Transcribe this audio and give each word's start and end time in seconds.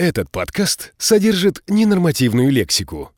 Этот 0.00 0.30
подкаст 0.30 0.94
содержит 0.96 1.62
ненормативную 1.68 2.50
лексику. 2.50 3.12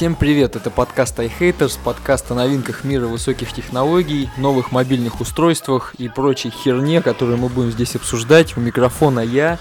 Всем 0.00 0.14
привет, 0.14 0.56
это 0.56 0.70
подкаст 0.70 1.18
iHaters, 1.18 1.78
подкаст 1.84 2.30
о 2.30 2.34
новинках 2.34 2.84
мира 2.84 3.06
высоких 3.06 3.52
технологий, 3.52 4.30
новых 4.38 4.72
мобильных 4.72 5.20
устройствах 5.20 5.94
и 5.96 6.08
прочей 6.08 6.48
херне, 6.48 7.02
которую 7.02 7.36
мы 7.36 7.50
будем 7.50 7.70
здесь 7.70 7.96
обсуждать. 7.96 8.56
У 8.56 8.60
микрофона 8.60 9.20
я, 9.20 9.58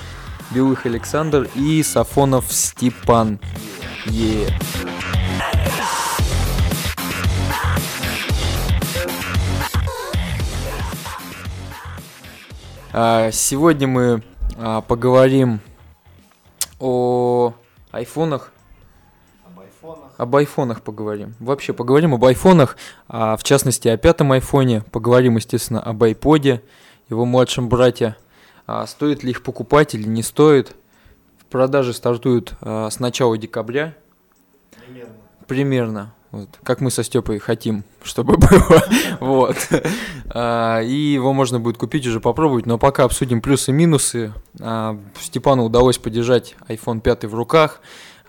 Белых 0.52 0.86
Александр 0.86 1.50
и 1.56 1.84
Сафонов 1.84 2.54
Степан. 2.54 3.42
Yeah. 4.06 4.50
А, 12.94 13.30
сегодня 13.34 13.90
мы 13.90 14.24
а, 14.56 14.80
поговорим 14.80 15.60
о 16.80 17.54
айфонах, 17.92 18.54
об 20.20 20.36
айфонах 20.36 20.82
поговорим. 20.82 21.34
Вообще 21.40 21.72
поговорим 21.72 22.14
об 22.14 22.26
айфонах, 22.26 22.76
а 23.08 23.38
в 23.38 23.44
частности 23.44 23.88
о 23.88 23.96
пятом 23.96 24.34
айфоне. 24.34 24.84
Поговорим, 24.92 25.38
естественно, 25.38 25.80
об 25.80 26.04
айподе, 26.04 26.62
его 27.10 27.24
младшем 27.24 27.70
брате. 27.70 28.18
А 28.68 28.86
стоит 28.86 29.24
ли 29.24 29.32
их 29.32 29.42
покупать 29.44 29.96
или 29.96 30.06
не 30.06 30.22
стоит. 30.22 30.76
В 31.38 31.46
продаже 31.46 31.94
стартуют 31.94 32.54
а, 32.60 32.90
с 32.90 33.00
начала 33.00 33.38
декабря. 33.38 33.96
Примерно. 34.86 35.14
Примерно. 35.48 36.14
Вот, 36.32 36.50
как 36.64 36.82
мы 36.82 36.92
со 36.92 37.02
Степой 37.02 37.40
хотим, 37.40 37.86
чтобы 38.04 38.36
было. 38.38 38.84
вот. 39.22 39.56
А, 40.32 40.82
и 40.82 40.94
его 40.94 41.32
можно 41.32 41.62
будет 41.62 41.78
купить 41.78 42.06
уже 42.06 42.20
попробовать, 42.20 42.66
но 42.66 42.78
пока 42.78 43.06
обсудим 43.06 43.42
плюсы 43.42 43.72
и 43.72 43.74
минусы. 43.74 44.34
А, 44.60 45.00
Степану 45.18 45.64
удалось 45.64 45.98
подержать 45.98 46.58
iPhone 46.68 47.00
5 47.00 47.24
в 47.24 47.34
руках. 47.36 47.80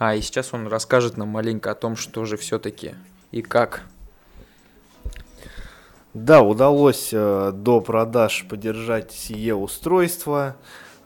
А, 0.00 0.14
и 0.14 0.22
сейчас 0.22 0.54
он 0.54 0.66
расскажет 0.66 1.18
нам 1.18 1.28
маленько 1.28 1.70
о 1.70 1.74
том, 1.74 1.94
что 1.94 2.24
же 2.24 2.38
все-таки 2.38 2.94
и 3.32 3.42
как. 3.42 3.82
Да, 6.14 6.40
удалось 6.40 7.10
э, 7.12 7.52
до 7.54 7.82
продаж 7.82 8.46
поддержать 8.48 9.12
сие 9.12 9.54
устройство. 9.54 10.56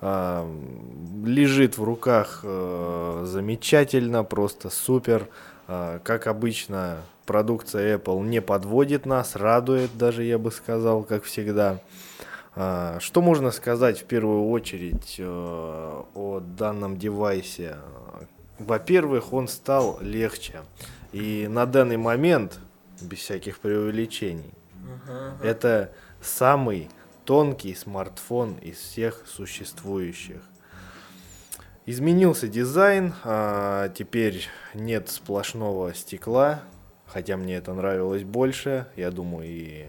Э, 0.01 0.49
лежит 1.25 1.77
в 1.77 1.83
руках 1.83 2.43
э, 2.45 3.25
замечательно, 3.27 4.23
просто 4.23 4.71
супер. 4.71 5.27
Э, 5.67 5.99
как 6.05 6.29
обычно, 6.29 6.99
продукция 7.27 7.99
Apple 7.99 8.25
не 8.25 8.41
подводит 8.41 9.07
нас, 9.07 9.35
радует 9.35 9.91
даже, 9.99 10.23
я 10.23 10.39
бы 10.39 10.53
сказал, 10.53 11.03
как 11.03 11.25
всегда. 11.25 11.81
Э, 12.55 12.99
что 13.01 13.23
можно 13.23 13.51
сказать 13.51 14.03
в 14.03 14.05
первую 14.05 14.49
очередь 14.51 15.17
э, 15.19 15.25
о 16.15 16.41
данном 16.41 16.97
девайсе? 16.97 17.79
Во-первых, 18.59 19.33
он 19.33 19.49
стал 19.49 19.99
легче. 20.01 20.63
И 21.13 21.47
на 21.49 21.67
данный 21.67 21.97
момент, 21.97 22.59
без 23.01 23.19
всяких 23.19 23.59
преувеличений, 23.59 24.53
это 25.43 25.93
самый 26.21 26.89
тонкий 27.25 27.75
смартфон 27.75 28.55
из 28.59 28.79
всех 28.79 29.25
существующих. 29.27 30.43
Изменился 31.87 32.49
дизайн, 32.49 33.15
а 33.25 33.89
теперь 33.91 34.47
нет 34.73 35.11
сплошного 35.11 35.93
стекла, 35.95 36.63
хотя 37.07 37.37
мне 37.37 37.57
это 37.57 37.75
нравилось 37.75 38.25
больше, 38.25 38.87
я 38.97 39.11
думаю 39.11 39.49
и 39.49 39.87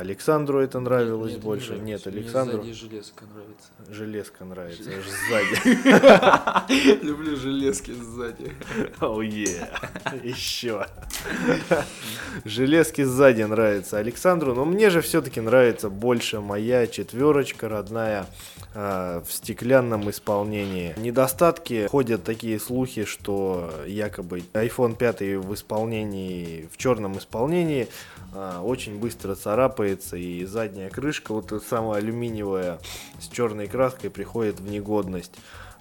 Александру 0.00 0.60
это 0.60 0.80
нравилось 0.80 1.32
Нет, 1.34 1.40
больше. 1.42 1.74
не 1.74 1.80
Нет, 1.80 2.04
нравится. 2.04 2.10
Мне 2.10 2.18
Александру 2.20 2.62
сзади 2.62 2.72
железка 2.72 3.24
нравится. 3.26 3.94
железка 3.94 4.44
нравится, 4.44 4.90
аж 4.90 5.04
сзади. 5.28 7.04
Люблю 7.04 7.36
железки 7.36 7.92
сзади. 7.92 8.52
Оу, 9.00 9.20
Еще. 9.20 10.86
Железки 12.44 13.02
сзади 13.02 13.42
нравится 13.42 13.98
Александру, 13.98 14.54
но 14.54 14.64
мне 14.64 14.90
же 14.90 15.00
все-таки 15.00 15.40
нравится 15.40 15.90
больше 15.90 16.40
моя 16.40 16.86
четверочка 16.86 17.68
родная 17.68 18.26
а, 18.74 19.22
в 19.26 19.32
стеклянном 19.32 20.08
исполнении. 20.10 20.94
Недостатки 20.96 21.86
ходят 21.88 22.24
такие 22.24 22.58
слухи, 22.60 23.04
что 23.04 23.70
якобы 23.86 24.42
iPhone 24.54 24.96
5 24.96 25.20
в 25.44 25.54
исполнении, 25.54 26.68
в 26.72 26.76
черном 26.76 27.18
исполнении 27.18 27.88
а, 28.32 28.62
очень 28.62 28.98
быстро 28.98 29.34
царапается 29.90 30.16
и 30.16 30.44
задняя 30.44 30.90
крышка, 30.90 31.32
вот 31.32 31.52
эта 31.52 31.64
самая 31.64 31.98
алюминиевая 31.98 32.78
с 33.20 33.28
черной 33.28 33.66
краской 33.66 34.10
приходит 34.10 34.60
в 34.60 34.70
негодность. 34.70 35.32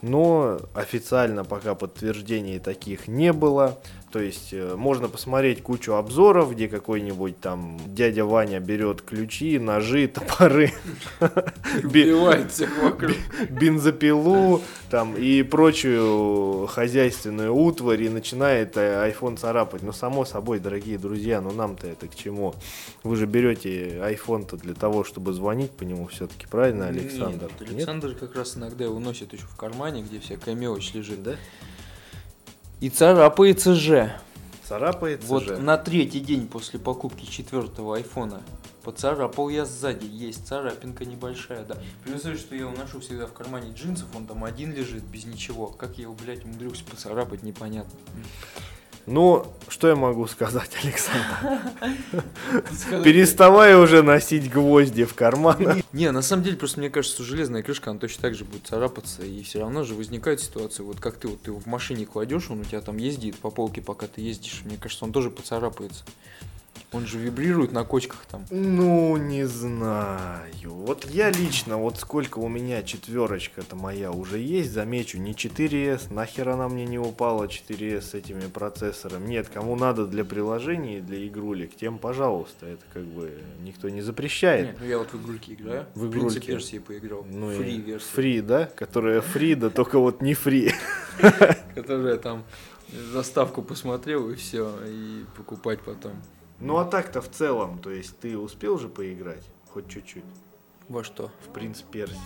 Но 0.01 0.59
официально 0.73 1.43
пока 1.43 1.75
подтверждений 1.75 2.59
таких 2.59 3.07
не 3.07 3.33
было. 3.33 3.77
То 4.11 4.19
есть 4.19 4.49
э, 4.53 4.75
можно 4.75 5.07
посмотреть 5.07 5.61
кучу 5.61 5.93
обзоров, 5.93 6.51
где 6.53 6.67
какой-нибудь 6.67 7.39
там 7.39 7.77
дядя 7.87 8.25
Ваня 8.25 8.59
берет 8.59 9.03
ключи, 9.03 9.59
ножи, 9.59 10.07
топоры, 10.07 10.73
би- 11.83 12.11
Убивает 12.11 12.51
всех 12.51 12.75
вокруг. 12.81 13.11
бензопилу 13.49 14.61
там 14.89 15.15
и 15.15 15.43
прочую 15.43 16.65
хозяйственную 16.67 17.53
утварь 17.55 18.01
и 18.03 18.09
начинает 18.09 18.75
э, 18.77 19.11
iPhone 19.11 19.37
царапать. 19.37 19.83
Но 19.83 19.91
само 19.93 20.25
собой, 20.25 20.59
дорогие 20.59 20.97
друзья, 20.97 21.39
ну 21.39 21.51
нам-то 21.51 21.85
это 21.87 22.07
к 22.07 22.15
чему? 22.15 22.55
Вы 23.03 23.15
же 23.15 23.27
берете 23.27 23.99
iPhone-то 24.01 24.57
для 24.57 24.73
того, 24.73 25.03
чтобы 25.03 25.33
звонить 25.33 25.71
по 25.71 25.83
нему 25.83 26.07
все-таки, 26.07 26.47
правильно, 26.47 26.87
Александр? 26.87 27.49
Нет, 27.59 27.69
Александр 27.71 28.15
как 28.19 28.35
раз 28.35 28.57
иногда 28.57 28.85
его 28.85 28.97
носит 28.97 29.33
еще 29.33 29.43
в 29.45 29.55
кармане, 29.55 30.01
где 30.01 30.19
всякая 30.19 30.55
мелочь 30.55 30.93
лежит. 30.95 31.21
Да? 31.21 31.35
И 32.79 32.89
царапается 32.89 33.75
же. 33.75 34.11
Царапается 34.63 35.27
Вот 35.27 35.43
же. 35.43 35.57
на 35.57 35.77
третий 35.77 36.19
день 36.19 36.47
после 36.47 36.79
покупки 36.79 37.25
четвертого 37.25 37.97
айфона 37.97 38.41
поцарапал 38.83 39.49
я 39.49 39.65
сзади. 39.65 40.05
Есть 40.05 40.47
царапинка 40.47 41.05
небольшая, 41.05 41.65
да. 41.65 41.77
Представляешь, 42.03 42.39
что 42.39 42.55
я 42.55 42.61
его 42.61 42.71
ношу 42.71 42.99
всегда 43.01 43.25
в 43.27 43.33
кармане 43.33 43.73
джинсов, 43.73 44.07
он 44.15 44.25
там 44.25 44.43
один 44.43 44.73
лежит, 44.73 45.03
без 45.03 45.25
ничего. 45.25 45.67
Как 45.67 45.97
я 45.97 46.03
его, 46.03 46.13
блядь, 46.13 46.45
умудрился 46.45 46.83
поцарапать, 46.85 47.43
непонятно. 47.43 47.99
Ну, 49.09 49.43
что 49.67 49.87
я 49.87 49.95
могу 49.95 50.27
сказать, 50.27 50.69
Александр? 50.83 51.63
Переставай 53.03 53.73
уже 53.73 54.03
носить 54.03 54.51
гвозди 54.51 55.03
в 55.03 55.15
карман. 55.15 55.81
Не, 55.93 56.11
на 56.11 56.21
самом 56.21 56.43
деле, 56.43 56.57
просто 56.57 56.79
мне 56.79 56.91
кажется, 56.91 57.15
что 57.15 57.23
железная 57.23 57.63
крышка, 57.63 57.89
она 57.89 57.99
точно 57.99 58.21
так 58.21 58.35
же 58.35 58.45
будет 58.45 58.67
царапаться, 58.67 59.23
и 59.23 59.41
все 59.41 59.61
равно 59.61 59.83
же 59.83 59.95
возникает 59.95 60.41
ситуация, 60.41 60.83
вот 60.83 60.99
как 60.99 61.15
ты 61.15 61.27
вот 61.27 61.41
ты 61.41 61.49
его 61.49 61.59
в 61.59 61.65
машине 61.65 62.05
кладешь, 62.05 62.51
он 62.51 62.59
у 62.59 62.63
тебя 62.63 62.81
там 62.81 62.97
ездит 62.97 63.35
по 63.39 63.49
полке, 63.49 63.81
пока 63.81 64.05
ты 64.05 64.21
ездишь, 64.21 64.61
мне 64.63 64.77
кажется, 64.77 65.05
он 65.05 65.11
тоже 65.11 65.31
поцарапается. 65.31 66.03
Он 66.91 67.05
же 67.05 67.19
вибрирует 67.19 67.71
на 67.71 67.83
кочках 67.83 68.25
там. 68.25 68.45
Ну, 68.49 69.15
не 69.17 69.45
знаю. 69.45 70.51
Вот 70.63 71.05
я 71.05 71.29
лично, 71.29 71.77
вот 71.77 71.97
сколько 71.97 72.39
у 72.39 72.47
меня 72.47 72.81
четверочка-то 72.81 73.75
моя 73.75 74.11
уже 74.11 74.39
есть, 74.39 74.71
замечу, 74.71 75.19
не 75.19 75.33
4S, 75.33 76.11
нахер 76.11 76.49
она 76.49 76.67
мне 76.67 76.85
не 76.85 76.97
упала 76.97 77.43
4S 77.45 78.01
с 78.01 78.13
этими 78.15 78.47
процессорами. 78.47 79.27
Нет, 79.27 79.49
кому 79.53 79.75
надо 79.75 80.07
для 80.07 80.25
приложений, 80.25 81.01
для 81.01 81.27
игрулек, 81.27 81.75
тем, 81.75 81.99
пожалуйста, 81.99 82.65
это 82.65 82.83
как 82.91 83.03
бы 83.03 83.37
никто 83.61 83.89
не 83.89 84.01
запрещает. 84.01 84.73
Не, 84.73 84.79
ну 84.79 84.85
я 84.89 84.97
вот 84.97 85.13
в 85.13 85.21
игрульки 85.21 85.53
играю. 85.53 85.85
В 85.93 85.99
В 85.99 86.09
игрульки. 86.09 86.47
версии 86.49 86.79
поиграл. 86.79 87.23
Ну 87.29 87.51
и 87.51 87.55
Фри 87.55 87.77
версия. 87.81 88.07
Фри, 88.13 88.41
да? 88.41 88.65
Которая 88.65 89.21
фри, 89.21 89.53
да 89.53 89.69
только 89.69 89.99
вот 89.99 90.21
не 90.23 90.33
фри. 90.33 90.71
Которая 91.75 92.17
там 92.17 92.43
заставку 93.13 93.61
посмотрел 93.61 94.29
и 94.31 94.35
все, 94.35 94.73
и 94.87 95.23
покупать 95.37 95.81
потом. 95.81 96.13
Ну 96.61 96.77
а 96.77 96.85
так-то 96.85 97.21
в 97.21 97.29
целом, 97.29 97.79
то 97.79 97.89
есть 97.89 98.17
ты 98.19 98.37
успел 98.37 98.77
же 98.77 98.89
поиграть? 98.89 99.43
Хоть 99.73 99.87
чуть-чуть. 99.87 100.23
Во 100.89 101.03
что? 101.03 101.31
В 101.47 101.53
принц 101.53 101.81
Персии. 101.81 102.17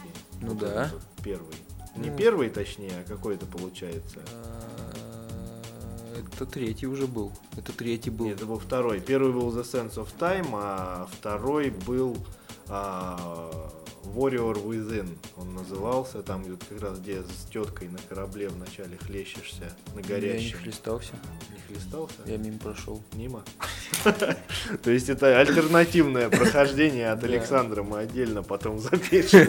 Ну 0.41 0.49
Вот 0.49 0.59
да. 0.59 0.91
Первый. 1.23 1.55
Не 1.95 2.09
Ну. 2.09 2.17
первый, 2.17 2.49
точнее, 2.49 2.91
а 3.01 3.07
какой 3.07 3.35
это 3.35 3.45
получается? 3.45 4.19
А, 4.33 4.91
Это 6.35 6.45
третий 6.45 6.87
уже 6.87 7.05
был. 7.05 7.31
Это 7.57 7.71
третий 7.73 8.09
был. 8.09 8.25
Нет, 8.25 8.37
это 8.37 8.45
был 8.45 8.57
второй. 8.59 8.99
Первый 9.01 9.31
был 9.33 9.49
The 9.55 9.63
Sense 9.63 9.95
of 9.95 10.07
Time, 10.17 10.47
а 10.53 11.07
второй 11.11 11.69
был 11.69 12.17
а, 12.67 13.71
Warrior 14.03 14.63
Within 14.65 15.09
он 15.37 15.53
назывался, 15.55 16.21
там 16.23 16.43
вот 16.43 16.61
как 16.69 16.81
раз 16.81 16.99
где 16.99 17.21
с 17.21 17.45
теткой 17.51 17.87
на 17.89 17.97
корабле 18.09 18.49
вначале 18.49 18.97
хлещешься 18.97 19.73
на 19.95 19.99
Я 19.99 20.03
не 20.03 20.07
горящем. 20.27 20.57
хлестался, 20.59 21.13
Не 21.51 21.75
хлестался? 21.75 22.15
я 22.25 22.37
мимо 22.37 22.59
прошел. 22.59 23.01
Мимо. 23.13 23.43
То 24.83 24.91
есть 24.91 25.09
это 25.09 25.39
альтернативное 25.39 26.29
прохождение 26.29 27.11
от. 27.11 27.23
Александра. 27.23 27.83
Мы 27.83 27.99
отдельно 27.99 28.43
потом 28.43 28.77
запишем 28.79 29.47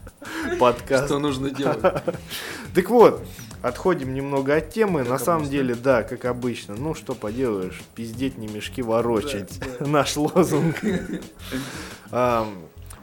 подкаст. 0.60 1.06
Что 1.06 1.18
нужно 1.18 1.50
делать? 1.50 1.80
Так 2.74 2.90
вот, 2.90 3.26
отходим 3.62 4.12
немного 4.12 4.54
от 4.56 4.68
темы. 4.70 5.00
Как 5.00 5.08
На 5.08 5.18
самом 5.18 5.42
обычно. 5.44 5.52
деле, 5.52 5.74
да, 5.74 6.02
как 6.02 6.26
обычно. 6.26 6.74
Ну, 6.74 6.94
что 6.94 7.14
поделаешь, 7.14 7.80
пиздеть 7.94 8.36
не 8.36 8.46
мешки 8.48 8.82
ворочать. 8.82 9.58
Наш 9.80 10.14
лозунг. 10.16 10.76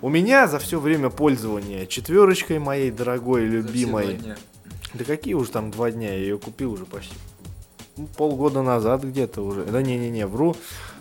У 0.04 0.10
меня 0.10 0.48
за 0.50 0.60
все 0.60 0.82
время 0.82 1.10
пользования 1.10 1.86
четверочкой 1.86 2.60
моей 2.60 2.92
дорогой, 2.92 3.46
любимой. 3.46 4.20
Да 4.94 5.06
какие 5.06 5.34
уж 5.34 5.48
там 5.48 5.72
два 5.72 5.92
дня, 5.92 6.10
я 6.10 6.18
ее 6.18 6.38
купил 6.38 6.74
уже 6.74 6.84
почти 6.84 7.16
ну, 7.96 8.08
полгода 8.18 8.64
назад 8.64 9.06
где-то 9.06 9.42
уже. 9.42 9.64
Да 9.64 9.82
не-не-не, 9.82 10.28
вру. 10.28 10.58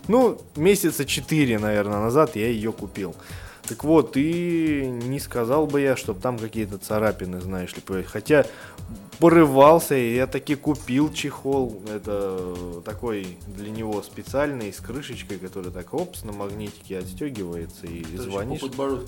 Ну, 0.06 0.40
месяца 0.54 1.04
четыре, 1.04 1.58
наверное, 1.58 1.99
назад 1.99 2.37
я 2.37 2.46
ее 2.46 2.72
купил. 2.72 3.16
Так 3.69 3.85
вот, 3.85 4.17
и 4.17 4.82
не 4.87 5.20
сказал 5.20 5.67
бы 5.67 5.81
я, 5.81 5.97
чтобы 5.97 6.20
там 6.20 6.38
какие-то 6.38 6.79
царапины, 6.79 7.41
знаешь 7.41 7.75
ли, 7.75 7.81
появились. 7.81 8.11
Хотя 8.11 8.44
порывался, 9.19 9.94
и 9.94 10.17
я 10.17 10.26
таки 10.26 10.56
купил 10.56 11.12
чехол. 11.12 11.81
Это 11.88 12.55
такой 12.85 13.38
для 13.47 13.70
него 13.70 14.03
специальный, 14.03 14.73
с 14.73 14.79
крышечкой, 14.79 15.38
который 15.38 15.70
так, 15.70 15.94
опс, 15.94 16.25
на 16.25 16.32
магнитике 16.32 16.99
отстегивается 16.99 17.87
и 17.87 18.05
звонишь. 18.17 18.61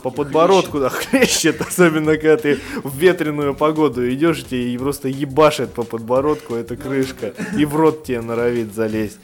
По 0.03 0.11
подбородку, 0.11 0.79
да, 0.79 0.89
хлещет, 0.89 1.61
особенно 1.61 2.13
когда 2.13 2.37
ты 2.37 2.61
в 2.85 2.97
ветреную 2.97 3.57
погоду 3.57 4.09
идешь, 4.09 4.45
и 4.51 4.79
просто 4.79 5.09
ебашит 5.09 5.73
по 5.73 5.83
подбородку 5.83 6.55
эта 6.55 6.77
крышка, 6.77 7.35
и 7.59 7.65
в 7.65 7.75
рот 7.75 8.05
тебе 8.05 8.21
норовит 8.21 8.73
залезть. 8.73 9.19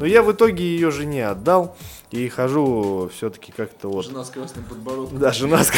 Но 0.00 0.06
я 0.06 0.22
в 0.22 0.32
итоге 0.32 0.64
ее 0.64 0.90
жене 0.90 1.28
отдал, 1.28 1.76
и 2.10 2.26
хожу 2.30 3.10
все-таки 3.14 3.52
как-то 3.52 3.88
вот... 3.88 4.06
Жена 4.06 4.24
с 4.24 4.30
красным 4.30 4.64
подбородком. 4.64 5.18
Да, 5.18 5.30
жена 5.30 5.62
с, 5.62 5.70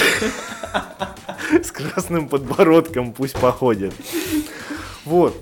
с 1.61 1.73
красным 1.73 2.29
подбородком 2.29 3.13
пусть 3.15 3.35
походит. 3.35 3.93
Вот. 5.05 5.35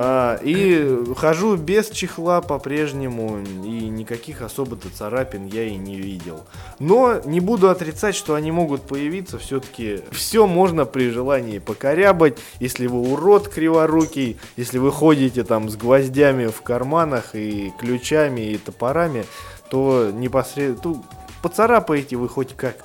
А, 0.00 0.38
и 0.44 0.96
хожу 1.16 1.56
без 1.56 1.90
чехла 1.90 2.40
по-прежнему, 2.40 3.40
и 3.64 3.88
никаких 3.88 4.42
особо-то 4.42 4.88
царапин 4.90 5.46
я 5.46 5.64
и 5.64 5.74
не 5.74 5.96
видел. 5.96 6.44
Но 6.78 7.20
не 7.24 7.40
буду 7.40 7.68
отрицать, 7.68 8.14
что 8.14 8.36
они 8.36 8.52
могут 8.52 8.82
появиться, 8.82 9.38
все-таки 9.38 10.02
все 10.12 10.46
можно 10.46 10.84
при 10.84 11.10
желании 11.10 11.58
покорябать, 11.58 12.38
если 12.60 12.86
вы 12.86 13.00
урод 13.10 13.48
криворукий, 13.48 14.38
если 14.56 14.78
вы 14.78 14.92
ходите 14.92 15.42
там 15.42 15.68
с 15.68 15.74
гвоздями 15.74 16.46
в 16.46 16.62
карманах 16.62 17.34
и 17.34 17.72
ключами 17.80 18.52
и 18.52 18.56
топорами, 18.56 19.24
то 19.68 20.12
непосредственно 20.12 21.02
поцарапаете 21.42 22.14
вы 22.14 22.28
хоть 22.28 22.54
как. 22.54 22.76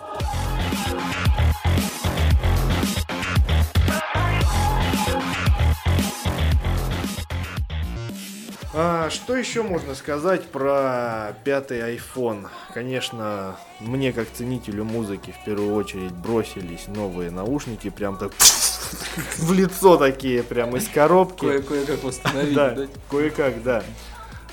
А, 8.75 9.09
что 9.11 9.35
еще 9.35 9.61
можно 9.61 9.93
сказать 9.93 10.45
про 10.45 11.35
пятый 11.43 11.95
iPhone? 11.95 12.47
Конечно, 12.73 13.55
мне 13.79 14.11
как 14.11 14.27
ценителю 14.31 14.83
музыки 14.83 15.31
в 15.39 15.45
первую 15.45 15.75
очередь 15.75 16.11
бросились 16.11 16.87
новые 16.87 17.29
наушники, 17.29 17.89
прям 17.91 18.17
так 18.17 18.31
в 19.37 19.53
лицо 19.53 19.97
такие, 19.97 20.41
прям 20.41 20.75
из 20.75 20.87
коробки. 20.87 21.45
Кое- 21.45 21.61
Кое-как 21.61 22.03
восстановить, 22.03 22.55
Да, 22.55 22.71
да? 22.71 22.87
кое-как, 23.11 23.61
да. 23.61 23.83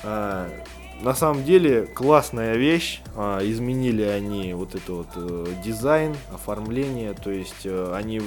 А, 0.03 0.47
на 1.01 1.15
самом 1.15 1.43
деле 1.43 1.87
классная 1.87 2.55
вещь. 2.57 3.01
А, 3.15 3.39
изменили 3.43 4.03
они 4.03 4.53
вот 4.53 4.75
это 4.75 4.93
вот 4.93 5.07
э, 5.15 5.47
дизайн, 5.65 6.15
оформление. 6.31 7.13
То 7.13 7.31
есть 7.31 7.65
э, 7.65 7.91
они 7.95 8.21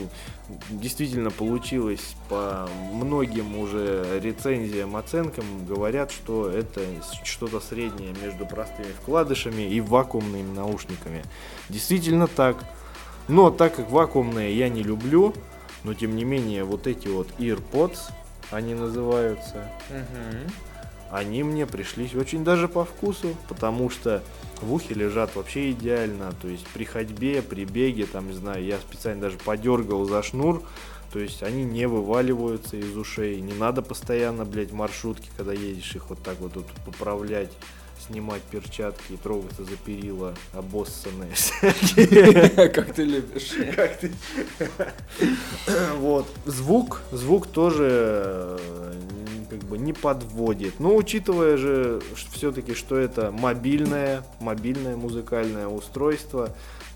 действительно 0.70 1.31
получилось 1.31 2.17
по 2.29 2.69
многим 2.93 3.58
уже 3.58 4.20
рецензиям, 4.23 4.96
оценкам 4.96 5.44
говорят, 5.67 6.11
что 6.11 6.50
это 6.50 6.81
что-то 7.25 7.61
среднее 7.61 8.14
между 8.23 8.46
простыми 8.46 8.93
вкладышами 9.00 9.62
и 9.62 9.81
вакуумными 9.81 10.55
наушниками. 10.55 11.23
Действительно 11.69 12.26
так. 12.26 12.56
Но 13.29 13.50
так 13.50 13.76
как 13.76 13.91
вакуумные 13.91 14.56
я 14.56 14.69
не 14.69 14.82
люблю, 14.82 15.35
но 15.82 15.94
тем 15.94 16.14
не 16.14 16.25
менее 16.25 16.64
вот 16.64 16.87
эти 16.87 17.08
вот 17.08 17.29
AirPods, 17.38 17.99
они 18.50 18.75
называются, 18.75 19.70
Мгм. 19.88 20.50
Они 21.14 21.44
мне 21.44 21.64
пришлись 21.64 22.14
очень 22.16 22.43
даже 22.43 22.66
по 22.66 22.84
вкусу, 22.84 23.37
потому 23.49 23.88
что 23.88 24.20
в 24.61 24.75
ухе 24.75 24.94
лежат 24.94 25.37
вообще 25.37 25.70
идеально, 25.70 26.32
то 26.43 26.49
есть 26.49 26.66
при 26.75 26.82
ходьбе, 26.82 27.40
при 27.40 27.64
беге, 27.64 28.06
там, 28.06 28.26
не 28.26 28.32
знаю, 28.34 28.64
я 28.64 28.78
специально 28.78 29.22
даже 29.22 29.38
подергал 29.38 30.06
за 30.06 30.25
шнур, 30.25 30.64
то 31.12 31.20
есть 31.20 31.44
они 31.44 31.62
не 31.62 31.87
вываливаются 31.87 32.76
из 32.76 32.96
ушей, 32.96 33.40
не 33.40 33.52
надо 33.52 33.81
постоянно, 33.81 34.44
блядь, 34.44 34.72
в 34.72 34.75
маршрутке, 34.75 35.28
когда 35.37 35.52
едешь, 35.52 35.94
их 35.94 36.11
вот 36.11 36.20
так 36.20 36.40
вот 36.40 36.55
тут 36.55 36.66
поправлять, 36.84 37.52
снимать 38.05 38.43
перчатки 38.43 39.12
и 39.12 39.17
трогаться 39.17 39.62
за 39.62 39.76
перила 39.76 40.34
обоссанные. 40.52 41.32
Как 42.75 42.93
ты 42.93 43.05
любишь. 43.05 43.52
Как 43.76 43.99
ты? 43.99 44.10
Вот. 45.99 46.26
Звук, 46.44 47.02
звук 47.12 47.46
тоже 47.46 47.88
э, 47.88 48.58
как 49.54 49.68
бы 49.68 49.78
не 49.78 49.92
подводит. 49.92 50.80
Но 50.80 50.94
учитывая 50.96 51.56
же 51.56 52.00
все-таки, 52.32 52.74
что 52.74 52.96
это 52.96 53.30
мобильное, 53.30 54.24
мобильное 54.40 54.96
музыкальное 54.96 55.68
устройство, 55.68 56.50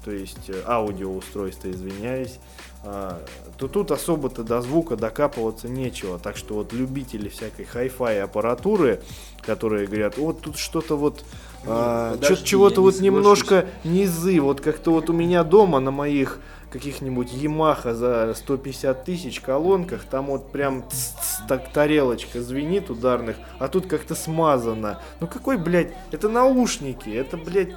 то 0.05 0.11
есть 0.11 0.49
э, 0.49 0.63
аудиоустройство, 0.67 1.71
извиняюсь, 1.71 2.39
а, 2.85 3.21
то 3.59 3.69
тут 3.69 3.91
особо-то 3.91 4.43
до 4.43 4.61
звука 4.63 4.97
докапываться 4.97 5.69
нечего. 5.69 6.19
Так 6.19 6.37
что 6.37 6.55
вот 6.55 6.73
любители 6.73 7.29
всякой 7.29 7.65
хай-фай 7.65 8.23
аппаратуры, 8.23 9.03
которые 9.43 9.87
говорят, 9.87 10.17
вот 10.19 10.41
тут 10.41 10.57
что-то 10.57 10.97
вот 10.97 11.25
а, 11.67 12.15
подожди, 12.15 12.37
чё- 12.37 12.45
чего-то 12.45 12.83
вот 12.83 13.01
немножко 13.01 13.67
низы, 13.85 14.41
вот 14.41 14.61
как-то 14.61 14.93
вот 14.93 15.11
у 15.11 15.13
меня 15.13 15.45
дома 15.45 15.81
на 15.81 15.91
моих 15.91 16.41
каких-нибудь 16.71 17.33
Ямаха 17.33 17.95
за 17.95 18.35
150 18.35 19.05
тысяч 19.05 19.41
колонках, 19.41 20.05
там 20.05 20.27
вот 20.27 20.51
прям 20.53 20.85
так 21.49 21.73
тарелочка 21.73 22.43
звенит 22.43 22.91
ударных, 22.91 23.37
а 23.59 23.69
тут 23.69 23.87
как-то 23.87 24.15
смазано. 24.15 25.01
Ну 25.21 25.27
какой, 25.27 25.57
блядь, 25.57 25.93
это 26.11 26.29
наушники, 26.29 27.09
это, 27.09 27.37
блядь, 27.37 27.71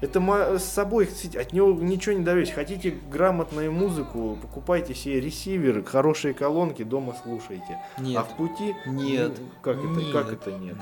это 0.00 0.20
с 0.58 0.64
собой, 0.64 1.08
от 1.34 1.52
него 1.52 1.72
ничего 1.72 2.14
не 2.14 2.22
добьетесь. 2.24 2.52
Хотите 2.52 2.98
грамотную 3.10 3.72
музыку, 3.72 4.38
покупайте 4.40 4.94
себе 4.94 5.20
ресивер, 5.20 5.82
хорошие 5.84 6.34
колонки, 6.34 6.82
дома 6.82 7.16
слушайте. 7.22 7.78
Нет. 7.98 8.18
А 8.18 8.24
в 8.24 8.36
пути... 8.36 8.74
Нет. 8.86 9.32
Ну, 9.38 9.46
Как 9.62 9.78
это, 9.78 9.88
Нет. 9.88 10.12
как 10.12 10.32
это 10.32 10.52
нет? 10.52 10.76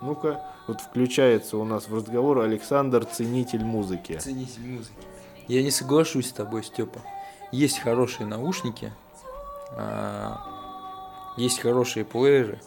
Ну-ка, 0.00 0.42
вот 0.66 0.80
включается 0.80 1.56
у 1.56 1.64
нас 1.64 1.88
в 1.88 1.94
разговор 1.94 2.40
Александр, 2.40 3.04
ценитель 3.04 3.64
музыки. 3.64 4.18
Ценитель 4.18 4.66
музыки. 4.66 4.96
Я 5.48 5.62
не 5.62 5.70
соглашусь 5.70 6.28
с 6.28 6.32
тобой, 6.32 6.64
Степа. 6.64 7.00
Есть 7.50 7.78
хорошие 7.78 8.26
наушники, 8.26 8.92
а, 9.76 10.40
есть 11.36 11.60
хорошие 11.60 12.04
плееры, 12.04 12.60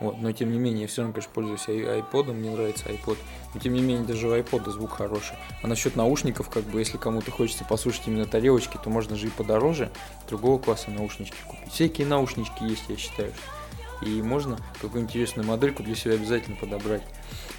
вот, 0.00 0.18
но 0.18 0.32
тем 0.32 0.50
не 0.52 0.58
менее, 0.58 0.82
я 0.82 0.88
все 0.88 1.02
равно, 1.02 1.14
конечно, 1.14 1.32
пользуюсь 1.32 1.68
айподом, 1.68 2.36
мне 2.36 2.50
нравится 2.50 2.88
айпод, 2.88 3.16
но 3.54 3.60
тем 3.60 3.74
не 3.74 3.80
менее, 3.80 4.04
даже 4.04 4.28
у 4.28 4.32
айпода 4.32 4.70
звук 4.70 4.92
хороший. 4.92 5.36
А 5.62 5.68
насчет 5.68 5.94
наушников, 5.94 6.50
как 6.50 6.64
бы, 6.64 6.80
если 6.80 6.96
кому-то 6.96 7.30
хочется 7.30 7.64
послушать 7.64 8.02
именно 8.06 8.26
тарелочки, 8.26 8.78
то 8.82 8.90
можно 8.90 9.16
же 9.16 9.28
и 9.28 9.30
подороже 9.30 9.90
другого 10.28 10.58
класса 10.58 10.90
наушнички 10.90 11.36
купить. 11.46 11.72
Всякие 11.72 12.06
наушнички 12.06 12.64
есть, 12.64 12.84
я 12.88 12.96
считаю. 12.96 13.32
И 14.02 14.20
можно 14.20 14.58
какую-нибудь 14.80 15.14
интересную 15.14 15.46
модельку 15.46 15.82
для 15.82 15.94
себя 15.94 16.14
обязательно 16.14 16.56
подобрать. 16.56 17.02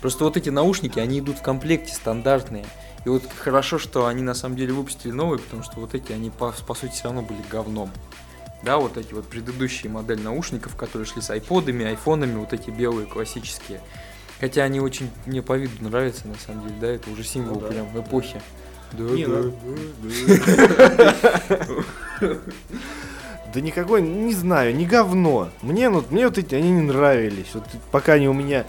Просто 0.05 0.23
вот 0.23 0.37
эти 0.37 0.49
наушники, 0.49 0.99
они 0.99 1.17
идут 1.17 1.39
в 1.39 1.41
комплекте 1.41 1.91
стандартные. 1.91 2.63
И 3.05 3.09
вот 3.09 3.23
хорошо, 3.39 3.79
что 3.79 4.05
они 4.05 4.21
на 4.21 4.35
самом 4.35 4.55
деле 4.55 4.71
выпустили 4.71 5.11
новые, 5.11 5.39
потому 5.39 5.63
что 5.63 5.79
вот 5.79 5.95
эти, 5.95 6.11
они 6.11 6.29
по, 6.29 6.53
по 6.67 6.75
сути 6.75 6.91
все 6.91 7.05
равно 7.05 7.23
были 7.23 7.39
говном. 7.49 7.89
Да, 8.61 8.77
вот 8.77 8.97
эти 8.97 9.15
вот 9.15 9.27
предыдущие 9.27 9.91
модели 9.91 10.21
наушников, 10.21 10.75
которые 10.75 11.07
шли 11.07 11.23
с 11.23 11.31
айподами, 11.31 11.87
айфонами, 11.87 12.35
вот 12.35 12.53
эти 12.53 12.69
белые 12.69 13.07
классические. 13.07 13.81
Хотя 14.39 14.61
они 14.61 14.79
очень 14.79 15.09
мне 15.25 15.41
по 15.41 15.57
виду 15.57 15.73
нравятся, 15.83 16.27
на 16.27 16.35
самом 16.35 16.67
деле, 16.67 16.75
да, 16.79 16.87
это 16.89 17.09
уже 17.09 17.23
символ 17.23 17.55
Ну 17.55 17.61
да, 17.61 17.67
прям 17.69 17.99
эпохи. 17.99 18.39
Да, 18.91 19.03
Не, 19.05 19.25
да. 19.25 19.41
ну, 22.21 22.37
Да 23.55 23.61
никакой, 23.61 24.03
не 24.03 24.33
знаю, 24.35 24.75
не 24.75 24.85
говно. 24.85 25.49
Мне, 25.63 25.89
ну, 25.89 26.03
мне 26.11 26.27
вот 26.27 26.37
эти, 26.37 26.53
они 26.53 26.69
не 26.69 26.81
нравились. 26.81 27.47
Вот 27.55 27.63
пока 27.89 28.13
они 28.13 28.27
у 28.27 28.33
меня 28.33 28.65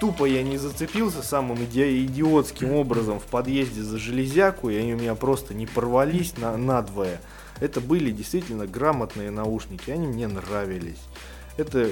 тупо 0.00 0.24
я 0.24 0.42
не 0.42 0.58
зацепился 0.58 1.22
самым 1.22 1.64
иди- 1.64 2.04
идиотским 2.04 2.72
образом 2.72 3.18
в 3.20 3.24
подъезде 3.24 3.82
за 3.82 3.98
железяку, 3.98 4.70
и 4.70 4.76
они 4.76 4.94
у 4.94 4.98
меня 4.98 5.14
просто 5.14 5.54
не 5.54 5.66
порвались 5.66 6.36
на, 6.36 6.56
надвое. 6.56 7.20
Это 7.60 7.80
были 7.80 8.10
действительно 8.10 8.66
грамотные 8.66 9.30
наушники, 9.30 9.90
они 9.90 10.06
мне 10.06 10.28
нравились. 10.28 11.00
Это 11.56 11.90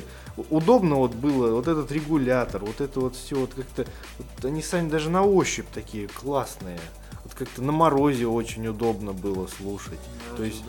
удобно 0.50 0.96
вот 0.96 1.14
было, 1.14 1.54
вот 1.54 1.66
этот 1.66 1.90
регулятор, 1.90 2.64
вот 2.64 2.80
это 2.80 3.00
вот 3.00 3.16
все, 3.16 3.36
вот 3.36 3.52
как-то, 3.54 3.84
вот 4.18 4.44
они 4.44 4.62
сами 4.62 4.88
даже 4.88 5.10
на 5.10 5.24
ощупь 5.24 5.66
такие 5.74 6.06
классные. 6.06 6.78
Вот 7.24 7.34
как-то 7.34 7.60
на 7.62 7.72
морозе 7.72 8.26
очень 8.28 8.68
удобно 8.68 9.12
было 9.12 9.48
слушать. 9.48 9.98
То 10.36 10.44
есть, 10.44 10.62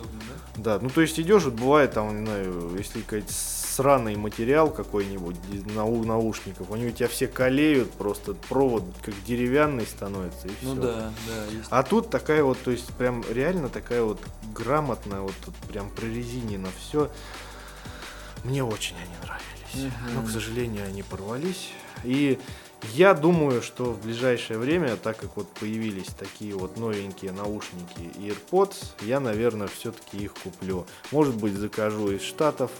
да, 0.58 0.78
ну 0.80 0.90
то 0.90 1.00
есть 1.00 1.18
идешь, 1.18 1.44
вот 1.44 1.54
бывает 1.54 1.92
там, 1.92 2.20
не 2.20 2.26
знаю, 2.26 2.70
если 2.76 3.00
какой-то 3.00 3.32
сраный 3.32 4.16
материал 4.16 4.70
какой-нибудь 4.70 5.36
из 5.52 5.62
нау- 5.66 6.04
наушников, 6.04 6.70
они 6.72 6.86
у 6.86 6.90
тебя 6.90 7.08
все 7.08 7.28
колеют, 7.28 7.92
просто 7.92 8.34
провод 8.34 8.82
как 9.02 9.14
деревянный 9.24 9.86
становится 9.86 10.48
и 10.48 10.50
Ну 10.62 10.72
все. 10.72 10.82
да, 10.82 11.12
да, 11.26 11.44
есть. 11.56 11.68
А 11.70 11.82
тут 11.84 12.10
такая 12.10 12.42
вот, 12.42 12.58
то 12.60 12.70
есть 12.72 12.86
прям 12.94 13.24
реально 13.30 13.68
такая 13.68 14.02
вот 14.02 14.20
грамотная, 14.52 15.20
вот 15.20 15.34
тут 15.44 15.54
прям 15.68 15.90
прорезинено 15.90 16.68
все. 16.80 17.10
Мне 18.44 18.64
очень 18.64 18.96
они 18.96 19.14
нравились. 19.22 19.92
Мгм. 19.94 20.14
Но, 20.14 20.22
к 20.26 20.30
сожалению, 20.30 20.86
они 20.86 21.02
порвались. 21.02 21.70
И 22.04 22.38
я 22.94 23.14
думаю, 23.14 23.62
что 23.62 23.92
в 23.92 24.02
ближайшее 24.02 24.58
время, 24.58 24.96
так 24.96 25.16
как 25.16 25.36
вот 25.36 25.48
появились 25.54 26.08
такие 26.18 26.54
вот 26.54 26.76
новенькие 26.76 27.32
наушники 27.32 28.10
AirPods, 28.16 28.76
я, 29.02 29.20
наверное, 29.20 29.68
все-таки 29.68 30.18
их 30.18 30.34
куплю. 30.34 30.86
Может 31.10 31.34
быть, 31.34 31.54
закажу 31.54 32.10
из 32.10 32.22
Штатов, 32.22 32.70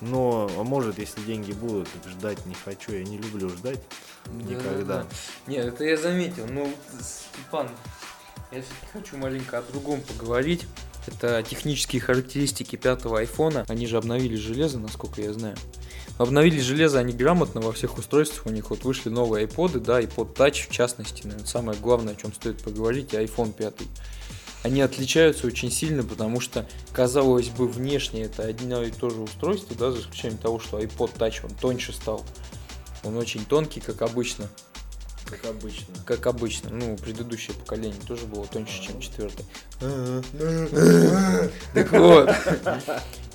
но, 0.00 0.50
а 0.56 0.62
может, 0.62 0.98
если 0.98 1.20
деньги 1.22 1.52
будут, 1.52 1.88
ждать 2.06 2.44
не 2.46 2.54
хочу. 2.54 2.92
Я 2.92 3.04
не 3.04 3.18
люблю 3.18 3.48
ждать 3.48 3.80
никогда. 4.26 4.68
Да-да-да. 4.70 5.06
Нет, 5.46 5.66
это 5.66 5.84
я 5.84 5.96
заметил. 5.96 6.46
Ну, 6.48 6.72
Степан, 7.00 7.68
я 8.52 8.62
все-таки 8.62 8.86
хочу 8.92 9.16
маленько 9.16 9.58
о 9.58 9.62
другом 9.62 10.00
поговорить. 10.02 10.66
Это 11.08 11.42
технические 11.42 12.02
характеристики 12.02 12.76
пятого 12.76 13.20
айфона. 13.20 13.64
Они 13.68 13.86
же 13.86 13.96
обновили 13.96 14.36
железо, 14.36 14.78
насколько 14.78 15.22
я 15.22 15.32
знаю. 15.32 15.56
Обновили 16.18 16.60
железо 16.60 16.98
они 16.98 17.14
грамотно 17.14 17.62
во 17.62 17.72
всех 17.72 17.96
устройствах. 17.96 18.44
У 18.44 18.50
них 18.50 18.68
вот 18.68 18.84
вышли 18.84 19.08
новые 19.08 19.46
iPod, 19.46 19.80
да, 19.80 20.02
iPod 20.02 20.34
Touch 20.34 20.68
в 20.68 20.70
частности. 20.70 21.22
Наверное, 21.22 21.46
самое 21.46 21.78
главное, 21.78 22.12
о 22.12 22.16
чем 22.16 22.34
стоит 22.34 22.62
поговорить, 22.62 23.14
iPhone 23.14 23.52
5. 23.52 23.74
Они 24.64 24.82
отличаются 24.82 25.46
очень 25.46 25.70
сильно, 25.70 26.02
потому 26.02 26.40
что, 26.40 26.68
казалось 26.92 27.48
бы, 27.48 27.66
внешне 27.68 28.24
это 28.24 28.46
одно 28.46 28.82
и 28.82 28.90
то 28.90 29.08
же 29.08 29.20
устройство, 29.20 29.74
да, 29.76 29.90
за 29.90 30.00
исключением 30.00 30.38
того, 30.38 30.58
что 30.58 30.78
iPod 30.78 31.16
Touch, 31.16 31.40
он 31.44 31.50
тоньше 31.54 31.94
стал. 31.94 32.22
Он 33.02 33.16
очень 33.16 33.46
тонкий, 33.46 33.80
как 33.80 34.02
обычно. 34.02 34.48
Как 35.28 35.44
обычно. 35.44 35.94
Как 36.06 36.26
обычно. 36.26 36.70
Ну, 36.70 36.96
предыдущее 36.96 37.54
поколение 37.56 38.00
тоже 38.06 38.26
было 38.26 38.46
тоньше, 38.46 38.82
чем 38.82 39.00
четвертое. 39.00 39.44
Так 41.74 41.92
вот. 41.92 42.30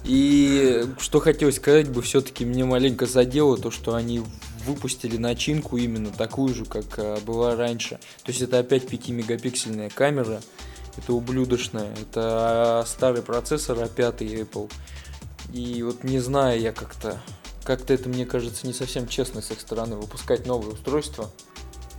И 0.03 0.85
что 0.99 1.19
хотелось 1.19 1.55
сказать 1.55 1.89
бы, 1.89 2.01
все-таки 2.01 2.45
мне 2.45 2.65
маленько 2.65 3.05
задело 3.05 3.57
то, 3.57 3.71
что 3.71 3.95
они 3.95 4.21
выпустили 4.65 5.17
начинку 5.17 5.77
именно 5.77 6.11
такую 6.11 6.53
же, 6.53 6.65
как 6.65 6.85
а, 6.97 7.19
была 7.21 7.55
раньше. 7.55 7.99
То 8.23 8.31
есть 8.31 8.41
это 8.41 8.59
опять 8.59 8.83
5-мегапиксельная 8.83 9.89
камера. 9.93 10.41
Это 10.97 11.13
ублюдочная. 11.13 11.93
Это 12.01 12.83
старый 12.87 13.21
процессор, 13.21 13.79
а 13.81 13.87
пятый 13.87 14.27
Apple. 14.27 14.71
И 15.53 15.83
вот 15.83 16.03
не 16.03 16.19
знаю 16.19 16.59
я 16.59 16.71
как-то... 16.71 17.21
Как-то 17.63 17.93
это, 17.93 18.09
мне 18.09 18.25
кажется, 18.25 18.67
не 18.67 18.73
совсем 18.73 19.07
честно 19.07 19.41
с 19.41 19.51
их 19.51 19.61
стороны 19.61 19.95
выпускать 19.95 20.45
новые 20.45 20.73
устройства. 20.73 21.31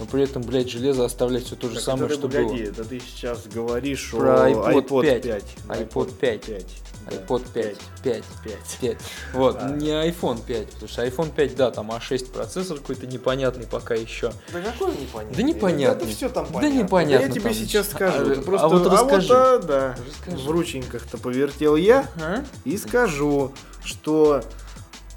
Но 0.00 0.06
при 0.06 0.24
этом, 0.24 0.42
блядь, 0.42 0.68
железо 0.68 1.04
оставлять 1.04 1.44
все 1.44 1.54
то 1.54 1.68
же 1.68 1.76
Так, 1.76 1.84
самое, 1.84 2.06
это, 2.06 2.14
что 2.14 2.28
погоди, 2.28 2.62
было. 2.64 2.70
это 2.72 2.84
ты 2.84 2.98
сейчас 3.00 3.46
говоришь 3.46 4.10
Про 4.10 4.42
о 4.44 4.50
iPod 4.50 4.88
iPod 4.88 5.02
5. 5.02 5.22
5. 5.22 5.44
iPod 5.68 6.12
5. 6.18 6.40
5. 6.42 6.66
iPod 7.06 7.52
5. 7.52 7.76
5. 8.02 8.24
5. 8.42 8.78
5. 8.80 8.96
Вот, 9.34 9.58
Да. 9.58 9.68
не 9.70 9.90
iPhone 9.90 10.44
5, 10.44 10.66
потому 10.70 10.88
что 10.88 11.06
iPhone 11.06 11.30
5, 11.32 11.54
да, 11.54 11.70
там 11.70 11.92
А6 11.92 12.32
процессор 12.32 12.78
какой-то 12.78 13.06
непонятный 13.06 13.66
пока 13.68 13.94
еще. 13.94 14.32
Да 14.52 14.60
какой 14.62 14.96
непонятный? 14.96 15.36
Да 15.36 15.42
непонятный. 15.42 16.06
Это 16.08 16.16
все 16.16 16.28
там 16.28 16.46
Да 16.46 16.52
понятно. 16.54 16.76
непонятно 16.78 17.26
я 17.26 17.30
тебе 17.30 17.42
там. 17.42 17.54
сейчас 17.54 17.90
скажу. 17.90 18.32
А, 18.32 18.34
Ты 18.34 18.40
просто, 18.42 18.66
а 18.66 18.68
вот 18.68 18.86
расскажи. 18.86 19.28
да, 19.28 19.58
да. 19.58 19.96
Расскажи. 20.08 20.44
В 20.44 20.50
рученьках-то 20.50 21.18
повертел 21.18 21.76
я 21.76 22.08
А? 22.20 22.42
и 22.64 22.76
скажу, 22.78 23.52
что 23.84 24.42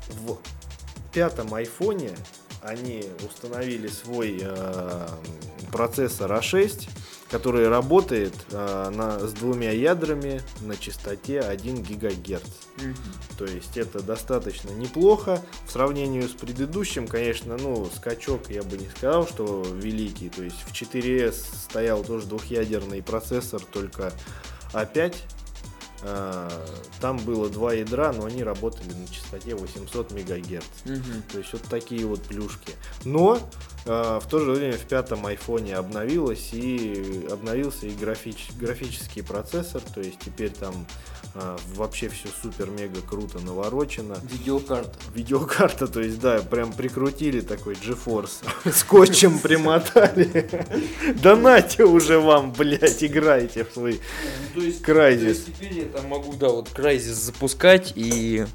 в 0.09 0.37
пятом 1.11 1.51
айфоне 1.55 2.11
они 2.67 3.05
установили 3.25 3.87
свой 3.87 4.39
э, 4.41 5.07
процессор 5.71 6.31
А6, 6.31 6.89
который 7.29 7.67
работает 7.69 8.33
э, 8.51 8.89
на, 8.93 9.19
с 9.19 9.33
двумя 9.33 9.71
ядрами 9.71 10.41
на 10.61 10.75
частоте 10.75 11.39
1 11.39 11.83
ГГц. 11.83 12.43
То 13.37 13.45
есть 13.45 13.77
это 13.77 14.01
достаточно 14.01 14.69
неплохо 14.71 15.41
в 15.65 15.71
сравнении 15.71 16.21
с 16.21 16.31
предыдущим, 16.31 17.07
конечно, 17.07 17.57
ну, 17.57 17.89
скачок 17.95 18.49
я 18.49 18.63
бы 18.63 18.77
не 18.77 18.89
сказал, 18.89 19.27
что 19.27 19.65
великий. 19.73 20.29
То 20.29 20.43
есть 20.43 20.57
в 20.65 20.73
4S 20.73 21.35
стоял 21.69 22.03
тоже 22.03 22.27
двухъядерный 22.27 23.01
процессор, 23.01 23.61
только 23.61 24.11
А5. 24.73 25.15
А, 26.03 26.49
Там 27.01 27.17
было 27.17 27.49
два 27.49 27.73
ядра, 27.73 28.13
но 28.13 28.25
они 28.25 28.43
работали 28.43 28.91
на 28.93 29.07
частоте 29.07 29.55
800 29.55 30.11
МГц. 30.11 30.63
Мгм. 30.85 31.23
То 31.31 31.37
есть 31.39 31.53
вот 31.53 31.63
такие 31.63 32.05
вот 32.05 32.21
плюшки. 32.23 32.73
Но 33.03 33.39
э, 33.85 34.19
в 34.21 34.27
то 34.29 34.39
же 34.39 34.51
время 34.51 34.77
в 34.77 34.85
пятом 34.85 35.25
айфоне 35.25 35.75
обновилось 35.75 36.49
и 36.53 37.27
обновился 37.31 37.87
и 37.87 37.91
графич- 37.91 38.51
графический 38.59 39.23
процессор. 39.23 39.81
То 39.81 40.01
есть 40.01 40.19
теперь 40.19 40.51
там 40.51 40.73
э, 40.75 41.16
вообще 41.75 42.09
все 42.09 42.27
супер-мега 42.41 43.01
круто 43.01 43.39
наворочено. 43.39 44.17
Видеокарта. 44.23 44.97
Видеокарта, 45.13 45.87
то 45.87 46.01
есть, 46.01 46.19
да, 46.19 46.39
прям 46.39 46.73
прикрутили 46.73 47.41
такой 47.41 47.75
GeForce, 47.75 48.45
скотчем 48.73 49.39
примотали. 49.39 50.49
Донате 51.21 51.83
уже 51.85 52.19
вам, 52.19 52.51
блядь, 52.53 53.03
играйте 53.03 53.63
в 53.63 53.71
свой 53.73 53.99
есть, 54.55 54.83
Crysis. 54.83 55.45
теперь 55.45 55.79
я 55.79 55.85
там 55.85 56.07
могу, 56.07 56.33
да, 56.33 56.49
вот 56.49 56.69
Crysis 56.69 57.13
запускать 57.13 57.93
и 57.95 58.45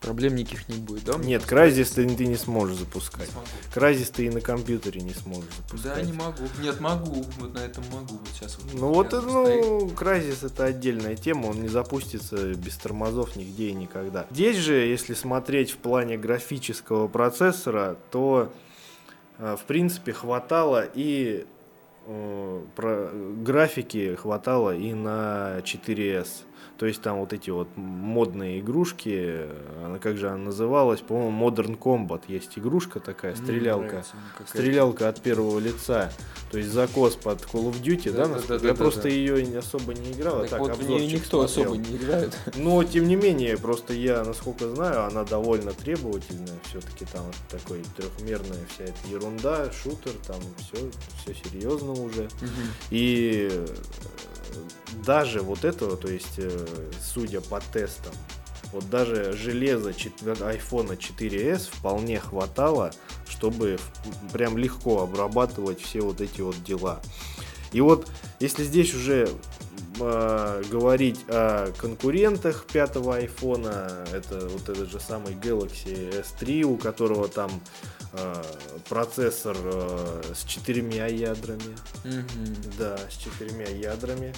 проблем 0.00 0.34
никаких 0.34 0.68
не 0.68 0.78
будет, 0.78 1.04
да? 1.04 1.14
Нет, 1.18 1.42
Crysis 1.42 1.94
ты, 1.94 2.08
ты 2.16 2.26
не 2.26 2.36
сможешь 2.36 2.78
запускать. 2.78 3.28
Crysis 3.74 4.10
ты 4.14 4.26
и 4.26 4.30
на 4.30 4.40
компьютере 4.40 5.00
не 5.02 5.12
сможешь 5.12 5.50
запускать. 5.56 5.94
Да, 5.94 6.02
не 6.02 6.12
могу. 6.12 6.42
Нет, 6.62 6.80
могу. 6.80 7.24
Вот 7.38 7.54
на 7.54 7.58
этом 7.58 7.84
могу. 7.92 8.14
Вот 8.16 8.28
сейчас 8.34 8.58
вот 8.58 8.72
Ну 8.80 8.88
вот, 8.92 9.08
стоит. 9.08 9.24
ну, 9.26 9.86
Crysis 9.88 10.46
это 10.46 10.64
отдельная 10.64 11.16
тема, 11.16 11.46
он 11.46 11.60
не 11.62 11.68
запустится 11.68 12.54
без 12.54 12.76
тормозов 12.76 13.36
нигде 13.36 13.68
и 13.68 13.72
никогда. 13.72 14.26
Здесь 14.30 14.56
же, 14.56 14.74
если 14.74 15.14
смотреть 15.14 15.70
в 15.70 15.76
плане 15.76 16.16
графического 16.16 17.06
процессора, 17.06 17.96
то, 18.10 18.50
э, 19.38 19.56
в 19.60 19.64
принципе, 19.66 20.12
хватало 20.14 20.82
и 20.94 21.46
э, 22.06 22.62
про, 22.74 23.10
графики 23.12 24.14
хватало 24.14 24.74
и 24.74 24.94
на 24.94 25.58
4S. 25.62 26.28
То 26.78 26.86
есть 26.86 27.02
там 27.02 27.18
вот 27.20 27.32
эти 27.32 27.50
вот 27.50 27.68
модные 27.76 28.60
игрушки, 28.60 29.42
она 29.84 29.98
как 29.98 30.16
же 30.16 30.28
она 30.28 30.38
называлась, 30.38 31.00
по-моему, 31.00 31.50
Modern 31.50 31.78
Combat 31.78 32.22
есть 32.28 32.58
игрушка 32.58 33.00
такая, 33.00 33.34
стрелялка. 33.36 33.86
нравится. 33.86 34.14
Стрелялка 34.46 35.08
от 35.08 35.20
первого 35.20 35.58
лица, 35.58 36.10
то 36.50 36.56
есть 36.58 36.70
закос 36.70 37.16
под 37.16 37.42
Call 37.42 37.70
of 37.70 37.82
Duty, 37.82 38.12
да? 38.12 38.26
Да, 38.26 38.40
да, 38.48 38.58
да, 38.58 38.66
Я 38.66 38.72
да, 38.72 38.74
просто 38.74 39.02
да. 39.02 39.08
ее 39.10 39.58
особо 39.58 39.92
не 39.94 40.12
играл, 40.12 40.38
а 40.38 40.40
Так, 40.42 40.50
так 40.50 40.60
вот 40.60 40.76
в 40.78 40.88
нее 40.88 41.06
никто 41.06 41.46
смотрел. 41.46 41.72
особо 41.74 41.86
не 41.86 41.96
играет. 41.96 42.38
Но 42.56 42.82
тем 42.84 43.06
не 43.08 43.16
менее, 43.16 43.58
просто 43.58 43.92
я, 43.92 44.24
насколько 44.24 44.66
знаю, 44.74 45.04
она 45.04 45.24
довольно 45.24 45.72
требовательная, 45.72 46.58
все-таки 46.64 47.04
там 47.04 47.24
вот 47.26 47.36
такой 47.50 47.82
трехмерная 47.96 48.58
вся 48.74 48.84
эта 48.84 49.08
ерунда, 49.10 49.70
шутер, 49.70 50.12
там 50.26 50.40
все, 50.58 50.76
все 51.22 51.34
серьезно 51.34 51.92
уже. 51.92 52.28
И 52.90 53.48
э, 53.52 53.66
даже 55.04 55.40
вот 55.40 55.64
этого, 55.64 55.96
то 55.96 56.08
есть, 56.08 56.38
э, 56.38 56.66
судя 57.02 57.40
по 57.40 57.60
тестам, 57.72 58.12
вот 58.72 58.88
даже 58.88 59.32
железа 59.32 59.92
айфона 60.40 60.92
4s 60.92 61.68
вполне 61.72 62.20
хватало, 62.20 62.92
чтобы 63.28 63.78
прям 64.32 64.56
легко 64.56 65.02
обрабатывать 65.02 65.80
все 65.80 66.00
вот 66.00 66.20
эти 66.20 66.40
вот 66.40 66.62
дела. 66.62 67.00
И 67.72 67.80
вот 67.80 68.08
если 68.38 68.64
здесь 68.64 68.94
уже 68.94 69.28
э, 70.00 70.62
говорить 70.70 71.20
о 71.28 71.72
конкурентах 71.78 72.64
пятого 72.66 73.16
айфона, 73.16 74.04
это 74.12 74.46
вот 74.48 74.68
этот 74.68 74.90
же 74.90 75.00
самый 75.00 75.34
Galaxy 75.34 76.24
S3, 76.24 76.62
у 76.62 76.76
которого 76.76 77.28
там 77.28 77.60
э, 78.12 78.42
процессор 78.88 79.56
э, 79.62 80.22
с 80.34 80.44
четырьмя 80.44 81.06
ядрами, 81.06 81.76
Мгм. 82.04 82.56
да, 82.78 82.98
с 83.10 83.16
четырьмя 83.16 83.66
ядрами. 83.68 84.34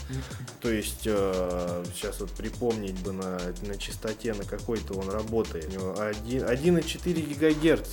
То 0.61 0.71
есть, 0.71 1.03
э, 1.07 1.85
сейчас 1.95 2.21
вот 2.21 2.31
припомнить 2.33 2.99
бы 3.01 3.13
на, 3.13 3.39
на 3.63 3.77
частоте, 3.79 4.35
на 4.35 4.45
какой-то 4.45 4.95
он 4.95 5.09
работает. 5.09 5.69
У 5.69 5.73
него 5.73 6.01
один- 6.01 6.45
1,4 6.45 7.21
гигагерц 7.21 7.89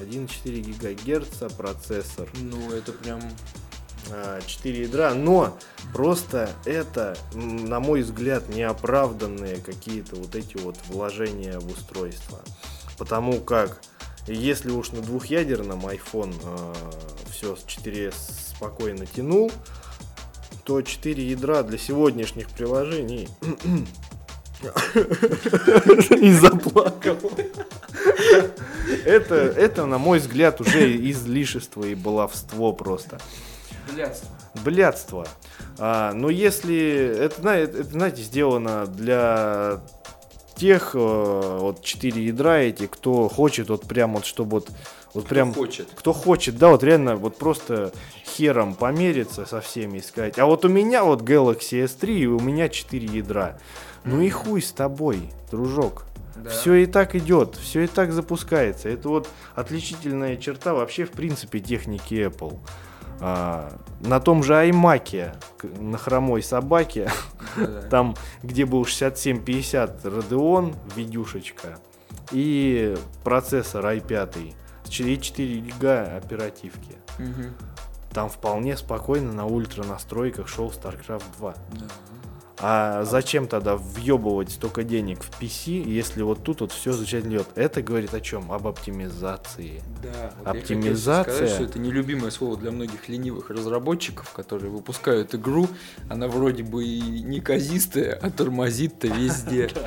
1,4 0.00 0.60
гигагерца 0.60 1.48
процессор. 1.50 2.28
Ну, 2.40 2.72
это 2.72 2.92
прям... 2.92 3.20
4 4.46 4.82
ядра, 4.82 5.14
но 5.14 5.58
просто 5.92 6.50
это, 6.64 7.16
на 7.34 7.80
мой 7.80 8.02
взгляд, 8.02 8.48
неоправданные 8.48 9.56
какие-то 9.56 10.16
вот 10.16 10.34
эти 10.34 10.56
вот 10.56 10.76
вложения 10.88 11.58
в 11.58 11.70
устройство. 11.70 12.40
Потому 12.98 13.40
как, 13.40 13.80
если 14.26 14.70
уж 14.70 14.92
на 14.92 15.00
двухъядерном 15.00 15.86
iPhone 15.86 16.34
э, 16.42 16.74
все 17.30 17.56
с 17.56 17.64
4S 17.64 18.14
спокойно 18.56 19.06
тянул, 19.06 19.50
то 20.64 20.80
4 20.80 21.30
ядра 21.30 21.62
для 21.62 21.78
сегодняшних 21.78 22.48
приложений 22.50 23.28
и 26.20 26.32
заплакал. 26.32 27.18
Это, 29.04 29.34
это, 29.34 29.86
на 29.86 29.98
мой 29.98 30.18
взгляд, 30.18 30.60
уже 30.60 30.96
излишество 31.10 31.84
и 31.84 31.94
баловство 31.94 32.72
просто. 32.72 33.18
Блядство. 33.94 34.28
Блядство. 34.64 35.26
А, 35.78 36.12
но 36.12 36.30
если 36.30 37.16
это, 37.18 37.48
это, 37.48 37.82
знаете, 37.84 38.22
сделано 38.22 38.86
для 38.86 39.80
тех 40.56 40.92
э, 40.94 41.58
вот 41.60 41.82
четыре 41.82 42.26
ядра 42.26 42.58
эти, 42.58 42.86
кто 42.86 43.28
хочет 43.28 43.68
вот 43.68 43.82
прям 43.82 44.14
вот, 44.14 44.24
чтобы 44.24 44.50
вот 44.52 44.70
вот 45.12 45.24
кто 45.24 45.34
прям 45.34 45.54
хочет. 45.54 45.88
кто 45.94 46.12
хочет, 46.12 46.58
да, 46.58 46.68
вот 46.68 46.82
реально 46.82 47.14
вот 47.14 47.36
просто 47.36 47.92
хером 48.24 48.74
помериться 48.74 49.46
со 49.46 49.60
всеми 49.60 49.98
и 49.98 50.00
сказать, 50.00 50.38
а 50.38 50.46
вот 50.46 50.64
у 50.64 50.68
меня 50.68 51.04
вот 51.04 51.22
Galaxy 51.22 51.84
S3 51.84 52.10
и 52.10 52.26
у 52.26 52.40
меня 52.40 52.68
4 52.68 53.06
ядра. 53.06 53.58
Ну 54.04 54.20
и 54.20 54.28
хуй 54.28 54.60
с 54.60 54.72
тобой, 54.72 55.30
дружок. 55.50 56.04
Да. 56.36 56.50
Все 56.50 56.74
и 56.74 56.86
так 56.86 57.14
идет, 57.14 57.54
все 57.54 57.82
и 57.82 57.86
так 57.86 58.12
запускается. 58.12 58.88
Это 58.88 59.08
вот 59.08 59.28
отличительная 59.54 60.36
черта 60.36 60.74
вообще 60.74 61.04
в 61.04 61.12
принципе 61.12 61.60
техники 61.60 62.14
Apple. 62.14 62.58
А, 63.20 63.72
на 64.00 64.20
том 64.20 64.42
же 64.42 64.54
iMac, 64.54 65.36
на 65.80 65.98
хромой 65.98 66.42
собаке, 66.42 67.10
Да-да. 67.56 67.82
там, 67.90 68.14
где 68.42 68.64
был 68.64 68.84
6750 68.84 70.04
Radeon, 70.04 70.76
видюшечка, 70.94 71.78
и 72.30 72.96
процессор 73.22 73.84
i5, 73.86 74.54
с 74.84 74.88
4 74.88 75.16
4 75.18 75.60
гига 75.60 76.16
оперативки. 76.16 76.96
Мгм. 77.18 77.54
Там 78.12 78.28
вполне 78.28 78.76
спокойно 78.76 79.32
на 79.32 79.46
ультра 79.46 79.84
настройках 79.84 80.48
шел 80.48 80.68
StarCraft 80.68 81.24
2. 81.38 81.54
Да. 81.72 81.86
А 82.66 83.04
зачем 83.04 83.46
тогда 83.46 83.76
въебывать 83.76 84.50
столько 84.50 84.84
денег 84.84 85.22
в 85.22 85.38
PC, 85.38 85.84
если 85.86 86.22
вот 86.22 86.42
тут 86.42 86.62
вот 86.62 86.72
все 86.72 86.92
идет? 86.92 87.46
Это 87.56 87.82
говорит 87.82 88.14
о 88.14 88.22
чем? 88.22 88.50
Об 88.50 88.66
оптимизации. 88.66 89.82
Да, 90.02 90.32
вот 90.38 90.54
я 90.54 90.60
Оптимизация. 90.62 91.34
сказать, 91.34 91.50
что 91.50 91.64
это 91.64 91.78
нелюбимое 91.78 92.30
слово 92.30 92.56
для 92.56 92.70
многих 92.70 93.06
ленивых 93.10 93.50
разработчиков, 93.50 94.30
которые 94.32 94.70
выпускают 94.70 95.34
игру, 95.34 95.68
она 96.08 96.26
вроде 96.26 96.62
бы 96.62 96.82
и 96.84 97.02
неказистая, 97.02 98.18
а 98.22 98.30
тормозит-то 98.30 99.08
везде. 99.08 99.68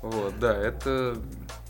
Вот, 0.00 0.36
да, 0.40 0.52
это, 0.56 1.16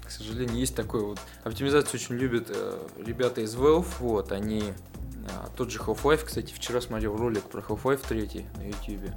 к 0.03 0.11
сожалению, 0.11 0.57
есть 0.57 0.75
такое 0.75 1.03
вот. 1.03 1.19
Оптимизацию 1.45 2.01
очень 2.01 2.15
любят 2.15 2.47
э, 2.49 2.79
ребята 3.05 3.43
из 3.43 3.55
Valve, 3.55 3.85
вот, 3.99 4.33
они 4.33 4.73
а, 5.29 5.49
тот 5.57 5.71
же 5.71 5.79
Half-Life, 5.79 6.25
кстати, 6.25 6.53
вчера 6.53 6.81
смотрел 6.81 7.17
ролик 7.17 7.45
про 7.45 7.61
Half-Life 7.61 8.07
3 8.09 8.47
на 8.57 8.63
YouTube. 8.63 9.11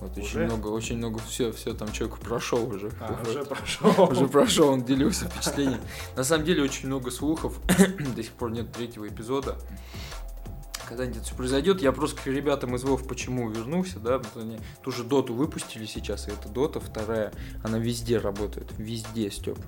Вот 0.00 0.12
очень 0.12 0.22
Уже? 0.22 0.44
много, 0.44 0.68
очень 0.68 0.96
много, 0.96 1.20
все, 1.20 1.52
все, 1.52 1.74
там 1.74 1.92
человек 1.92 2.18
прошел 2.18 2.68
уже. 2.68 2.90
Вот. 2.90 3.48
прошел. 3.48 4.10
Уже 4.10 4.26
прошел, 4.28 4.68
он 4.68 4.84
делился 4.84 5.28
впечатлением. 5.28 5.80
На 6.16 6.24
самом 6.24 6.44
деле 6.44 6.62
очень 6.62 6.88
много 6.88 7.10
слухов, 7.10 7.60
до 8.16 8.22
сих 8.22 8.32
пор 8.32 8.50
нет 8.50 8.72
третьего 8.72 9.06
эпизода. 9.06 9.56
Когда-нибудь 10.88 11.22
это 11.22 11.34
произойдет, 11.34 11.80
я 11.80 11.92
просто 11.92 12.20
к 12.20 12.26
ребятам 12.26 12.74
из 12.74 12.84
Вов 12.84 13.06
почему 13.06 13.48
вернулся, 13.48 13.98
да, 13.98 14.18
потому 14.18 14.44
они 14.44 14.58
ту 14.82 14.90
же 14.90 15.04
доту 15.04 15.32
выпустили 15.32 15.86
сейчас, 15.86 16.28
и 16.28 16.32
эта 16.32 16.48
дота 16.48 16.80
вторая, 16.80 17.32
она 17.64 17.78
везде 17.78 18.18
работает, 18.18 18.72
везде, 18.76 19.30
Степ. 19.30 19.58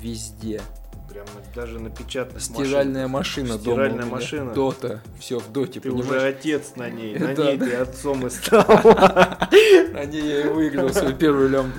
Везде. 0.00 0.62
Прям 1.10 1.26
даже 1.54 1.80
на 1.80 1.90
печатных 1.90 2.40
Стиральная 2.40 3.08
машина 3.08 3.58
дома. 3.58 3.60
Стиральная 3.60 4.04
меня. 4.04 4.14
машина. 4.14 4.52
Дота. 4.52 5.02
Все, 5.18 5.40
в 5.40 5.50
доте, 5.50 5.80
Ты 5.80 5.90
понимаешь? 5.90 6.06
уже 6.10 6.22
отец 6.22 6.76
на 6.76 6.88
ней, 6.88 7.14
на 7.18 7.34
ней 7.34 7.58
ты 7.58 7.74
отцом 7.74 8.26
и 8.26 8.30
стал. 8.30 8.64
На 9.92 10.04
ней 10.04 10.22
я 10.22 10.40
и 10.42 10.48
выиграл 10.48 10.88
свой 10.90 11.14
первый 11.14 11.48
лям 11.48 11.72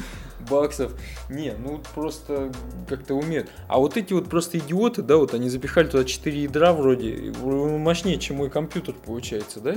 баксов. 0.50 0.92
Не, 1.30 1.54
ну 1.54 1.82
просто 1.96 2.52
как-то 2.90 3.14
умеют. 3.16 3.50
А 3.68 3.80
вот 3.80 3.96
эти 3.96 4.12
вот 4.14 4.28
просто 4.30 4.58
идиоты, 4.58 5.02
да, 5.02 5.18
вот 5.18 5.34
они 5.34 5.50
запихали 5.50 5.88
туда 5.88 6.04
4 6.04 6.44
ядра 6.44 6.74
вроде, 6.74 7.34
мощнее, 7.42 8.18
чем 8.20 8.38
мой 8.38 8.50
компьютер 8.50 8.96
получается, 9.06 9.60
да? 9.62 9.76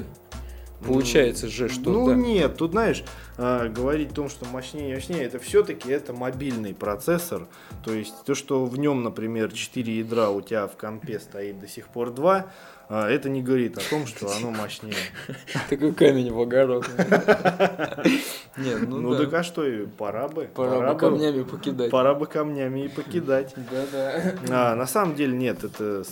Получается 0.86 1.48
же, 1.48 1.68
что 1.68 1.90
Ну 1.90 2.06
да. 2.08 2.14
нет, 2.14 2.56
тут 2.56 2.72
знаешь, 2.72 3.04
а, 3.36 3.68
говорить 3.68 4.12
о 4.12 4.14
том, 4.14 4.28
что 4.28 4.44
мощнее, 4.46 4.94
мощнее, 4.94 5.24
это 5.24 5.38
все-таки 5.38 5.90
это 5.90 6.12
мобильный 6.12 6.74
процессор. 6.74 7.46
То 7.84 7.92
есть 7.92 8.14
то, 8.24 8.34
что 8.34 8.64
в 8.64 8.78
нем, 8.78 9.02
например, 9.02 9.52
4 9.52 9.98
ядра 9.98 10.30
у 10.30 10.40
тебя 10.40 10.66
в 10.66 10.76
компе 10.76 11.18
стоит 11.18 11.58
до 11.58 11.68
сих 11.68 11.88
пор 11.88 12.10
2, 12.10 12.46
а, 12.83 12.83
это 12.88 13.28
не 13.28 13.42
говорит 13.42 13.78
о 13.78 13.80
том, 13.88 14.06
что 14.06 14.30
оно 14.36 14.50
мощнее. 14.50 14.94
Такой 15.70 15.92
камень 15.92 16.32
в 16.32 16.40
огород. 16.40 16.86
Нет, 18.56 18.88
Ну, 18.88 19.00
ну 19.00 19.16
так 19.16 19.32
а 19.34 19.42
что, 19.42 19.64
пора 19.98 20.28
бы. 20.28 20.48
Пора 20.54 20.92
бы 20.92 20.98
камнями 20.98 21.42
покидать. 21.42 21.90
Пора 21.90 22.14
бы 22.14 22.26
камнями 22.26 22.84
и 22.84 22.88
покидать. 22.88 23.54
Да-да. 23.70 24.34
А, 24.50 24.74
на 24.74 24.86
самом 24.86 25.14
деле 25.16 25.36
нет, 25.36 25.64
это 25.64 26.04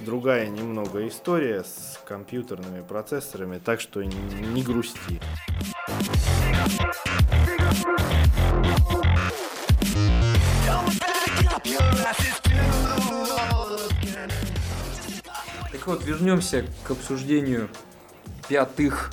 другая 0.00 0.48
немного 0.48 1.06
история 1.06 1.62
с 1.62 2.00
компьютерными 2.06 2.82
процессорами, 2.82 3.60
так 3.62 3.80
что 3.80 4.02
не 4.02 4.62
грусти. 4.62 5.20
Вот, 15.90 16.04
вернемся 16.04 16.64
к 16.84 16.90
обсуждению 16.90 17.68
пятых 18.48 19.10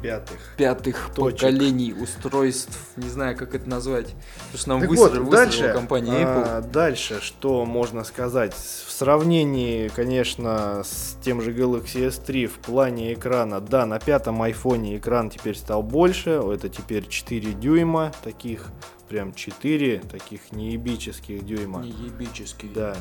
Пятых. 0.00 0.38
пятых 0.56 1.10
Точек. 1.16 1.40
поколений 1.40 1.92
устройств, 1.92 2.78
не 2.96 3.08
знаю, 3.08 3.36
как 3.36 3.56
это 3.56 3.68
назвать, 3.68 4.14
потому 4.46 4.58
что 4.58 4.68
нам 4.68 4.80
Так 4.80 4.90
высрала, 4.90 5.20
вот, 5.24 5.30
дальше, 5.32 5.72
компания 5.72 6.12
Apple. 6.22 6.44
а, 6.46 6.60
дальше, 6.62 7.20
что 7.20 7.64
можно 7.64 8.04
сказать? 8.04 8.54
В 8.54 8.90
сравнении, 8.92 9.88
конечно, 9.88 10.82
с 10.84 11.16
тем 11.20 11.40
же 11.42 11.52
Galaxy 11.52 12.06
S3 12.08 12.46
в 12.46 12.58
плане 12.60 13.12
экрана, 13.14 13.60
да, 13.60 13.86
на 13.86 13.98
пятом 13.98 14.40
айфоне 14.40 14.98
экран 14.98 15.30
теперь 15.30 15.56
стал 15.56 15.82
больше, 15.82 16.30
это 16.30 16.68
теперь 16.68 17.08
4 17.08 17.52
дюйма, 17.54 18.12
таких 18.22 18.66
прям 19.08 19.32
4, 19.34 19.98
таких 20.10 20.52
неебических 20.52 21.44
дюйма. 21.44 21.82
Неебический. 21.82 22.70
Да. 22.72 22.94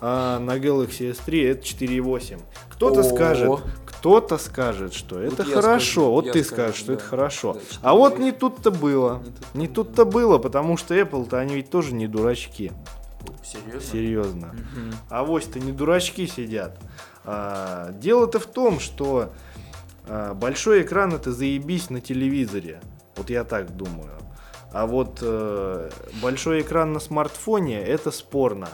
А 0.00 0.38
на 0.38 0.58
Galaxy 0.58 1.12
S3 1.12 1.52
это 1.52 1.62
4.8. 1.62 2.40
Кто-то 2.70 3.02
скажет, 3.02 3.60
кто-то 3.86 4.36
скажет, 4.38 4.92
что 4.92 5.18
это 5.18 5.42
я 5.42 5.54
хорошо. 5.54 5.78
скажу, 5.78 6.10
вот 6.10 6.32
ты 6.32 6.44
скажу, 6.44 6.62
скажешь, 6.62 6.76
что 6.76 6.86
да. 6.88 6.92
это 6.94 7.04
хорошо. 7.04 7.52
Да, 7.54 7.60
а 7.82 7.94
вот 7.94 8.14
4.8. 8.14 8.22
не 8.22 8.32
тут-то 8.32 8.70
было. 8.70 9.22
Не 9.54 9.68
тут-то 9.68 10.04
Не 10.04 10.10
было. 10.10 10.38
потому 10.38 10.76
что 10.76 10.94
Apple-то 10.94 11.38
они 11.38 11.56
ведь 11.56 11.70
тоже 11.70 11.94
не 11.94 12.06
дурачки. 12.06 12.72
Серьезно? 13.42 13.80
Серьезно. 13.80 14.46
Мгм. 14.48 14.94
А 15.08 15.24
вось-то 15.24 15.58
не 15.60 15.72
дурачки 15.72 16.26
сидят. 16.26 16.78
А, 17.24 17.92
дело-то 17.92 18.38
в 18.38 18.46
том, 18.46 18.80
что 18.80 19.32
а, 20.06 20.34
большой 20.34 20.82
экран 20.82 21.14
это 21.14 21.32
заебись 21.32 21.90
на 21.90 22.00
телевизоре. 22.00 22.80
Вот 23.16 23.30
я 23.30 23.44
так 23.44 23.76
думаю. 23.76 24.10
А 24.72 24.86
вот 24.86 25.20
э, 25.22 25.90
большой 26.20 26.60
экран 26.60 26.92
на 26.92 27.00
смартфоне 27.00 27.80
это 27.80 28.10
спорно. 28.10 28.68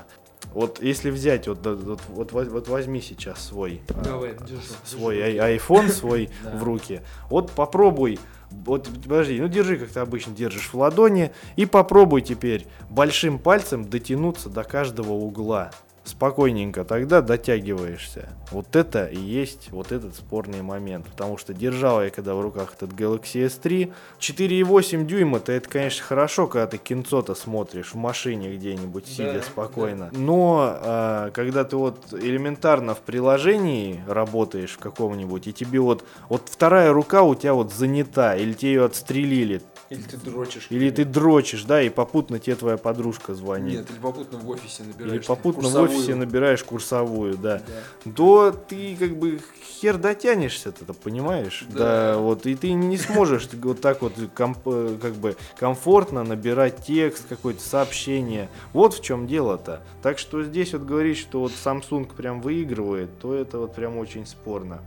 Вот 0.54 0.82
если 0.82 1.10
взять, 1.10 1.48
вот, 1.48 1.58
вот, 1.64 2.00
вот, 2.32 2.48
вот 2.48 2.68
возьми 2.68 3.00
сейчас 3.00 3.42
свой, 3.46 3.80
а, 3.90 4.02
Давай, 4.02 4.34
держу. 4.46 4.60
свой 4.84 5.16
держу. 5.16 5.40
ай- 5.42 5.56
iPhone 5.56 5.88
свой 5.88 6.30
в 6.54 6.62
руки. 6.62 7.00
Вот 7.30 7.50
попробуй, 7.52 8.18
вот 8.50 8.88
подожди, 9.02 9.40
ну 9.40 9.48
держи, 9.48 9.76
как 9.78 9.88
ты 9.88 10.00
обычно 10.00 10.34
держишь 10.34 10.68
в 10.72 10.74
ладони, 10.78 11.32
и 11.56 11.64
попробуй 11.66 12.20
теперь 12.22 12.66
большим 12.90 13.38
пальцем 13.38 13.88
дотянуться 13.88 14.48
до 14.50 14.62
каждого 14.64 15.12
угла. 15.12 15.70
Спокойненько 16.04 16.84
тогда 16.84 17.22
дотягиваешься. 17.22 18.28
Вот 18.50 18.74
это 18.74 19.06
и 19.06 19.18
есть 19.18 19.70
вот 19.70 19.92
этот 19.92 20.16
спорный 20.16 20.62
момент. 20.62 21.06
Потому 21.06 21.38
что 21.38 21.54
держал 21.54 22.02
я 22.02 22.10
когда 22.10 22.34
в 22.34 22.40
руках 22.40 22.74
этот 22.74 22.92
Galaxy 22.92 23.46
S3. 23.46 23.92
4,8 24.18 25.04
дюйма, 25.04 25.40
то 25.40 25.52
это, 25.52 25.68
конечно, 25.68 26.04
хорошо, 26.04 26.46
когда 26.46 26.66
ты 26.66 26.78
кинцо-то 26.78 27.34
смотришь 27.34 27.92
в 27.92 27.96
машине 27.96 28.54
где-нибудь, 28.56 29.06
сидя 29.06 29.34
Да, 29.34 29.42
спокойно. 29.42 30.10
Но 30.12 30.76
а, 30.82 31.30
когда 31.30 31.64
ты 31.64 31.76
вот 31.76 32.12
элементарно 32.12 32.94
в 32.94 33.00
приложении 33.00 34.02
работаешь 34.06 34.72
в 34.72 34.78
каком-нибудь, 34.78 35.46
и 35.46 35.52
тебе 35.52 35.80
вот, 35.80 36.04
вот 36.28 36.42
вторая 36.46 36.92
рука 36.92 37.22
у 37.22 37.34
тебя 37.34 37.54
вот 37.54 37.72
занята, 37.72 38.36
или 38.36 38.52
тебе 38.52 38.72
ее 38.72 38.84
отстрелили, 38.84 39.62
Или 39.92 40.02
ты 40.02 40.16
дрочишь. 40.16 40.66
Или 40.70 40.90
ты 40.90 41.04
дрочишь, 41.04 41.64
да, 41.64 41.82
и 41.82 41.88
попутно 41.88 42.38
тебе 42.38 42.56
твоя 42.56 42.76
подружка 42.76 43.34
звонит. 43.34 43.80
Нет, 43.80 43.90
или 43.90 43.98
попутно 43.98 44.38
в 44.38 44.48
офисе 44.48 44.82
набираешь. 44.84 45.12
Или 45.12 45.26
попутно 45.26 45.62
курсовую. 45.62 45.88
в 45.88 45.92
офисе 45.92 46.14
набираешь 46.14 46.64
курсовую, 46.64 47.36
да. 47.36 47.62
Да. 48.04 48.12
То 48.12 48.52
ты 48.68 48.96
как 48.96 49.16
бы 49.16 49.40
хер 49.80 49.98
дотянешься-то, 49.98 50.92
понимаешь? 50.94 51.66
Да. 51.68 52.12
Да. 52.12 52.18
вот, 52.18 52.46
и 52.46 52.54
ты 52.54 52.72
не 52.72 52.96
сможешь 52.96 53.48
вот 53.52 53.80
так 53.80 54.02
вот 54.02 54.14
комп- 54.34 54.58
э, 54.66 54.96
как 55.00 55.14
бы 55.14 55.36
комфортно 55.58 56.24
набирать 56.24 56.84
текст, 56.84 57.24
какое-то 57.28 57.62
сообщение. 57.62 58.48
Вот 58.72 58.94
в 58.94 59.02
чем 59.02 59.26
дело-то. 59.26 59.82
Так 60.02 60.18
что 60.18 60.42
здесь 60.42 60.72
вот 60.72 60.82
говорить, 60.82 61.18
что 61.18 61.40
вот 61.40 61.52
Samsung 61.52 62.14
прям 62.16 62.40
выигрывает, 62.40 63.18
то 63.18 63.34
это 63.34 63.58
вот 63.58 63.74
прям 63.74 63.98
очень 63.98 64.26
спорно. 64.26 64.80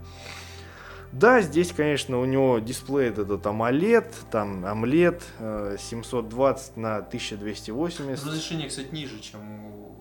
Да, 1.18 1.40
здесь, 1.40 1.72
конечно, 1.72 2.20
у 2.20 2.26
него 2.26 2.58
дисплей 2.58 3.08
этот 3.08 3.46
AMOLED, 3.46 4.12
там 4.30 4.66
AMOLED 4.66 5.22
э, 5.38 5.76
720 5.80 6.76
на 6.76 6.96
1280. 6.98 8.26
Разрешение, 8.26 8.68
кстати, 8.68 8.92
ниже, 8.92 9.18
чем 9.20 9.40
у 9.64 9.94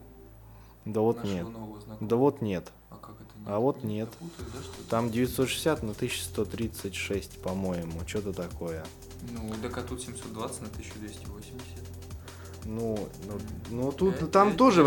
Да 0.84 1.00
вот 1.00 1.24
нет. 1.24 1.48
Да 2.02 2.18
вот 2.18 2.42
нет. 2.42 2.70
А 2.90 2.96
как 2.98 3.16
это 3.22 3.32
А 3.46 3.60
вот 3.60 3.82
не 3.86 3.96
нет. 3.96 4.10
напутаю, 4.20 4.50
да? 4.54 4.60
Там 4.90 5.10
960 5.10 5.84
на 5.84 5.92
1136, 5.92 7.40
по-моему. 7.42 8.02
Что-то 8.06 8.34
такое. 8.34 8.84
Ну, 9.32 9.54
так 9.62 9.78
а 9.78 9.84
тут 9.84 10.02
720 10.02 10.62
на 10.64 10.68
1280. 10.68 11.56
Ну, 12.66 13.08
ну, 13.26 13.40
ну 13.70 13.92
тут 13.94 14.22
Э, 14.22 14.26
там 14.26 14.50
э, 14.50 14.54
тоже. 14.56 14.84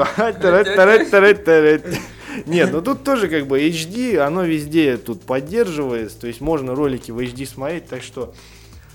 Нет, 2.47 2.73
ну 2.73 2.83
тут 2.83 3.05
тоже 3.05 3.29
как 3.29 3.47
бы 3.47 3.61
HD, 3.61 4.19
оно 4.19 4.45
везде 4.45 4.97
тут 4.97 5.23
поддерживается. 5.23 6.21
То 6.21 6.27
есть 6.27 6.41
можно 6.41 6.75
ролики 6.75 7.11
в 7.11 7.19
HD 7.19 7.47
смотреть, 7.47 7.87
так 7.87 8.03
что 8.03 8.35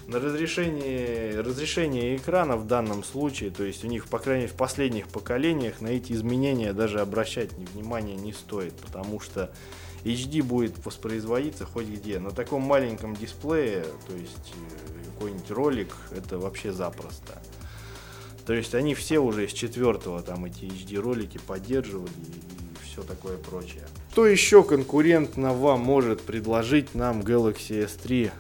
на 0.08 0.19
разрешение, 0.19 1.39
разрешение 1.39 2.15
экрана 2.17 2.58
в 2.58 2.67
данном 2.67 3.03
случае, 3.03 3.51
то 3.51 3.63
есть 3.63 3.84
у 3.84 3.88
них, 3.88 4.08
по 4.08 4.19
крайней 4.19 4.43
мере, 4.43 4.53
в 4.53 4.58
последних 4.58 5.08
поколениях 5.08 5.82
на 5.82 5.88
эти 5.88 6.12
изменения 6.12 6.73
даже 6.73 6.99
обращать 6.99 7.58
ни- 7.58 7.65
внимания 7.65 8.15
не 8.15 8.34
стоит, 8.34 8.73
потому 8.73 9.19
что 9.19 9.51
HD 10.03 10.43
будет 10.43 10.86
воспроизводиться 10.86 11.65
хоть 11.65 11.88
где. 11.88 12.19
На 12.19 12.32
таком 12.32 12.62
маленьком 12.63 13.15
дисплее, 13.15 13.86
то 14.08 14.15
есть 14.15 14.53
э, 14.53 15.12
какой-нибудь 15.13 15.51
ролик, 15.51 15.95
это 16.12 16.38
вообще 16.38 16.73
запросто. 16.73 17.41
То 18.45 18.53
есть 18.53 18.75
они 18.75 18.93
все 18.95 19.19
уже 19.19 19.47
с 19.47 19.53
четвертого 19.53 20.21
там 20.21 20.43
эти 20.43 20.65
HD 20.65 20.99
ролики 20.99 21.39
поддерживали 21.47 22.10
и 22.10 22.62
все 22.93 23.01
такое 23.03 23.38
прочее. 23.38 23.84
Что 24.12 24.27
еще 24.27 24.63
конкурентно 24.63 25.53
вам 25.53 25.79
может 25.79 26.21
предложить 26.21 26.93
нам 26.93 27.21
Galaxy 27.21 27.88
S3? 27.88 28.32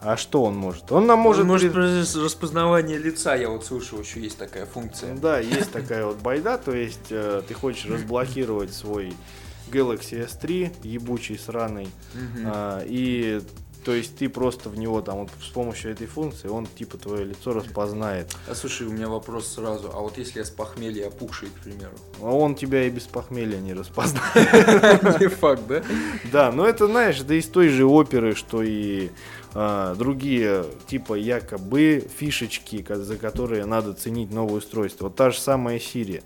А 0.00 0.16
что 0.16 0.42
он 0.42 0.56
может? 0.56 0.90
Он 0.90 1.06
нам 1.06 1.20
может... 1.20 1.46
Может, 1.46 1.72
пред- 1.72 1.94
может 1.94 2.16
распознавание 2.16 2.98
лица, 2.98 3.36
я 3.36 3.48
вот 3.48 3.64
слышал, 3.64 4.00
еще 4.00 4.20
есть 4.20 4.36
такая 4.36 4.66
функция. 4.66 5.14
Да, 5.14 5.38
есть 5.38 5.70
такая 5.70 6.04
вот 6.04 6.16
байда, 6.18 6.58
то 6.58 6.74
есть 6.74 7.06
э, 7.10 7.42
ты 7.46 7.54
хочешь 7.54 7.86
разблокировать 7.86 8.74
свой 8.74 9.14
Galaxy 9.70 10.28
S3, 10.28 10.72
ебучий, 10.82 11.38
сраный, 11.38 11.88
а, 12.44 12.82
и 12.84 13.40
то 13.84 13.92
есть 13.92 14.16
ты 14.16 14.28
просто 14.28 14.68
в 14.68 14.78
него 14.78 15.00
там 15.02 15.18
вот 15.20 15.30
с 15.42 15.48
помощью 15.48 15.92
этой 15.92 16.06
функции 16.06 16.48
он 16.48 16.66
типа 16.66 16.98
твое 16.98 17.24
лицо 17.24 17.52
распознает. 17.52 18.34
А 18.48 18.54
слушай, 18.54 18.86
у 18.86 18.92
меня 18.92 19.08
вопрос 19.08 19.48
сразу. 19.48 19.90
А 19.92 20.00
вот 20.00 20.18
если 20.18 20.38
я 20.38 20.44
с 20.44 20.50
похмелья 20.50 21.08
опухший, 21.08 21.48
к 21.48 21.62
примеру? 21.62 21.92
А 22.20 22.30
он 22.30 22.54
тебя 22.54 22.84
и 22.84 22.90
без 22.90 23.04
похмелья 23.04 23.58
не 23.58 23.74
распознает. 23.74 24.22
Не 25.20 25.28
факт, 25.28 25.62
да? 25.68 25.82
Да, 26.30 26.52
но 26.52 26.66
это, 26.66 26.86
знаешь, 26.86 27.20
да 27.20 27.34
из 27.34 27.46
той 27.46 27.68
же 27.68 27.84
оперы, 27.84 28.34
что 28.34 28.62
и 28.62 29.10
а, 29.54 29.94
другие, 29.94 30.64
типа 30.86 31.14
якобы 31.14 32.06
фишечки, 32.16 32.84
за 32.88 33.16
которые 33.16 33.66
надо 33.66 33.94
ценить 33.94 34.32
новое 34.32 34.58
устройство. 34.58 35.04
Вот 35.04 35.16
та 35.16 35.30
же 35.30 35.38
самая 35.38 35.78
Siri 35.78 36.22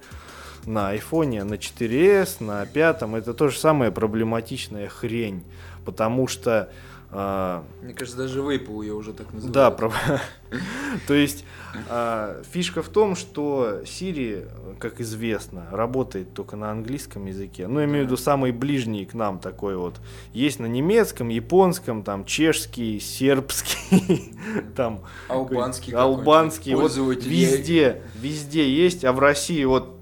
на 0.66 0.90
айфоне, 0.90 1.44
на 1.44 1.54
4S, 1.54 2.42
на 2.42 2.66
5, 2.66 3.02
это 3.02 3.34
то 3.34 3.48
же 3.48 3.58
самая 3.58 3.90
проблематичная 3.90 4.88
хрень, 4.88 5.44
потому 5.84 6.26
что 6.26 6.70
а, 7.10 7.64
Мне 7.82 7.94
кажется, 7.94 8.18
даже 8.18 8.40
вейпу 8.42 8.82
я 8.82 8.94
уже 8.94 9.12
так 9.12 9.32
называю. 9.32 9.52
Да, 9.52 9.70
прав- 9.70 10.20
то 11.06 11.14
есть 11.14 11.44
а, 11.88 12.42
фишка 12.50 12.82
в 12.82 12.88
том, 12.88 13.16
что 13.16 13.80
Siri, 13.84 14.48
как 14.78 15.00
известно, 15.00 15.66
работает 15.70 16.34
только 16.34 16.56
на 16.56 16.70
английском 16.70 17.26
языке. 17.26 17.68
Ну, 17.68 17.80
я 17.80 17.86
имею 17.86 18.04
в 18.04 18.06
виду 18.06 18.16
самый 18.16 18.52
ближний 18.52 19.06
к 19.06 19.14
нам 19.14 19.38
такой 19.38 19.76
вот. 19.76 20.00
Есть 20.32 20.58
на 20.60 20.66
немецком, 20.66 21.28
японском, 21.28 22.02
там 22.02 22.24
чешский, 22.24 22.98
сербский, 23.00 24.34
там 24.76 25.02
Албанский. 25.28 25.92
албанский, 25.92 26.74
вот 26.74 26.92
везде, 26.96 28.02
везде 28.14 28.68
есть, 28.70 29.04
а 29.04 29.12
в 29.12 29.18
России 29.20 29.64
вот 29.64 29.96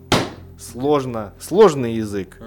сложно, 0.59 1.35
сложный 1.38 1.95
язык. 1.95 2.40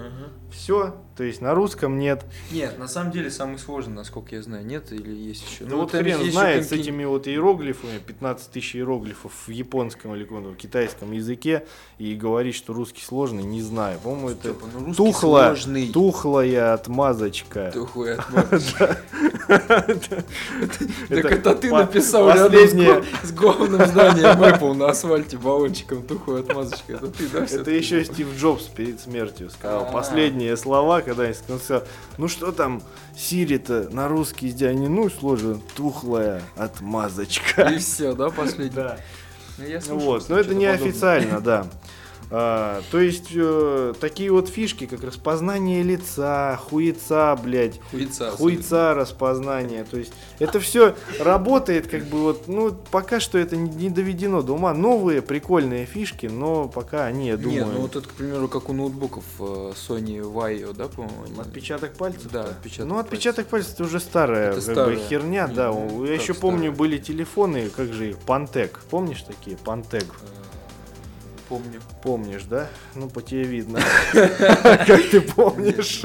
Все, 0.58 0.96
то 1.16 1.22
есть 1.22 1.40
на 1.40 1.54
русском 1.54 2.00
нет. 2.00 2.24
Нет, 2.50 2.80
на 2.80 2.88
самом 2.88 3.12
деле 3.12 3.30
самый 3.30 3.60
сложный, 3.60 3.94
насколько 3.94 4.34
я 4.34 4.42
знаю, 4.42 4.66
нет 4.66 4.90
или 4.90 5.14
есть 5.14 5.48
еще? 5.48 5.64
Ну, 5.66 5.76
вот 5.76 5.92
там 5.92 6.02
хрен 6.02 6.32
знает 6.32 6.68
с 6.68 6.72
этими 6.72 7.04
вот 7.04 7.28
иероглифами, 7.28 7.98
15 8.04 8.50
тысяч 8.50 8.74
иероглифов 8.74 9.32
в 9.46 9.50
японском 9.50 10.16
или 10.16 10.24
каком-то 10.24 10.56
китайском 10.56 11.12
языке, 11.12 11.64
и 11.98 12.16
говорить, 12.16 12.56
что 12.56 12.72
русский 12.72 13.02
сложный, 13.02 13.44
не 13.44 13.62
знаю. 13.62 14.00
По-моему, 14.00 14.30
это 14.30 14.48
ну, 14.48 14.86
русский 14.86 14.96
тухлая, 14.96 15.54
сложный. 15.54 15.92
тухлая 15.92 16.74
отмазочка. 16.74 17.72
Так 19.48 21.24
Это 21.32 21.54
ты 21.54 21.72
написал 21.72 22.28
рядом 22.28 22.52
с 22.52 22.54
последнее- 22.54 23.04
главным 23.32 23.86
зданием 23.86 24.42
Apple 24.42 24.74
на 24.74 24.90
асфальте 24.90 25.38
баллончиком 25.38 26.02
тухлой 26.02 26.40
отмазочкой. 26.42 26.96
Это 26.96 27.06
ты, 27.08 27.28
да? 27.28 27.44
Это 27.44 27.70
еще 27.70 28.04
Стив 28.04 28.28
Джобс 28.38 28.64
перед 28.64 29.00
смертью 29.00 29.50
сказал. 29.50 29.86
А. 29.88 29.92
Последние 29.92 30.56
слова, 30.56 31.00
когда 31.00 31.24
он 31.24 31.58
сказал, 31.58 31.84
ну 32.18 32.28
что 32.28 32.52
там, 32.52 32.82
Сири-то 33.16 33.88
на 33.90 34.08
русский 34.08 34.50
ну 34.88 35.10
сложно, 35.10 35.60
тухлая 35.74 36.42
отмазочка. 36.56 37.62
И 37.62 37.78
все, 37.78 38.14
да, 38.14 38.30
последний? 38.30 38.76
Да. 38.76 38.98
Ну, 39.58 39.64
я 39.64 39.80
Вот, 39.88 40.28
но 40.28 40.36
это 40.36 40.44
что-то 40.44 40.54
не 40.58 40.66
подобное. 40.66 40.88
официально, 40.90 41.40
да. 41.40 41.66
А, 42.30 42.82
то 42.90 43.00
есть 43.00 43.28
э, 43.34 43.94
такие 44.00 44.30
вот 44.30 44.48
фишки, 44.50 44.86
как 44.86 45.02
распознание 45.02 45.82
лица, 45.82 46.58
хуеца, 46.62 47.34
блядь, 47.42 47.80
Хуйца. 47.90 48.30
хуйца 48.32 48.92
распознание. 48.94 49.84
То 49.84 49.96
есть 49.98 50.12
это 50.38 50.60
все 50.60 50.94
работает, 51.20 51.86
как 51.86 52.04
бы 52.04 52.18
вот, 52.18 52.46
ну, 52.46 52.76
пока 52.90 53.18
что 53.20 53.38
это 53.38 53.56
не, 53.56 53.70
не 53.70 53.90
доведено 53.90 54.42
до 54.42 54.52
ума. 54.52 54.74
Новые 54.74 55.22
прикольные 55.22 55.86
фишки, 55.86 56.26
но 56.26 56.68
пока 56.68 57.06
они, 57.06 57.28
я 57.28 57.36
Не, 57.36 57.42
думаю, 57.42 57.66
ну 57.66 57.80
вот 57.80 57.96
это, 57.96 58.06
к 58.06 58.12
примеру, 58.12 58.46
как 58.48 58.68
у 58.68 58.74
ноутбуков 58.74 59.24
э, 59.40 59.42
Sony 59.74 60.20
Vaio, 60.20 60.74
да, 60.74 60.88
по-моему? 60.88 61.24
они- 61.26 61.40
отпечаток 61.40 61.94
пальцев. 61.94 62.30
Да, 62.30 62.44
отпечаток 62.44 62.86
Ну, 62.92 62.98
отпечаток 62.98 63.46
пальцев 63.46 63.72
это 63.74 63.84
уже 63.84 64.00
старая, 64.00 64.48
Это 64.52 64.60
как 64.60 64.62
старая. 64.72 64.96
бы 64.96 65.02
херня, 65.02 65.46
Не, 65.48 65.54
да. 65.54 65.68
ну, 65.72 66.04
я 66.04 66.12
еще 66.14 66.34
помню, 66.34 66.58
старая? 66.58 66.76
были 66.76 66.98
телефоны, 66.98 67.70
как 67.74 67.92
же 67.94 68.10
их, 68.10 68.18
Пантек. 68.18 68.80
Помнишь 68.90 69.22
такие? 69.22 69.56
Пантек. 69.56 70.04
Э, 70.04 70.26
Помню. 71.48 71.80
Помнишь, 72.02 72.44
да? 72.44 72.68
Ну, 72.94 73.08
по 73.08 73.22
тебе 73.22 73.44
видно. 73.44 73.80
Как 74.12 75.08
ты 75.10 75.20
помнишь. 75.20 76.02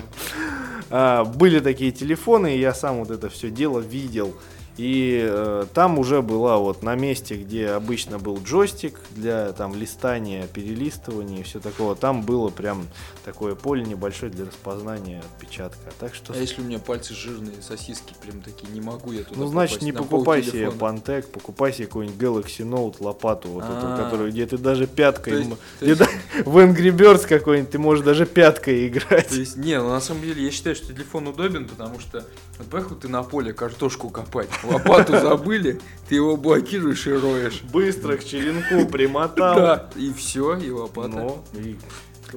А, 0.90 1.26
Были 1.26 1.60
такие 1.60 1.92
телефоны, 1.92 2.56
и 2.56 2.60
я 2.60 2.74
сам 2.74 3.00
вот 3.00 3.12
это 3.12 3.30
все 3.30 3.50
дело 3.50 3.80
видел. 3.80 4.36
И 4.78 5.24
э, 5.24 5.66
там 5.74 6.00
уже 6.00 6.24
была 6.24 6.58
вот 6.58 6.82
на 6.82 6.96
месте, 6.96 7.36
где 7.36 7.70
обычно 7.70 8.18
был 8.18 8.40
джойстик 8.44 9.00
для 9.12 9.52
там 9.54 9.76
листания, 9.76 10.48
перелистывания 10.48 11.42
и 11.42 11.44
все 11.44 11.60
такого, 11.60 11.96
там 11.96 12.24
было 12.24 12.50
прям 12.50 12.88
такое 13.24 13.54
поле 13.54 13.84
небольшое 13.84 14.32
для 14.32 14.46
распознания 14.46 15.20
отпечатка. 15.20 15.92
Так 16.00 16.16
что, 16.16 16.34
А 16.34 16.38
если 16.38 16.62
у 16.62 16.64
меня 16.64 16.80
пальцы 16.80 17.14
жирные, 17.14 17.62
сосиски 17.62 18.16
прям 18.22 18.42
такие, 18.42 18.68
не 18.74 18.82
могу 18.82 19.12
я 19.12 19.24
туда 19.24 19.40
ну 19.42 19.48
значит 19.48 19.76
попасть 19.80 19.86
не 19.86 19.92
на 19.92 20.00
покупай 20.02 20.44
себе. 20.44 20.72
Пантек, 20.72 21.28
покупай 21.32 21.72
себе 21.74 21.86
какой-нибудь 21.86 22.20
Galaxy 22.20 22.68
Note 22.68 22.96
лопату, 23.00 23.50
вот 23.50 23.64
эту, 23.64 23.74
А. 23.76 23.98
которую 24.04 24.32
где 24.32 24.48
ты 24.48 24.58
даже 24.58 24.88
пяткой, 24.88 25.40
есть- 25.44 25.52
где 25.82 25.96
да- 25.96 26.08
в 26.46 26.58
Angry 26.58 26.90
Birds 26.90 27.28
какой-нибудь 27.28 27.70
ты 27.72 27.78
можешь 27.78 28.04
даже 28.04 28.26
пяткой 28.26 28.88
играть. 28.88 29.30
То 29.30 29.36
есть, 29.36 29.56
не, 29.56 29.80
ну 29.80 29.90
на 29.90 30.02
самом 30.02 30.24
деле 30.24 30.44
я 30.44 30.50
считаю, 30.50 30.76
что 30.76 30.88
телефон 30.88 31.28
удобен, 31.28 31.68
потому 31.70 32.00
что 32.00 32.26
поехал 32.72 32.96
ты 32.96 33.08
на 33.08 33.22
поле 33.24 33.54
картошку 33.54 34.10
копать, 34.10 34.50
лопату 34.64 35.14
забыли, 35.20 35.80
ты 36.08 36.16
его 36.16 36.38
блокируешь 36.38 37.08
и 37.08 37.12
роешь. 37.12 37.62
Быстро 37.64 38.18
к 38.18 38.24
черенку 38.24 38.90
примотал. 38.90 39.56
Да, 39.56 39.90
и 39.96 40.12
все, 40.14 40.58
и 40.58 40.70
лопата. 40.70 41.10
Ну, 41.10 41.44
и 41.54 41.78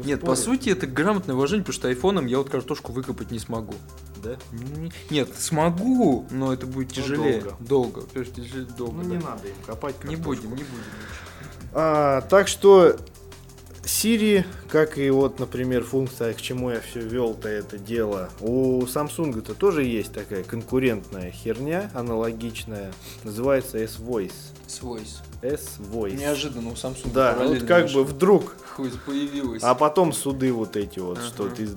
Нет, 0.04 0.20
по 0.20 0.34
сути 0.34 0.70
это 0.70 0.86
грамотное 0.86 1.34
вложение, 1.34 1.64
потому 1.64 1.74
что 1.74 1.88
айфоном 1.88 2.26
я 2.26 2.38
вот 2.38 2.50
картошку 2.50 2.92
выкопать 2.92 3.30
не 3.30 3.38
смогу. 3.38 3.74
Да? 4.22 4.36
Нет, 5.10 5.30
смогу, 5.38 6.26
но 6.30 6.52
это 6.52 6.66
будет 6.66 6.88
Ну, 6.96 7.02
тяжелее. 7.02 7.40
долго. 7.40 8.02
Долго. 8.04 8.24
тяжелее 8.24 8.66
долго. 8.76 8.94
Ну 8.94 9.02
да. 9.02 9.08
не 9.08 9.16
надо 9.16 9.48
им 9.48 9.54
копать 9.64 10.02
Не 10.04 10.16
будем, 10.16 10.50
не 10.50 10.64
будем. 10.64 10.66
А, 11.72 12.22
так 12.22 12.48
что 12.48 12.96
Siri, 13.86 14.44
как 14.68 14.98
и 14.98 15.08
вот, 15.10 15.38
например, 15.38 15.84
функция, 15.84 16.34
к 16.34 16.42
чему 16.42 16.70
я 16.70 16.80
все 16.80 16.98
вел-то 17.00 17.48
это 17.48 17.78
дело, 17.78 18.30
у 18.40 18.82
Samsung-то 18.82 19.54
тоже 19.54 19.84
есть 19.84 20.12
такая 20.12 20.42
конкурентная 20.42 21.30
херня, 21.30 21.88
аналогичная, 21.94 22.92
называется 23.22 23.78
S-Voice. 23.78 24.32
S-Voice. 24.66 25.18
S-Voice. 25.42 26.16
Неожиданно 26.16 26.70
у 26.70 26.72
Samsung 26.72 27.12
Да, 27.14 27.36
вот 27.40 27.62
как 27.62 27.88
бы 27.92 28.02
вдруг, 28.02 28.56
Хуй 28.74 28.90
появилось. 29.06 29.62
а 29.62 29.76
потом 29.76 30.12
суды 30.12 30.52
вот 30.52 30.76
эти 30.76 30.98
вот, 30.98 31.18
Ага. 31.18 31.26
что 31.28 31.48
ты 31.48 31.68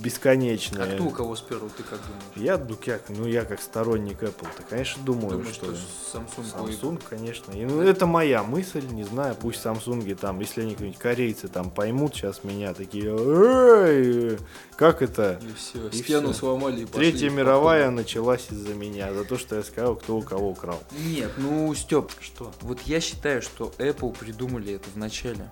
бесконечные. 0.00 0.82
А 0.84 0.94
кто 0.94 1.04
у 1.04 1.10
кого 1.10 1.36
сперва, 1.36 1.68
ты 1.76 1.82
как 1.82 1.98
думаешь? 2.00 2.24
Я, 2.36 2.58
ну, 2.58 2.76
как, 2.84 3.02
ну, 3.08 3.26
я 3.26 3.44
как 3.44 3.60
сторонник 3.60 4.22
Apple, 4.22 4.46
то, 4.56 4.62
конечно, 4.68 5.02
думаю, 5.02 5.30
Думаешь, 5.38 5.54
что... 5.54 5.74
что 5.74 6.18
Samsung 6.18 6.62
будет? 6.62 6.82
Samsung, 6.82 7.02
конечно. 7.08 7.52
И, 7.52 7.64
ну, 7.64 7.82
это 7.82 8.06
моя 8.06 8.42
мысль, 8.42 8.84
не 8.90 9.04
знаю, 9.04 9.34
пусть 9.40 9.64
Samsung 9.64 10.14
там, 10.14 10.40
если 10.40 10.62
они 10.62 10.72
какие-нибудь 10.72 11.00
корейцы 11.00 11.48
там 11.48 11.70
поймут 11.70 12.14
сейчас 12.14 12.44
меня, 12.44 12.74
такие, 12.74 13.06
«Эй, 13.08 14.38
как 14.76 15.02
это? 15.02 15.40
И 15.42 15.52
все, 15.54 15.88
И 15.88 16.02
стену 16.02 16.28
всё. 16.32 16.40
сломали 16.40 16.82
и 16.82 16.86
пошли 16.86 17.10
Третья 17.10 17.30
мировая 17.30 17.84
поход. 17.86 17.96
началась 17.96 18.46
из-за 18.50 18.74
меня, 18.74 19.12
за 19.12 19.24
то, 19.24 19.36
что 19.38 19.56
я 19.56 19.62
сказал, 19.62 19.96
кто 19.96 20.16
у 20.18 20.22
кого 20.22 20.50
украл. 20.50 20.80
Нет, 20.92 21.30
ну, 21.36 21.74
Степ, 21.74 22.10
Что? 22.20 22.52
вот 22.60 22.80
я 22.82 23.00
считаю, 23.00 23.42
что 23.42 23.72
Apple 23.78 24.16
придумали 24.16 24.74
это 24.74 24.88
в 24.90 24.96
начале. 24.96 25.50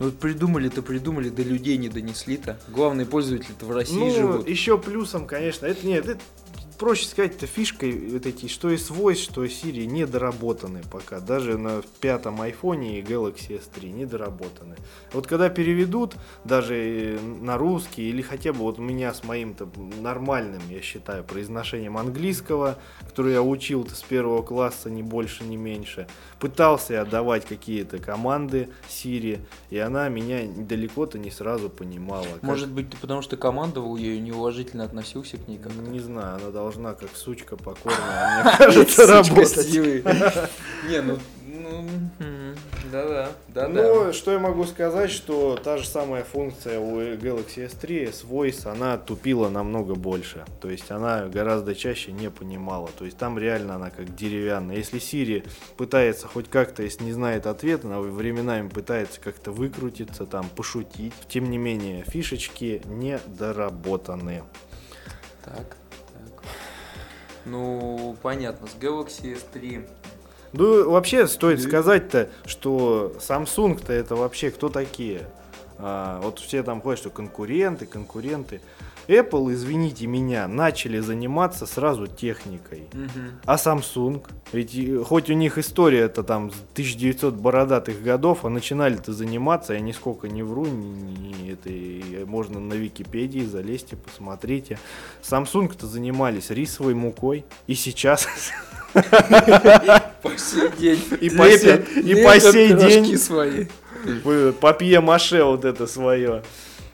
Ну 0.00 0.06
вот 0.06 0.18
придумали-то 0.18 0.80
придумали, 0.80 1.28
до 1.28 1.42
людей 1.42 1.76
не 1.76 1.90
донесли-то. 1.90 2.58
Главные 2.68 3.06
пользователи-то 3.06 3.66
в 3.66 3.70
России 3.70 3.98
Ну, 3.98 4.10
живут. 4.10 4.48
еще 4.48 4.78
плюсом, 4.78 5.26
конечно, 5.26 5.66
это 5.66 5.86
нет, 5.86 6.06
это 6.08 6.20
проще 6.80 7.04
сказать, 7.06 7.36
это 7.36 7.46
фишкой 7.46 8.08
вот 8.08 8.24
эти, 8.24 8.48
что 8.48 8.70
и 8.70 8.76
Voice, 8.76 9.16
что 9.16 9.44
и 9.44 9.48
Siri 9.48 9.84
недоработаны 9.84 10.80
пока. 10.90 11.20
Даже 11.20 11.58
на 11.58 11.82
пятом 12.00 12.40
айфоне 12.40 12.98
и 12.98 13.02
Galaxy 13.02 13.60
S3 13.60 13.90
недоработаны. 13.92 14.76
Вот 15.12 15.26
когда 15.26 15.50
переведут 15.50 16.16
даже 16.44 16.74
э, 16.74 17.18
на 17.20 17.58
русский 17.58 18.08
или 18.08 18.22
хотя 18.22 18.54
бы 18.54 18.60
вот 18.60 18.78
у 18.78 18.82
меня 18.82 19.12
с 19.12 19.24
моим-то 19.24 19.68
нормальным, 20.00 20.62
я 20.70 20.80
считаю, 20.80 21.22
произношением 21.22 21.98
английского, 21.98 22.78
который 23.06 23.34
я 23.34 23.42
учил-то 23.42 23.94
с 23.94 24.02
первого 24.02 24.40
класса, 24.40 24.88
ни 24.88 25.02
больше, 25.02 25.44
ни 25.44 25.56
меньше, 25.56 26.08
пытался 26.38 26.94
я 26.94 27.04
давать 27.04 27.44
какие-то 27.44 27.98
команды 27.98 28.70
Siri, 28.88 29.40
и 29.68 29.76
она 29.76 30.08
меня 30.08 30.48
далеко-то 30.56 31.18
не 31.18 31.30
сразу 31.30 31.68
понимала. 31.68 32.24
Как- 32.24 32.42
Может 32.42 32.70
быть, 32.72 32.88
ты 32.88 32.96
потому 32.96 33.20
что 33.20 33.36
командовал 33.36 33.96
ее 33.96 34.16
и 34.16 34.20
неуважительно 34.20 34.84
относился 34.84 35.36
к 35.36 35.46
ней 35.46 35.58
как-то? 35.58 35.80
не 35.82 36.00
знаю, 36.00 36.36
она 36.36 36.50
должна 36.50 36.69
как 36.72 37.10
сучка 37.14 37.56
покорная, 37.56 38.42
мне 38.42 38.52
кажется, 38.58 39.06
работать. 39.06 39.72
Не, 40.88 41.00
ну, 41.02 41.18
ну, 41.46 41.84
да-да, 42.90 43.30
да-да. 43.48 43.68
Ну, 43.68 44.12
что 44.12 44.32
я 44.32 44.38
могу 44.38 44.64
сказать, 44.64 45.10
что 45.10 45.56
та 45.62 45.78
же 45.78 45.86
самая 45.86 46.24
функция 46.24 46.80
у 46.80 47.00
Galaxy 47.00 47.70
S3, 47.70 48.08
S-Voice, 48.08 48.66
она 48.66 48.98
тупила 48.98 49.48
намного 49.48 49.94
больше. 49.94 50.44
То 50.60 50.70
есть 50.70 50.90
она 50.90 51.26
гораздо 51.26 51.74
чаще 51.74 52.12
не 52.12 52.30
понимала. 52.30 52.88
То 52.98 53.04
есть 53.04 53.16
там 53.16 53.38
реально 53.38 53.76
она 53.76 53.90
как 53.90 54.14
деревянная. 54.16 54.76
Если 54.76 54.98
Siri 55.00 55.46
пытается 55.76 56.26
хоть 56.26 56.48
как-то, 56.48 56.82
если 56.82 57.04
не 57.04 57.12
знает 57.12 57.46
ответа, 57.46 57.86
она 57.86 58.00
временами 58.00 58.68
пытается 58.68 59.20
как-то 59.20 59.52
выкрутиться, 59.52 60.26
там, 60.26 60.48
пошутить. 60.48 61.14
Тем 61.28 61.50
не 61.50 61.58
менее, 61.58 62.04
фишечки 62.04 62.82
недоработаны. 62.86 64.42
Так, 65.44 65.56
так. 65.56 65.79
Ну, 67.44 68.16
понятно, 68.22 68.66
с 68.66 68.74
Galaxy 68.74 69.38
S3. 69.38 69.88
Ну, 70.52 70.90
вообще 70.90 71.26
стоит 71.28 71.62
сказать-то, 71.62 72.28
что 72.44 73.14
Samsung-то 73.20 73.92
это 73.92 74.16
вообще 74.16 74.50
кто 74.50 74.68
такие? 74.68 75.26
А, 75.78 76.20
вот 76.20 76.40
все 76.40 76.62
там 76.62 76.80
ходят, 76.82 76.98
что 76.98 77.10
конкуренты, 77.10 77.86
конкуренты. 77.86 78.60
Apple, 79.10 79.52
извините 79.52 80.06
меня, 80.06 80.46
начали 80.48 81.00
заниматься 81.00 81.66
сразу 81.66 82.06
техникой. 82.06 82.84
Мгм. 82.92 83.40
А 83.44 83.56
Samsung, 83.56 84.22
ведь 84.52 84.74
и- 84.74 84.96
хоть 84.98 85.28
у 85.30 85.34
них 85.34 85.58
история 85.58 86.00
это 86.00 86.22
там 86.22 86.50
с 86.50 86.54
1900 86.74 87.34
бородатых 87.34 88.02
годов, 88.02 88.44
а 88.44 88.48
начинали-то 88.48 89.12
заниматься, 89.12 89.74
я 89.74 89.80
нисколько 89.80 90.28
не 90.28 90.42
вру, 90.42 90.66
не, 90.66 91.12
не- 91.32 91.50
это 91.52 91.68
и 91.68 92.24
можно 92.24 92.60
на 92.60 92.74
Википедии 92.74 93.44
залезьте, 93.44 93.96
посмотрите. 93.96 94.78
Samsung-то 95.22 95.86
занимались 95.86 96.50
рисовой 96.50 96.94
мукой, 96.94 97.44
и 97.66 97.74
сейчас 97.74 98.28
По 100.22 100.36
сей 100.36 100.68
день. 100.78 101.00
И 101.20 101.30
по 102.24 102.40
сей- 102.40 102.74
день. 102.74 103.18
свои. 103.18 103.66
Вы- 104.24 104.52
папье-маше 104.52 105.44
вот 105.44 105.64
это 105.64 105.86
свое. 105.86 106.42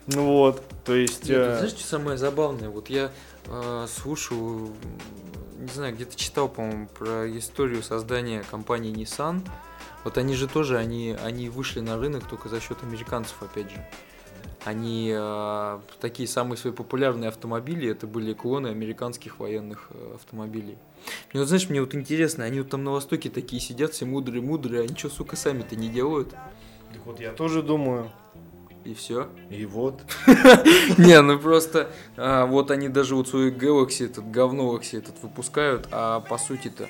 Ну 0.07 0.25
вот, 0.25 0.63
то 0.85 0.95
есть... 0.95 1.29
Нет, 1.29 1.39
э, 1.39 1.51
ты 1.51 1.57
знаешь, 1.57 1.73
что 1.73 1.85
самое 1.85 2.17
забавное? 2.17 2.69
Вот 2.69 2.89
я 2.89 3.11
э, 3.47 3.87
слушаю, 3.89 4.69
м, 4.69 5.67
не 5.67 5.73
знаю, 5.73 5.95
где-то 5.95 6.17
читал, 6.17 6.49
по-моему, 6.49 6.89
про 6.89 7.29
историю 7.37 7.83
создания 7.83 8.45
компании 8.49 8.95
Nissan. 8.95 9.41
Вот 10.05 10.19
они 10.19 10.35
же 10.35 10.47
тоже, 10.47 10.79
они, 10.79 11.17
они 11.25 11.49
вышли 11.49 11.81
на 11.81 11.99
рынок 11.99 12.29
только 12.29 12.49
за 12.49 12.61
счет 12.61 12.79
американцев, 12.83 13.43
опять 13.43 13.71
же. 13.71 13.85
Они 14.65 15.13
э, 15.15 15.81
такие 16.01 16.29
самые 16.29 16.57
свои 16.57 16.73
популярные 16.73 17.29
автомобили, 17.29 17.89
это 17.89 18.07
были 18.07 18.33
клоны 18.33 18.69
американских 18.69 19.39
военных 19.41 19.89
э, 19.91 20.13
автомобилей. 20.15 20.79
Мне 21.33 21.41
вот, 21.41 21.49
знаешь, 21.49 21.69
мне 21.69 21.81
вот 21.81 21.95
интересно, 21.95 22.45
они 22.45 22.61
вот 22.61 22.71
там 22.71 22.85
на 22.85 22.93
Востоке 22.93 23.29
такие 23.31 23.61
сидят, 23.61 23.93
все 23.93 24.07
мудрые-мудрые, 24.07 24.83
они 24.83 24.97
что, 24.97 25.09
сука, 25.09 25.37
сами-то 25.37 25.77
не 25.77 25.89
делают? 25.89 26.31
так 26.93 27.05
вот 27.05 27.21
я 27.21 27.33
тоже 27.33 27.63
думаю. 27.63 28.11
И 28.87 28.95
все. 28.95 29.29
И 29.51 29.67
вот. 29.67 30.01
Не, 30.97 31.21
ну 31.21 31.41
просто 31.41 31.91
а, 32.17 32.47
вот 32.47 32.71
они 32.71 32.89
даже 32.89 33.17
вот 33.17 33.27
свой 33.29 33.51
Galaxy, 33.51 34.07
этот 34.07 34.31
говно 34.31 34.79
этот 34.79 35.21
выпускают, 35.23 35.89
а 35.91 36.21
по 36.21 36.39
сути-то 36.39 36.89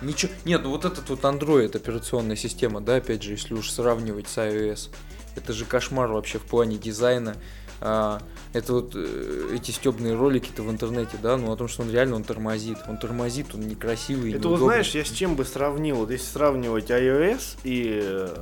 ничего. 0.00 0.30
Нет, 0.44 0.62
ну 0.62 0.70
вот 0.70 0.84
этот 0.84 1.08
вот 1.10 1.22
Android 1.22 1.76
операционная 1.76 2.36
система, 2.36 2.80
да, 2.80 2.96
опять 2.96 3.24
же, 3.24 3.32
если 3.32 3.52
уж 3.54 3.68
сравнивать 3.70 4.28
с 4.28 4.38
iOS, 4.38 4.90
это 5.34 5.52
же 5.52 5.64
кошмар 5.64 6.08
вообще 6.12 6.38
в 6.38 6.42
плане 6.42 6.76
дизайна. 6.76 7.34
А, 7.80 8.22
это 8.52 8.74
вот 8.74 8.92
э, 8.94 9.56
эти 9.56 9.72
стебные 9.72 10.14
ролики-то 10.14 10.62
в 10.62 10.70
интернете, 10.70 11.18
да, 11.20 11.36
ну 11.36 11.50
о 11.50 11.56
том, 11.56 11.66
что 11.66 11.82
он 11.82 11.90
реально 11.90 12.14
он 12.14 12.22
тормозит. 12.22 12.78
Он 12.86 12.96
тормозит, 12.96 13.56
он 13.56 13.62
некрасивый. 13.62 14.30
Это 14.30 14.46
вот 14.46 14.60
неудобный. 14.60 14.74
знаешь, 14.74 14.94
я 14.94 15.04
с 15.04 15.08
чем 15.08 15.34
бы 15.34 15.44
сравнил? 15.44 15.96
Вот 15.96 16.12
если 16.12 16.26
сравнивать 16.26 16.90
iOS 16.90 17.58
и 17.64 17.98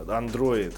Android. 0.07 0.75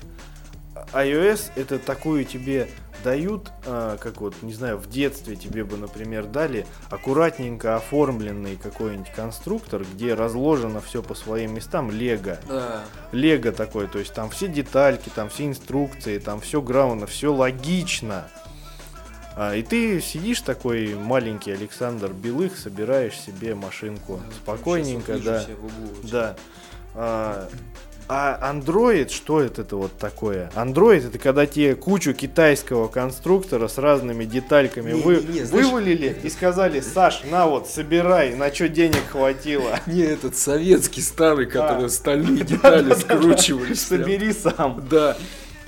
iOS 0.92 1.52
это 1.56 1.78
такую 1.78 2.24
тебе 2.24 2.68
дают, 3.02 3.50
а, 3.66 3.96
как 3.98 4.20
вот, 4.20 4.34
не 4.42 4.52
знаю, 4.52 4.78
в 4.78 4.88
детстве 4.88 5.36
тебе 5.36 5.64
бы, 5.64 5.76
например, 5.76 6.26
дали 6.26 6.66
аккуратненько 6.90 7.76
оформленный 7.76 8.56
какой-нибудь 8.56 9.12
конструктор, 9.12 9.84
где 9.94 10.14
разложено 10.14 10.80
все 10.80 11.02
по 11.02 11.14
своим 11.14 11.54
местам, 11.54 11.90
лего. 11.90 12.38
Да. 12.48 12.84
Лего 13.12 13.52
такой, 13.52 13.88
то 13.88 13.98
есть 13.98 14.14
там 14.14 14.30
все 14.30 14.48
детальки, 14.48 15.10
там 15.14 15.28
все 15.28 15.46
инструкции, 15.46 16.18
там 16.18 16.40
все 16.40 16.62
грамотно, 16.62 17.06
все 17.06 17.32
логично. 17.32 18.28
А, 19.34 19.54
и 19.54 19.62
ты 19.62 20.00
сидишь 20.00 20.42
такой 20.42 20.94
маленький 20.94 21.52
Александр 21.52 22.12
Белых, 22.12 22.56
собираешь 22.56 23.18
себе 23.18 23.54
машинку 23.54 24.20
да, 25.24 25.42
себя 25.42 25.56
в 25.56 25.64
углу 25.64 25.88
да. 26.04 26.36
А, 26.94 27.48
а 28.08 28.52
Android, 28.52 29.08
что 29.10 29.40
это, 29.40 29.62
это 29.62 29.76
вот 29.76 29.96
такое? 29.98 30.50
Android 30.54 31.06
это 31.06 31.18
когда 31.18 31.46
тебе 31.46 31.74
кучу 31.74 32.12
китайского 32.14 32.88
конструктора 32.88 33.68
с 33.68 33.78
разными 33.78 34.24
детальками 34.24 34.92
Не, 34.92 35.00
вы, 35.00 35.16
не, 35.16 35.40
не, 35.40 35.44
знаешь- 35.44 35.66
вывалили 35.66 36.16
и 36.22 36.28
сказали, 36.28 36.80
Саш, 36.80 37.22
на 37.30 37.46
вот, 37.46 37.68
собирай, 37.68 38.34
на 38.34 38.52
что 38.52 38.68
денег 38.68 39.02
хватило. 39.10 39.78
Не, 39.86 40.02
этот 40.02 40.36
советский 40.36 41.00
старый, 41.00 41.46
который 41.46 41.88
стальные 41.90 42.44
детали 42.44 42.94
скручивались. 42.94 43.84
прям. 43.84 44.00
Собери 44.02 44.32
сам. 44.32 44.84
Да. 44.90 45.16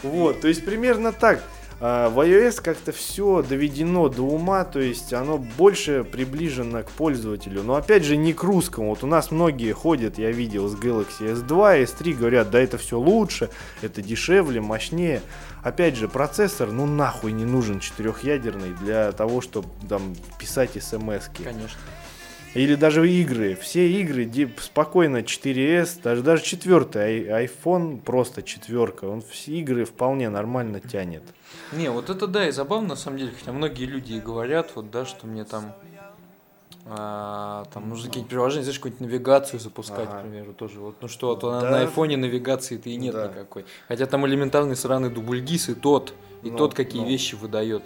Вот, 0.02 0.40
то 0.42 0.48
есть 0.48 0.64
примерно 0.64 1.12
так. 1.12 1.42
А, 1.80 2.08
В 2.08 2.20
iOS 2.20 2.62
как-то 2.62 2.92
все 2.92 3.42
доведено 3.42 4.08
до 4.08 4.22
ума, 4.22 4.64
то 4.64 4.80
есть 4.80 5.12
оно 5.12 5.38
больше 5.38 6.04
приближено 6.04 6.82
к 6.82 6.90
пользователю. 6.90 7.62
Но 7.62 7.74
опять 7.74 8.04
же 8.04 8.16
не 8.16 8.32
к 8.32 8.42
русскому. 8.42 8.90
Вот 8.90 9.02
у 9.02 9.06
нас 9.06 9.30
многие 9.30 9.72
ходят, 9.72 10.18
я 10.18 10.30
видел 10.30 10.68
с 10.68 10.74
Galaxy 10.74 11.34
S2, 11.34 11.84
S3, 11.84 12.14
говорят, 12.14 12.50
да 12.50 12.60
это 12.60 12.78
все 12.78 12.98
лучше, 12.98 13.50
это 13.82 14.02
дешевле, 14.02 14.60
мощнее. 14.60 15.20
Опять 15.62 15.96
же, 15.96 16.08
процессор, 16.08 16.70
ну 16.70 16.86
нахуй 16.86 17.32
не 17.32 17.44
нужен 17.44 17.80
четырехъядерный 17.80 18.74
для 18.74 19.12
того, 19.12 19.40
чтобы 19.40 19.68
там 19.88 20.14
писать 20.38 20.72
смс 20.72 21.28
-ки. 21.28 21.44
Конечно. 21.44 21.78
Или 22.54 22.76
даже 22.76 23.10
игры. 23.10 23.56
Все 23.56 23.88
игры 24.00 24.30
спокойно 24.58 25.18
4S, 25.18 26.00
даже, 26.02 26.22
даже 26.22 26.42
четвертый 26.44 27.02
ай- 27.28 27.46
iPhone, 27.46 28.00
просто 28.00 28.42
четверка. 28.42 29.06
Он 29.06 29.22
все 29.22 29.52
игры 29.58 29.84
вполне 29.84 30.28
нормально 30.28 30.80
тянет. 30.80 31.22
Не, 31.72 31.90
вот 31.90 32.10
это 32.10 32.26
да, 32.28 32.46
и 32.48 32.52
забавно 32.52 32.88
на 32.90 32.96
самом 32.96 33.18
деле, 33.18 33.32
хотя 33.36 33.52
многие 33.52 33.86
люди 33.86 34.12
и 34.14 34.20
говорят, 34.20 34.70
вот 34.76 34.90
да, 34.90 35.04
что 35.04 35.26
мне 35.26 35.44
там 35.44 35.72
а, 36.86 37.64
там 37.72 37.88
нужно 37.88 38.08
какие-нибудь 38.08 38.30
приложения, 38.30 38.64
знаешь, 38.64 38.78
какую-нибудь 38.78 39.00
навигацию 39.08 39.58
запускать, 39.58 40.06
Ага. 40.08 40.18
к 40.18 40.22
примеру, 40.22 40.52
тоже. 40.52 40.80
Вот, 40.80 40.96
ну 41.00 41.08
что, 41.08 41.30
а 41.32 41.36
то 41.36 41.50
на- 41.50 41.60
Да. 41.62 41.70
на 41.70 41.80
айфоне 41.80 42.18
навигации-то 42.18 42.90
и 42.90 42.96
нет 42.96 43.14
Да. 43.14 43.28
никакой. 43.28 43.64
Хотя 43.88 44.04
там 44.04 44.26
элементарный 44.26 44.76
сраный 44.76 45.08
дубльгиз 45.08 45.70
и 45.70 45.74
тот, 45.74 46.12
и 46.42 46.50
Ну, 46.50 46.58
тот 46.58 46.74
какие 46.74 47.00
ну. 47.00 47.08
вещи 47.08 47.36
выдает. 47.36 47.84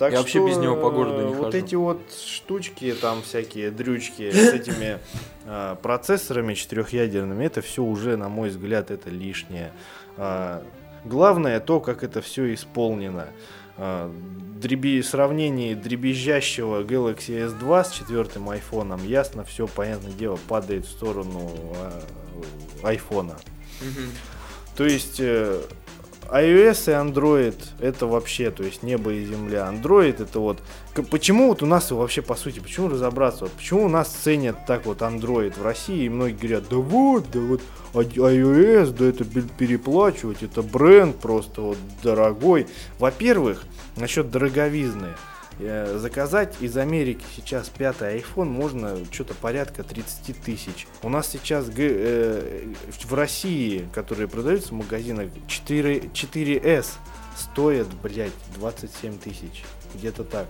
Так 0.00 0.12
Я 0.12 0.20
вообще 0.20 0.38
без 0.38 0.56
него 0.56 0.76
по 0.76 0.90
городу 0.90 1.26
не 1.26 1.32
э, 1.32 1.36
Вот 1.36 1.52
хожу. 1.52 1.58
эти 1.58 1.74
вот 1.74 2.00
штучки, 2.10 2.94
там 2.94 3.20
всякие 3.20 3.70
дрючки 3.70 4.30
с 4.32 4.54
этими 4.54 4.98
э, 5.44 5.76
процессорами 5.82 6.54
четырехъядерными, 6.54 7.44
это 7.44 7.60
все 7.60 7.82
уже, 7.82 8.16
на 8.16 8.30
мой 8.30 8.48
взгляд, 8.48 8.90
это 8.90 9.10
лишнее. 9.10 9.72
А, 10.16 10.62
Главное 11.04 11.60
то, 11.60 11.80
как 11.80 12.02
это 12.02 12.22
все 12.22 12.54
исполнено. 12.54 13.26
А, 13.76 14.10
Дреби... 14.58 15.02
Сравнение 15.02 15.76
дребезжащего 15.76 16.82
Galaxy 16.82 17.46
S2 17.46 17.84
с 17.84 17.90
четвертым 17.90 18.48
айфоном, 18.48 19.06
ясно, 19.06 19.44
все, 19.44 19.66
понятное 19.66 20.12
дело, 20.12 20.38
падает 20.48 20.86
в 20.86 20.90
сторону 20.90 21.52
айфона. 22.82 23.36
То 24.80 24.86
есть 24.86 25.20
э, 25.20 25.60
iOS 26.32 26.90
и 26.90 27.10
Android 27.10 27.56
это 27.80 28.06
вообще, 28.06 28.50
то 28.50 28.62
есть 28.62 28.82
небо 28.82 29.12
и 29.12 29.24
земля. 29.24 29.68
Android 29.72 30.22
это 30.22 30.38
вот... 30.38 30.58
Почему 31.10 31.48
вот 31.48 31.62
у 31.62 31.66
нас 31.66 31.90
вообще, 31.90 32.22
по 32.22 32.36
сути, 32.36 32.60
почему 32.60 32.88
разобраться? 32.88 33.44
Вот 33.44 33.52
почему 33.52 33.84
у 33.84 33.88
нас 33.88 34.08
ценят 34.08 34.66
так 34.66 34.86
вот 34.86 35.02
Android 35.02 35.58
в 35.58 35.62
России? 35.62 36.04
И 36.04 36.08
многие 36.08 36.36
говорят, 36.36 36.64
да 36.68 36.76
вот, 36.76 37.30
да 37.32 37.40
вот 37.40 37.60
а- 37.94 38.02
iOS, 38.02 38.92
да 38.96 39.06
это 39.06 39.24
переплачивать, 39.24 40.42
это 40.42 40.62
бренд 40.62 41.16
просто 41.16 41.62
вот 41.62 41.78
дорогой. 42.02 42.68
Во-первых, 42.98 43.64
насчет 43.96 44.30
дороговизны. 44.30 45.08
Заказать 45.60 46.56
из 46.60 46.76
Америки 46.76 47.24
сейчас 47.36 47.68
пятый 47.68 48.18
iPhone 48.18 48.46
можно 48.46 48.96
что-то 49.10 49.34
порядка 49.34 49.82
30 49.82 50.40
тысяч. 50.42 50.86
У 51.02 51.08
нас 51.08 51.28
сейчас 51.28 51.70
э, 51.76 52.72
в 53.04 53.14
России, 53.14 53.88
которые 53.92 54.28
продаются 54.28 54.70
в 54.70 54.72
магазинах, 54.72 55.30
4, 55.48 55.98
4S 55.98 56.86
стоят, 57.36 57.88
блядь, 58.02 58.32
27 58.56 59.18
тысяч. 59.18 59.64
Где-то 59.94 60.24
так. 60.24 60.46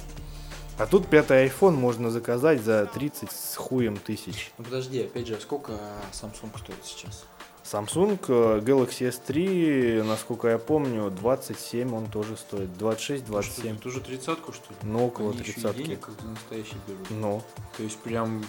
А 0.79 0.87
тут 0.87 1.09
пятый 1.09 1.47
iPhone 1.47 1.73
можно 1.73 2.11
заказать 2.11 2.63
за 2.63 2.87
30 2.87 3.31
с 3.31 3.57
хуем 3.57 3.99
тысяч. 3.99 4.51
Ну 4.57 4.65
подожди, 4.65 5.03
опять 5.03 5.27
же, 5.27 5.35
а 5.35 5.41
сколько 5.41 5.73
Samsung 6.13 6.57
стоит 6.59 6.85
сейчас? 6.85 7.27
Samsung 7.71 8.19
э, 8.29 8.61
Galaxy 8.61 9.09
S3, 9.09 10.03
насколько 10.03 10.49
я 10.49 10.59
помню, 10.59 11.11
27 11.11 11.95
он 11.95 12.07
тоже 12.07 12.37
стоит. 12.37 12.77
26, 12.77 13.27
27. 13.27 13.79
Ты 13.79 13.89
уже 13.89 14.01
тридцатку, 14.01 14.53
что 14.53 14.71
ли? 14.71 14.77
Ну, 14.83 15.07
около 15.07 15.33
тридцатки. 15.33 15.95
как 15.97 16.15
настоящий 16.25 16.77
берут. 16.89 17.11
Ну, 17.11 17.43
То 17.77 17.83
есть 17.85 17.99
прям 17.99 18.45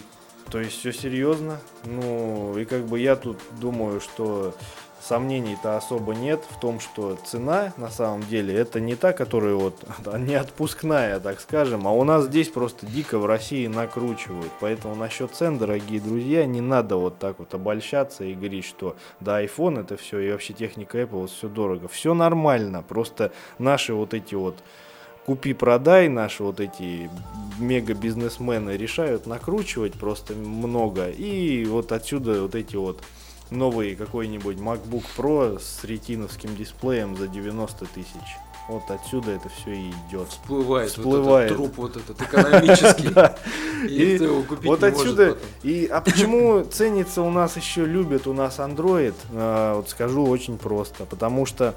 То 0.50 0.58
есть 0.58 0.78
все 0.78 0.92
серьезно. 0.92 1.60
Ну, 1.84 2.58
и 2.58 2.64
как 2.64 2.84
бы 2.86 2.98
я 2.98 3.14
тут 3.14 3.38
думаю, 3.60 4.00
что 4.00 4.54
сомнений-то 5.02 5.76
особо 5.76 6.14
нет 6.14 6.44
в 6.48 6.60
том, 6.60 6.80
что 6.80 7.16
цена 7.24 7.72
на 7.76 7.90
самом 7.90 8.22
деле 8.22 8.54
это 8.54 8.80
не 8.80 8.94
та, 8.94 9.12
которая 9.12 9.54
вот 9.54 9.82
не 10.18 10.34
отпускная, 10.34 11.20
так 11.20 11.40
скажем, 11.40 11.86
а 11.86 11.92
у 11.92 12.04
нас 12.04 12.26
здесь 12.26 12.48
просто 12.48 12.86
дико 12.86 13.18
в 13.18 13.26
России 13.26 13.66
накручивают. 13.66 14.52
Поэтому 14.60 14.94
насчет 14.94 15.34
цен, 15.34 15.58
дорогие 15.58 16.00
друзья, 16.00 16.46
не 16.46 16.60
надо 16.60 16.96
вот 16.96 17.18
так 17.18 17.38
вот 17.38 17.52
обольщаться 17.54 18.24
и 18.24 18.34
говорить, 18.34 18.64
что 18.64 18.96
да, 19.20 19.42
iPhone 19.42 19.80
это 19.80 19.96
все 19.96 20.20
и 20.20 20.30
вообще 20.30 20.52
техника 20.52 21.00
Apple, 21.00 21.22
вот 21.22 21.30
все 21.30 21.48
дорого. 21.48 21.88
Все 21.88 22.14
нормально, 22.14 22.82
просто 22.82 23.32
наши 23.58 23.94
вот 23.94 24.14
эти 24.14 24.34
вот 24.34 24.56
купи-продай, 25.26 26.08
наши 26.08 26.42
вот 26.42 26.60
эти 26.60 27.10
мега-бизнесмены 27.58 28.76
решают 28.76 29.26
накручивать 29.26 29.94
просто 29.94 30.34
много. 30.34 31.10
И 31.10 31.64
вот 31.64 31.92
отсюда 31.92 32.42
вот 32.42 32.54
эти 32.54 32.76
вот 32.76 33.02
новый 33.52 33.94
какой-нибудь 33.94 34.56
MacBook 34.56 35.04
Pro 35.16 35.60
с 35.60 35.84
ретиновским 35.84 36.56
дисплеем 36.56 37.16
за 37.16 37.28
90 37.28 37.86
тысяч. 37.86 38.36
Вот 38.68 38.84
отсюда 38.90 39.32
это 39.32 39.48
все 39.48 39.72
и 39.72 39.90
идет. 39.90 40.28
всплывает, 40.28 40.90
Всплывает. 40.90 41.50
вот 41.52 41.66
этот 41.66 41.74
труп 41.74 41.76
вот 41.76 41.96
этот 41.96 42.22
экономический. 42.22 43.88
И 43.88 44.14
его 44.22 44.42
купить 44.42 44.64
Вот 44.64 44.84
отсюда. 44.84 45.36
И, 45.64 45.86
а 45.86 46.00
почему 46.00 46.62
ценится 46.62 47.22
у 47.22 47.30
нас 47.30 47.56
еще 47.56 47.84
любят 47.84 48.28
у 48.28 48.32
нас 48.32 48.60
Android? 48.60 49.14
А, 49.32 49.76
вот 49.76 49.90
скажу 49.90 50.24
очень 50.24 50.58
просто. 50.58 51.04
Потому 51.06 51.44
что, 51.44 51.74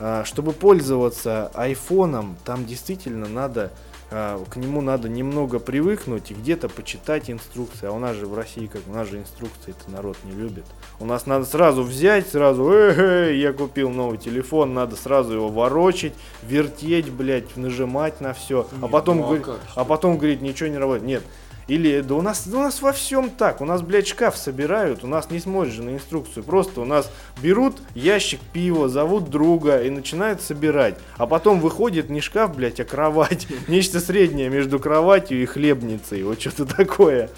а, 0.00 0.24
чтобы 0.24 0.52
пользоваться 0.52 1.52
айфоном, 1.54 2.36
там 2.44 2.66
действительно 2.66 3.28
надо 3.28 3.70
к 4.10 4.56
нему 4.56 4.80
надо 4.80 5.08
немного 5.08 5.60
привыкнуть 5.60 6.32
и 6.32 6.34
где-то 6.34 6.68
почитать 6.68 7.30
инструкции. 7.30 7.86
А 7.86 7.92
у 7.92 7.98
нас 8.00 8.16
же 8.16 8.26
в 8.26 8.34
России, 8.34 8.66
как 8.66 8.82
у 8.88 8.92
нас 8.92 9.08
же 9.08 9.18
инструкции 9.18 9.74
это 9.78 9.90
народ 9.90 10.16
не 10.24 10.32
любит. 10.32 10.64
У 10.98 11.04
нас 11.04 11.26
надо 11.26 11.44
сразу 11.44 11.82
взять, 11.82 12.28
сразу, 12.28 12.70
э 12.72 13.36
я 13.36 13.52
купил 13.52 13.90
новый 13.90 14.18
телефон, 14.18 14.74
надо 14.74 14.96
сразу 14.96 15.34
его 15.34 15.48
ворочить, 15.48 16.12
вертеть, 16.42 17.10
блядь, 17.10 17.56
нажимать 17.56 18.20
на 18.20 18.32
все, 18.32 18.66
а 18.82 18.86
Не, 18.86 18.88
потом 18.90 19.18
ну 19.18 19.34
а 19.34 19.38
как? 19.38 19.60
а 19.76 19.84
потом 19.84 20.18
говорит, 20.18 20.42
ничего 20.42 20.68
не 20.68 20.78
работает. 20.78 21.06
Нет. 21.06 21.22
Или 21.70 22.00
да 22.00 22.16
у 22.16 22.20
нас, 22.20 22.48
да 22.48 22.58
у 22.58 22.62
нас 22.62 22.82
во 22.82 22.90
всем 22.90 23.30
так. 23.30 23.60
У 23.60 23.64
нас, 23.64 23.80
блядь, 23.80 24.08
шкаф 24.08 24.36
собирают, 24.36 25.04
у 25.04 25.06
нас 25.06 25.30
не 25.30 25.38
смотришь 25.38 25.76
на 25.76 25.90
инструкцию. 25.90 26.42
Просто 26.42 26.80
у 26.80 26.84
нас 26.84 27.12
берут 27.40 27.76
ящик 27.94 28.40
пива, 28.52 28.88
зовут 28.88 29.30
друга 29.30 29.80
и 29.80 29.88
начинают 29.88 30.42
собирать. 30.42 30.96
А 31.16 31.28
потом 31.28 31.60
выходит 31.60 32.10
не 32.10 32.20
шкаф, 32.20 32.56
блядь, 32.56 32.80
а 32.80 32.84
кровать. 32.84 33.46
Нечто 33.68 34.00
среднее 34.00 34.48
между 34.48 34.80
кроватью 34.80 35.40
и 35.40 35.46
хлебницей. 35.46 36.24
Вот 36.24 36.40
что-то 36.40 36.66
такое. 36.66 37.30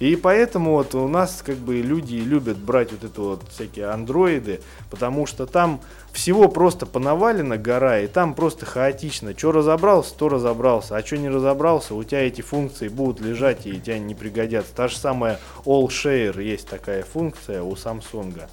И 0.00 0.16
поэтому 0.16 0.72
вот 0.72 0.94
у 0.94 1.06
нас 1.08 1.42
как 1.44 1.56
бы 1.56 1.76
люди 1.76 2.16
любят 2.16 2.58
брать 2.58 2.90
вот 2.92 3.04
это 3.04 3.20
вот 3.20 3.42
всякие 3.48 3.86
андроиды, 3.86 4.60
потому 4.90 5.26
что 5.26 5.46
там 5.46 5.80
всего 6.12 6.48
просто 6.48 6.84
понавалена 6.84 7.58
гора, 7.58 8.00
и 8.00 8.06
там 8.06 8.34
просто 8.34 8.66
хаотично. 8.66 9.36
Что 9.36 9.52
разобрался, 9.52 10.14
то 10.16 10.28
разобрался, 10.28 10.96
а 10.96 11.04
что 11.04 11.16
не 11.16 11.28
разобрался, 11.28 11.94
у 11.94 12.02
тебя 12.02 12.26
эти 12.26 12.40
функции 12.40 12.88
будут 12.88 13.20
лежать 13.20 13.66
и 13.66 13.80
тебе 13.80 13.98
не 14.00 14.14
пригодятся. 14.14 14.74
Та 14.74 14.88
же 14.88 14.96
самая 14.96 15.38
All 15.64 15.86
Share 15.86 16.42
есть 16.42 16.68
такая 16.68 17.02
функция 17.02 17.62
у 17.62 17.74
Samsung. 17.74 18.48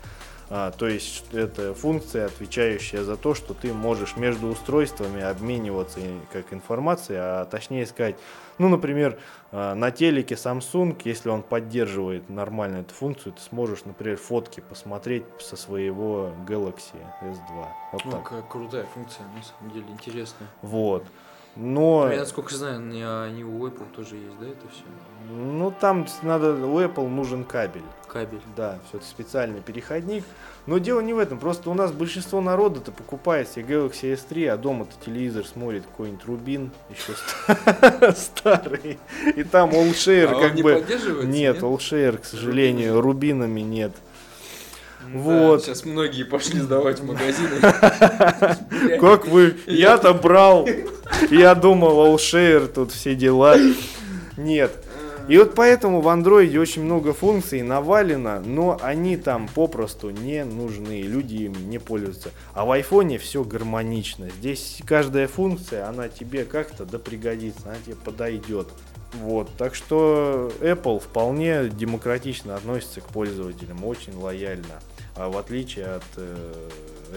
А, 0.53 0.71
то 0.71 0.85
есть 0.85 1.23
это 1.31 1.73
функция, 1.73 2.25
отвечающая 2.25 3.03
за 3.03 3.15
то, 3.15 3.33
что 3.33 3.53
ты 3.53 3.71
можешь 3.73 4.17
между 4.17 4.47
устройствами 4.47 5.21
обмениваться 5.21 6.01
как 6.33 6.51
информацией, 6.51 7.19
а 7.21 7.45
точнее 7.45 7.85
сказать, 7.85 8.17
ну, 8.61 8.69
например, 8.69 9.17
а, 9.51 9.73
на 9.73 9.89
телеке 9.89 10.35
Samsung, 10.35 11.01
если 11.03 11.29
он 11.29 11.41
поддерживает 11.41 12.29
нормально 12.29 12.77
эту 12.77 12.93
функцию, 12.93 13.33
ты 13.33 13.41
сможешь, 13.41 13.85
например, 13.85 14.17
фотки 14.17 14.59
посмотреть 14.59 15.23
со 15.39 15.55
своего 15.57 16.31
Galaxy 16.47 16.95
S2. 17.23 17.65
Вот 17.91 18.05
Ну, 18.05 18.11
так. 18.11 18.47
крутая 18.47 18.85
функция, 18.85 19.25
на 19.35 19.41
самом 19.41 19.73
деле, 19.73 19.85
интересная. 19.89 20.47
Вот. 20.61 21.03
Но, 21.55 22.05
Ну, 22.05 22.11
Я, 22.11 22.19
насколько 22.19 22.55
знаю, 22.55 22.81
не 22.81 23.43
у 23.43 23.67
Apple 23.67 23.93
тоже 23.95 24.15
есть, 24.15 24.39
да, 24.39 24.47
это 24.47 24.67
все? 24.71 24.83
ну, 25.29 25.73
там 25.79 26.07
надо, 26.23 26.53
у 26.53 26.79
Apple 26.79 27.07
нужен 27.07 27.43
кабель. 27.43 27.83
Кабель. 28.07 28.41
Да, 28.57 28.79
все 28.89 28.99
специальный 29.01 29.61
переходник. 29.61 30.23
Но 30.65 30.77
дело 30.77 30.99
не 30.99 31.13
в 31.13 31.19
этом. 31.19 31.39
Просто 31.39 31.69
у 31.69 31.73
нас 31.73 31.91
большинство 31.91 32.41
народа-то 32.41 32.91
покупает 32.91 33.47
себе 33.49 33.75
Galaxy 33.75 34.13
S3, 34.13 34.47
а 34.47 34.57
дома-то 34.57 34.93
телевизор 35.03 35.45
смотрит 35.45 35.83
какой-нибудь 35.85 36.25
Рубин, 36.25 36.71
еще 36.89 37.13
старый. 38.15 38.99
И 39.35 39.43
там 39.43 39.69
Allshare 39.69 40.25
а 40.25 40.41
как 40.41 40.55
не 40.55 40.63
бы... 40.63 40.85
Нет, 41.23 41.61
Allshare, 41.61 42.17
к 42.17 42.25
сожалению, 42.25 43.01
рубинами 43.01 43.61
нет. 43.61 43.93
Вот. 45.13 45.63
Сейчас 45.63 45.85
многие 45.85 46.23
пошли 46.23 46.59
сдавать 46.59 46.99
в 46.99 47.05
магазины. 47.05 47.59
Как 48.99 49.27
вы? 49.27 49.57
Я-то 49.67 50.13
брал. 50.13 50.67
Я 51.29 51.55
думал, 51.55 52.15
Allshare, 52.15 52.67
тут 52.67 52.91
все 52.91 53.15
дела. 53.15 53.57
Нет. 54.37 54.71
И 55.27 55.37
вот 55.37 55.55
поэтому 55.55 56.01
в 56.01 56.07
андроиде 56.09 56.59
очень 56.59 56.83
много 56.83 57.13
функций 57.13 57.61
навалено, 57.61 58.41
но 58.41 58.77
они 58.81 59.17
там 59.17 59.47
попросту 59.47 60.09
не 60.09 60.43
нужны, 60.43 61.01
люди 61.01 61.35
ими 61.43 61.57
не 61.57 61.79
пользуются. 61.79 62.31
А 62.53 62.65
в 62.65 62.71
айфоне 62.71 63.17
все 63.17 63.43
гармонично. 63.43 64.29
Здесь 64.29 64.81
каждая 64.85 65.27
функция, 65.27 65.87
она 65.87 66.09
тебе 66.09 66.43
как-то 66.43 66.85
да 66.85 66.99
пригодится, 66.99 67.61
она 67.65 67.77
тебе 67.85 67.95
подойдет. 67.95 68.67
Вот, 69.13 69.49
так 69.57 69.75
что 69.75 70.51
Apple 70.61 70.99
вполне 70.99 71.69
демократично 71.69 72.55
относится 72.55 73.01
к 73.01 73.05
пользователям, 73.05 73.83
очень 73.83 74.15
лояльно. 74.15 74.81
А 75.15 75.29
в 75.29 75.37
отличие 75.37 75.85
от, 75.85 76.03
э, 76.15 76.69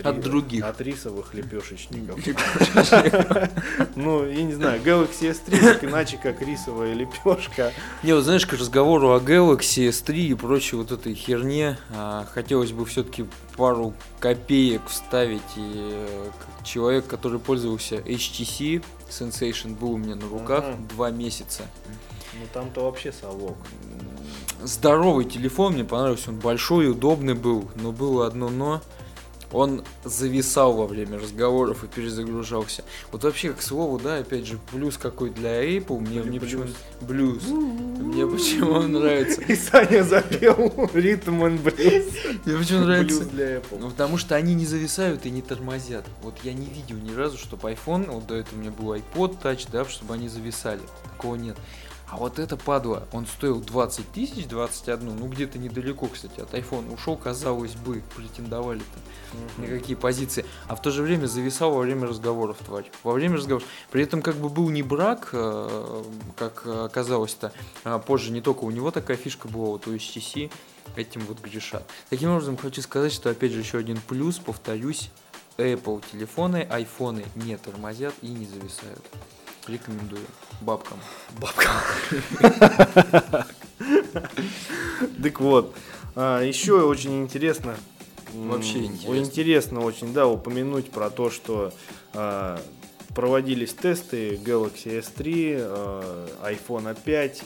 От 0.02 0.20
других. 0.20 0.64
от 0.64 0.80
рисовых 0.80 1.34
лепешечников. 1.34 2.18
Ну, 3.96 4.26
я 4.26 4.42
не 4.42 4.54
знаю, 4.54 4.80
Galaxy 4.82 5.30
S3 5.30 5.60
так 5.60 5.84
иначе, 5.84 6.18
как 6.20 6.42
рисовая 6.42 6.94
лепешка. 6.94 7.72
Не, 8.02 8.12
вот 8.14 8.24
знаешь, 8.24 8.46
к 8.46 8.52
разговору 8.52 9.12
о 9.12 9.20
Galaxy 9.20 9.88
S3 9.88 10.14
и 10.16 10.34
прочей 10.34 10.76
вот 10.76 10.90
этой 10.90 11.14
херне, 11.14 11.78
а, 11.90 12.26
хотелось 12.32 12.72
бы 12.72 12.84
все-таки 12.86 13.26
пару 13.56 13.94
копеек 14.18 14.82
вставить. 14.88 15.42
И 15.56 15.72
э, 15.74 16.30
человек, 16.64 17.06
который 17.06 17.38
пользовался 17.38 17.96
HTC 17.96 18.84
Sensation, 19.08 19.78
был 19.78 19.92
у 19.92 19.96
меня 19.96 20.16
на 20.16 20.28
руках 20.28 20.64
два 20.94 21.10
месяца. 21.10 21.62
Ну 22.34 22.46
там-то 22.52 22.84
вообще 22.84 23.12
совок. 23.12 23.56
Здоровый 24.62 25.24
телефон, 25.24 25.74
мне 25.74 25.84
понравился, 25.84 26.30
он 26.30 26.38
большой, 26.38 26.90
удобный 26.90 27.34
был, 27.34 27.70
но 27.76 27.92
было 27.92 28.26
одно 28.26 28.48
но. 28.48 28.82
Он 29.54 29.84
зависал 30.04 30.72
во 30.72 30.86
время 30.86 31.18
разговоров 31.18 31.84
и 31.84 31.86
перезагружался. 31.86 32.82
Вот 33.12 33.22
вообще, 33.22 33.52
к 33.52 33.62
слову, 33.62 34.00
да, 34.00 34.16
опять 34.16 34.46
же, 34.46 34.58
плюс 34.72 34.98
какой 34.98 35.30
для 35.30 35.64
Apple, 35.64 36.00
мне, 36.00 36.22
мне 36.22 36.40
почему 36.40 36.64
блюз. 37.00 37.44
Мне 37.46 38.26
почему 38.26 38.72
он 38.72 38.92
нравится. 38.92 39.40
И 39.42 39.54
Саня 39.54 40.02
запел 40.02 40.90
ритм 40.92 41.44
and 41.44 41.62
блюз. 41.62 42.04
Мне 42.44 42.58
почему 42.58 42.80
нравится. 42.80 43.20
Блюз 43.20 43.30
для 43.30 43.56
Apple. 43.58 43.78
Ну, 43.78 43.90
потому 43.90 44.18
что 44.18 44.34
они 44.34 44.54
не 44.54 44.66
зависают 44.66 45.24
и 45.24 45.30
не 45.30 45.40
тормозят. 45.40 46.04
Вот 46.22 46.34
я 46.42 46.52
не 46.52 46.66
видел 46.66 46.96
ни 46.96 47.14
разу, 47.14 47.38
чтобы 47.38 47.70
iPhone, 47.70 48.10
вот 48.10 48.26
до 48.26 48.34
этого 48.34 48.56
у 48.56 48.58
меня 48.60 48.72
был 48.72 48.92
iPod 48.92 49.40
Touch, 49.40 49.68
да, 49.70 49.84
чтобы 49.84 50.14
они 50.14 50.28
зависали. 50.28 50.80
Такого 51.12 51.36
нет. 51.36 51.56
А 52.14 52.16
вот 52.16 52.38
это 52.38 52.56
падла, 52.56 53.08
он 53.10 53.26
стоил 53.26 53.60
20 53.60 54.12
тысяч, 54.12 54.46
21, 54.46 55.16
ну 55.16 55.26
где-то 55.26 55.58
недалеко, 55.58 56.06
кстати, 56.06 56.38
от 56.38 56.54
iPhone. 56.54 56.94
Ушел, 56.94 57.16
казалось 57.16 57.74
бы, 57.74 58.04
претендовали-то 58.14 59.60
на 59.60 59.66
какие 59.66 59.96
позиции. 59.96 60.44
А 60.68 60.76
в 60.76 60.82
то 60.82 60.92
же 60.92 61.02
время 61.02 61.26
зависал 61.26 61.72
во 61.72 61.80
время 61.80 62.06
разговоров, 62.06 62.58
тварь. 62.64 62.88
Во 63.02 63.14
время 63.14 63.38
разговоров. 63.38 63.66
При 63.90 64.04
этом 64.04 64.22
как 64.22 64.36
бы 64.36 64.48
был 64.48 64.70
не 64.70 64.84
брак, 64.84 65.30
э, 65.32 66.04
как 66.36 66.64
оказалось-то. 66.64 67.52
А 67.82 67.98
позже 67.98 68.30
не 68.30 68.40
только 68.40 68.62
у 68.62 68.70
него 68.70 68.92
такая 68.92 69.16
фишка 69.16 69.48
была, 69.48 69.70
вот 69.70 69.88
у 69.88 69.92
HTC 69.92 70.52
этим 70.94 71.22
вот 71.22 71.40
грешат. 71.40 71.82
Таким 72.10 72.30
образом, 72.30 72.56
хочу 72.56 72.80
сказать, 72.80 73.12
что 73.12 73.28
опять 73.28 73.50
же 73.50 73.58
еще 73.58 73.78
один 73.78 74.00
плюс, 74.00 74.38
повторюсь, 74.38 75.10
Apple 75.58 76.00
телефоны, 76.12 76.64
айфоны 76.70 77.24
не 77.34 77.56
тормозят 77.56 78.14
и 78.22 78.28
не 78.28 78.46
зависают. 78.46 79.02
Рекомендую 79.66 80.22
бабкам. 80.60 80.98
Так 85.22 85.40
вот, 85.40 85.74
а, 86.14 86.42
еще 86.42 86.82
очень 86.82 87.22
интересно. 87.22 87.74
Вообще 88.32 88.84
интересно. 88.84 89.16
Интересно 89.16 89.80
очень, 89.80 90.12
да, 90.12 90.26
упомянуть 90.26 90.90
про 90.90 91.10
то, 91.10 91.30
что 91.30 91.72
а, 92.12 92.60
проводились 93.14 93.74
тесты 93.74 94.36
Galaxy 94.36 95.00
S3, 95.00 95.56
а, 95.58 96.28
iPhone 96.52 96.96
5 97.04 97.42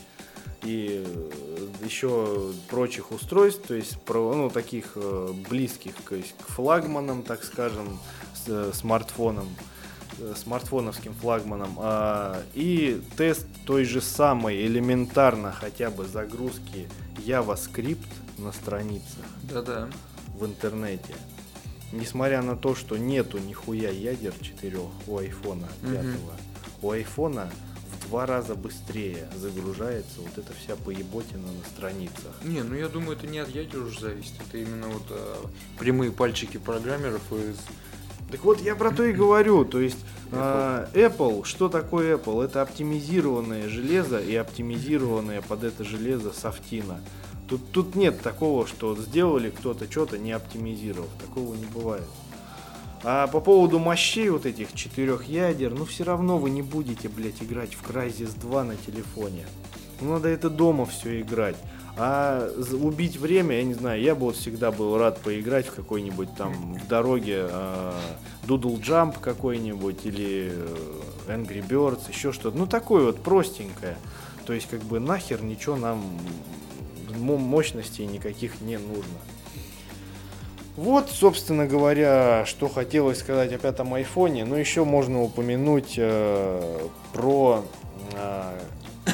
и 0.64 1.04
э, 1.06 1.84
еще 1.84 2.52
прочих 2.68 3.12
устройств, 3.12 3.66
то 3.68 3.74
есть 3.74 3.96
ну, 4.08 4.50
таких 4.50 4.92
э, 4.96 5.32
близких 5.48 5.94
то 6.08 6.16
есть, 6.16 6.34
к 6.36 6.48
флагманам, 6.50 7.22
так 7.22 7.44
скажем, 7.44 8.00
э, 8.46 8.72
смартфонам 8.74 9.48
смартфоновским 10.36 11.14
флагманом. 11.14 11.76
А, 11.78 12.42
и 12.54 13.00
тест 13.16 13.46
той 13.66 13.84
же 13.84 14.00
самой 14.00 14.66
элементарно 14.66 15.52
хотя 15.52 15.90
бы 15.90 16.06
загрузки 16.06 16.88
JavaScript 17.26 18.06
на 18.38 18.52
страницах 18.52 19.24
Да-да. 19.42 19.88
в 20.38 20.44
интернете. 20.46 21.14
Несмотря 21.92 22.42
на 22.42 22.56
то, 22.56 22.74
что 22.74 22.96
нету 22.98 23.38
нихуя 23.38 23.90
ядер 23.90 24.34
четырех 24.40 24.90
у 25.06 25.18
айфона 25.18 25.68
пятого, 25.82 26.32
у 26.82 26.90
айфона 26.90 27.50
в 27.90 28.08
два 28.08 28.26
раза 28.26 28.54
быстрее 28.54 29.26
загружается 29.36 30.20
вот 30.20 30.36
эта 30.36 30.52
вся 30.54 30.76
поеботина 30.76 31.46
на 31.46 31.64
страницах. 31.74 32.42
Не, 32.42 32.62
ну 32.62 32.74
я 32.74 32.88
думаю, 32.88 33.16
это 33.16 33.26
не 33.26 33.38
от 33.38 33.48
ядер 33.48 33.82
уже 33.82 34.00
зависит. 34.00 34.34
Это 34.48 34.58
именно 34.58 34.88
вот 34.88 35.04
э, 35.10 35.34
прямые 35.78 36.12
пальчики 36.12 36.58
программеров 36.58 37.22
из 37.32 37.56
Так 38.30 38.44
вот, 38.44 38.60
я 38.60 38.74
про 38.74 38.90
то 38.90 39.04
и 39.04 39.12
говорю. 39.12 39.64
То 39.64 39.80
есть 39.80 39.98
а, 40.32 40.88
Apple, 40.92 41.44
что 41.44 41.68
такое 41.68 42.16
Apple? 42.16 42.44
Это 42.44 42.62
оптимизированное 42.62 43.68
железо 43.68 44.18
и 44.18 44.34
оптимизированное 44.34 45.42
под 45.42 45.64
это 45.64 45.84
железо 45.84 46.32
софтина. 46.32 47.00
Тут, 47.48 47.72
тут 47.72 47.94
нет 47.94 48.20
такого, 48.20 48.66
что 48.66 48.94
сделали 48.96 49.48
кто-то 49.50 49.90
что-то 49.90 50.18
не 50.18 50.32
оптимизировав. 50.32 51.08
Такого 51.20 51.54
не 51.54 51.64
бывает. 51.64 52.04
А 53.04 53.26
по 53.28 53.40
поводу 53.40 53.78
мощей 53.78 54.28
вот 54.28 54.44
этих 54.44 54.72
четырех 54.74 55.24
ядер, 55.24 55.72
ну 55.72 55.84
все 55.84 56.04
равно 56.04 56.36
вы 56.36 56.50
не 56.50 56.62
будете, 56.62 57.08
блядь, 57.08 57.42
играть 57.42 57.74
в 57.74 57.88
Crysis 57.88 58.38
2 58.38 58.64
на 58.64 58.76
телефоне. 58.76 59.46
Ну, 60.00 60.12
надо 60.12 60.28
это 60.28 60.50
дома 60.50 60.84
все 60.84 61.20
играть. 61.20 61.56
А 62.00 62.48
убить 62.80 63.16
время, 63.16 63.56
я 63.56 63.64
не 63.64 63.74
знаю, 63.74 64.00
я 64.00 64.14
бы 64.14 64.26
вот 64.26 64.36
всегда 64.36 64.70
был 64.70 64.96
рад 64.98 65.18
поиграть 65.18 65.66
в 65.66 65.74
какой-нибудь 65.74 66.32
там 66.36 66.74
в 66.74 66.86
дороге 66.86 67.46
а, 67.50 68.00
Doodle 68.46 68.80
Jump 68.80 69.16
какой-нибудь 69.20 70.06
или 70.06 70.52
э, 70.54 70.76
Angry 71.26 71.66
Birds, 71.66 72.02
еще 72.08 72.32
что-то. 72.32 72.56
Ну, 72.56 72.68
такое 72.68 73.04
вот 73.04 73.20
простенькое. 73.20 73.98
То 74.46 74.52
есть, 74.52 74.68
как 74.68 74.80
бы 74.82 75.00
нахер 75.00 75.42
ничего 75.42 75.74
нам 75.74 76.00
мощностей 77.18 78.06
никаких 78.06 78.60
не 78.60 78.78
нужно. 78.78 79.18
Вот, 80.76 81.10
собственно 81.10 81.66
говоря, 81.66 82.44
что 82.46 82.68
хотелось 82.68 83.18
сказать 83.18 83.52
о 83.52 83.58
пятом 83.58 83.94
айфоне. 83.94 84.44
Ну, 84.44 84.54
еще 84.54 84.84
можно 84.84 85.20
упомянуть 85.20 85.94
э, 85.96 86.88
про 87.12 87.64
э, 88.12 88.58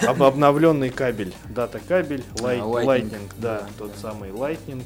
об- 0.06 0.22
обновленный 0.22 0.90
кабель. 0.90 1.32
Дата 1.48 1.80
кабель, 1.80 2.24
Light- 2.36 2.60
Lightning. 2.60 2.84
Lightning, 2.86 3.30
да, 3.38 3.58
Да, 3.60 3.68
тот 3.78 3.92
да. 3.94 3.98
самый 4.10 4.30
Lightning. 4.30 4.82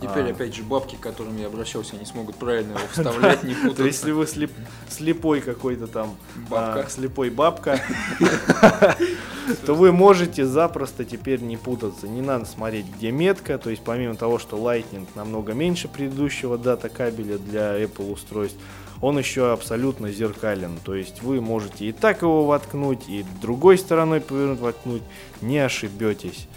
Теперь, 0.00 0.24
А. 0.26 0.30
опять 0.32 0.54
же, 0.54 0.62
бабки, 0.64 0.96
к 0.96 1.00
которым 1.00 1.38
я 1.38 1.46
обращался, 1.46 1.96
не 1.96 2.04
смогут 2.04 2.36
правильно 2.36 2.72
его 2.72 2.80
вставлять, 2.92 3.42
не 3.44 3.54
путаться. 3.54 3.76
То 3.76 3.84
есть, 3.86 3.98
если 4.00 4.10
вы 4.12 4.24
слеп- 4.24 4.50
слепой 4.90 5.40
какой-то 5.40 5.86
там 5.86 6.16
Бабка. 6.50 6.80
а, 6.86 6.90
слепой 6.90 7.30
бабка, 7.30 7.80
то 9.66 9.74
вы 9.74 9.92
можете 9.92 10.44
запросто 10.46 11.04
теперь 11.04 11.40
не 11.40 11.56
путаться. 11.56 12.08
Не 12.08 12.22
надо 12.22 12.44
смотреть, 12.44 12.86
где 12.96 13.10
метка. 13.12 13.56
То 13.58 13.70
есть, 13.70 13.82
помимо 13.82 14.14
того, 14.14 14.38
что 14.38 14.56
Lightning 14.58 15.06
намного 15.14 15.52
меньше 15.52 15.88
предыдущего 15.88 16.58
дата 16.58 16.88
кабеля 16.88 17.38
для 17.38 17.78
Apple 17.82 18.12
устройств, 18.12 18.58
он 19.00 19.18
еще 19.18 19.52
абсолютно 19.52 20.10
зеркален. 20.10 20.78
То 20.84 20.94
есть 20.94 21.22
вы 21.22 21.40
можете 21.40 21.86
и 21.86 21.92
так 21.92 22.22
его 22.22 22.46
воткнуть, 22.46 23.08
и 23.08 23.24
другой 23.40 23.78
стороной 23.78 24.20
повернуть 24.20 24.60
воткнуть, 24.60 25.02
не 25.40 25.58
ошибетесь. 25.58 26.48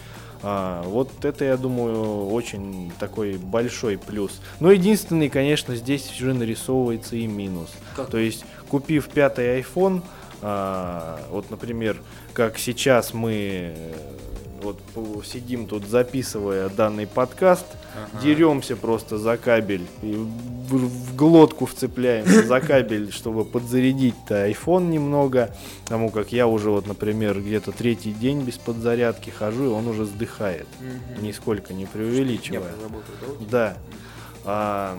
А, 0.44 0.84
вот 0.84 1.26
это, 1.26 1.46
я 1.46 1.58
думаю, 1.58 2.28
очень 2.28 2.92
такой 3.00 3.38
большой 3.38 3.98
плюс. 3.98 4.42
Но 4.60 4.72
единственный, 4.72 5.30
конечно, 5.30 5.76
здесь 5.76 6.12
уже 6.20 6.34
нарисовывается 6.34 7.16
и 7.16 7.28
минус. 7.28 7.70
Как? 7.96 8.10
То 8.10 8.18
есть, 8.18 8.46
купив 8.70 9.10
пятый 9.10 9.60
iPhone, 9.62 10.04
а, 10.42 11.20
вот, 11.32 11.50
например, 11.50 11.98
как 12.34 12.60
сейчас 12.60 13.14
мы 13.14 13.76
вот 14.62 14.80
сидим 15.26 15.68
тут 15.68 15.86
записывая 15.86 16.70
данный 16.70 17.08
подкаст, 17.08 17.66
Ага. 17.96 18.24
деремся 18.24 18.76
просто 18.76 19.18
за 19.18 19.38
кабель 19.38 19.86
и 20.02 20.14
в, 20.14 20.76
в 20.76 21.16
глотку 21.16 21.66
вцепляемся 21.66 22.44
за 22.46 22.60
кабель, 22.60 23.12
чтобы 23.12 23.46
подзарядить-то 23.46 24.50
iPhone 24.50 24.90
немного. 24.90 25.56
Потому 25.84 26.10
как 26.10 26.32
я 26.32 26.48
уже 26.48 26.70
вот, 26.70 26.86
например, 26.88 27.40
где-то 27.42 27.72
третий 27.72 28.12
день 28.12 28.42
без 28.42 28.58
подзарядки 28.58 29.30
хожу, 29.30 29.66
и 29.66 29.68
он 29.70 29.88
уже 29.88 30.06
сдыхает. 30.06 30.68
Мгм. 30.80 31.24
Нисколько 31.24 31.74
не 31.74 31.86
преувеличивая. 31.86 32.74
Да. 33.50 33.78
А, 34.46 34.98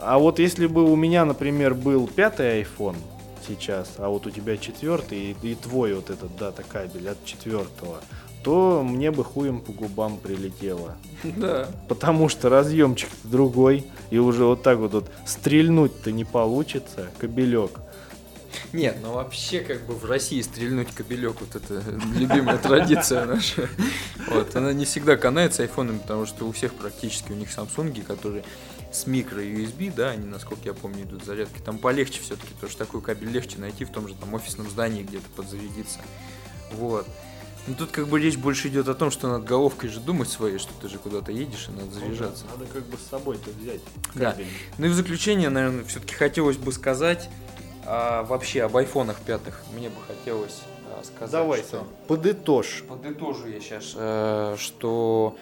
а 0.00 0.18
вот 0.18 0.38
если 0.38 0.66
бы 0.66 0.90
у 0.90 0.96
меня, 0.96 1.24
например, 1.24 1.74
был 1.74 2.06
пятый 2.06 2.62
iPhone 2.62 2.96
сейчас, 3.46 3.94
а 3.98 4.08
вот 4.08 4.26
у 4.26 4.30
тебя 4.30 4.56
четвертый 4.56 5.36
и, 5.42 5.50
и 5.50 5.54
твой 5.54 5.94
вот 5.94 6.10
этот 6.10 6.36
дата 6.36 6.62
кабель 6.62 7.08
от 7.08 7.24
четвертого, 7.24 8.00
то 8.46 8.84
мне 8.84 9.10
бы 9.10 9.24
хуем 9.24 9.60
по 9.60 9.72
губам 9.72 10.18
прилетело. 10.18 10.94
Да. 11.24 11.68
Потому 11.88 12.28
что 12.28 12.48
разъемчик 12.48 13.08
другой, 13.24 13.84
и 14.10 14.18
уже 14.18 14.44
вот 14.44 14.62
так 14.62 14.78
вот, 14.78 14.92
вот 14.92 15.10
стрельнуть-то 15.26 16.12
не 16.12 16.24
получится, 16.24 17.10
кабелек. 17.18 17.72
Нет, 18.72 18.98
ну 19.02 19.14
вообще 19.14 19.60
как 19.60 19.84
бы 19.86 19.94
в 19.94 20.04
России 20.04 20.40
стрельнуть 20.42 20.94
кабелек, 20.94 21.40
вот 21.40 21.56
это 21.56 21.82
любимая 22.14 22.58
традиция 22.58 23.24
наша. 23.24 23.68
Вот, 24.28 24.54
она 24.54 24.72
не 24.72 24.84
всегда 24.84 25.16
канает 25.16 25.52
с 25.54 25.60
айфонами, 25.60 25.98
потому 25.98 26.24
что 26.26 26.46
у 26.46 26.52
всех 26.52 26.72
практически 26.74 27.32
у 27.32 27.34
них 27.34 27.50
самсунги, 27.50 28.00
которые 28.00 28.44
с 28.92 29.08
микро 29.08 29.40
USB, 29.40 29.92
да, 29.92 30.10
они, 30.10 30.26
насколько 30.26 30.62
я 30.64 30.74
помню, 30.74 31.02
идут 31.02 31.24
зарядки. 31.24 31.58
Там 31.64 31.78
полегче 31.78 32.20
все-таки, 32.20 32.54
потому 32.54 32.70
что 32.70 32.84
такой 32.84 33.02
кабель 33.02 33.30
легче 33.30 33.58
найти 33.58 33.84
в 33.84 33.90
том 33.90 34.06
же 34.06 34.14
там 34.14 34.32
офисном 34.34 34.70
здании 34.70 35.02
где-то 35.02 35.28
подзарядиться. 35.34 35.98
Вот. 36.72 37.08
Ну 37.66 37.74
тут 37.74 37.90
как 37.90 38.06
бы 38.06 38.20
речь 38.20 38.36
больше 38.36 38.68
идет 38.68 38.88
о 38.88 38.94
том, 38.94 39.10
что 39.10 39.28
над 39.28 39.44
головкой 39.44 39.90
же 39.90 39.98
думать 39.98 40.28
своей, 40.28 40.58
что 40.58 40.72
ты 40.80 40.88
же 40.88 40.98
куда-то 40.98 41.32
едешь 41.32 41.68
и 41.68 41.72
надо 41.72 41.90
заряжаться. 41.92 42.44
Надо 42.52 42.66
как 42.72 42.84
бы 42.86 42.96
с 42.96 43.10
собой-то 43.10 43.50
взять. 43.60 43.80
Да. 44.14 44.36
Ну 44.78 44.86
и 44.86 44.88
в 44.88 44.94
заключение, 44.94 45.50
наверное, 45.50 45.84
все-таки 45.84 46.14
хотелось 46.14 46.56
бы 46.56 46.72
сказать 46.72 47.28
а, 47.84 48.22
вообще 48.22 48.62
об 48.62 48.76
айфонах 48.76 49.18
пятых. 49.20 49.64
Мне 49.74 49.88
бы 49.88 49.96
хотелось 50.06 50.60
а, 50.88 51.02
сказать, 51.02 51.32
Давай, 51.32 51.60
что... 51.60 51.86
Подытожь. 52.06 52.84
Подытожу 52.88 53.48
я 53.48 53.60
сейчас, 53.60 54.60
что, 54.60 55.36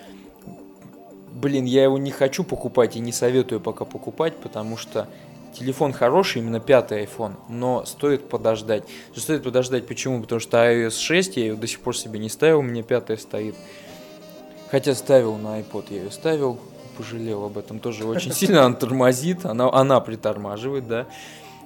блин, 1.32 1.66
я 1.66 1.84
его 1.84 1.98
не 1.98 2.10
хочу 2.10 2.42
покупать 2.42 2.96
и 2.96 3.00
не 3.00 3.12
советую 3.12 3.60
пока 3.60 3.84
покупать, 3.84 4.36
потому 4.38 4.78
что 4.78 5.08
телефон 5.54 5.92
хороший, 5.92 6.42
именно 6.42 6.60
пятый 6.60 7.04
iPhone, 7.04 7.34
но 7.48 7.84
стоит 7.84 8.28
подождать. 8.28 8.84
Стоит 9.16 9.42
подождать, 9.42 9.86
почему? 9.86 10.20
Потому 10.20 10.40
что 10.40 10.58
iOS 10.58 10.98
6 10.98 11.36
я 11.36 11.42
ее 11.44 11.54
до 11.54 11.66
сих 11.66 11.80
пор 11.80 11.96
себе 11.96 12.18
не 12.18 12.28
ставил, 12.28 12.58
у 12.58 12.62
меня 12.62 12.82
пятая 12.82 13.16
стоит. 13.16 13.54
Хотя 14.70 14.94
ставил 14.94 15.36
на 15.36 15.60
iPod, 15.60 15.86
я 15.90 16.02
ее 16.02 16.10
ставил, 16.10 16.58
пожалел 16.98 17.44
об 17.44 17.58
этом 17.58 17.78
тоже 17.78 18.04
очень 18.04 18.32
сильно, 18.34 18.64
она 18.64 18.74
тормозит, 18.74 19.46
она, 19.46 19.72
она 19.72 20.00
притормаживает, 20.00 20.86
да, 20.86 21.06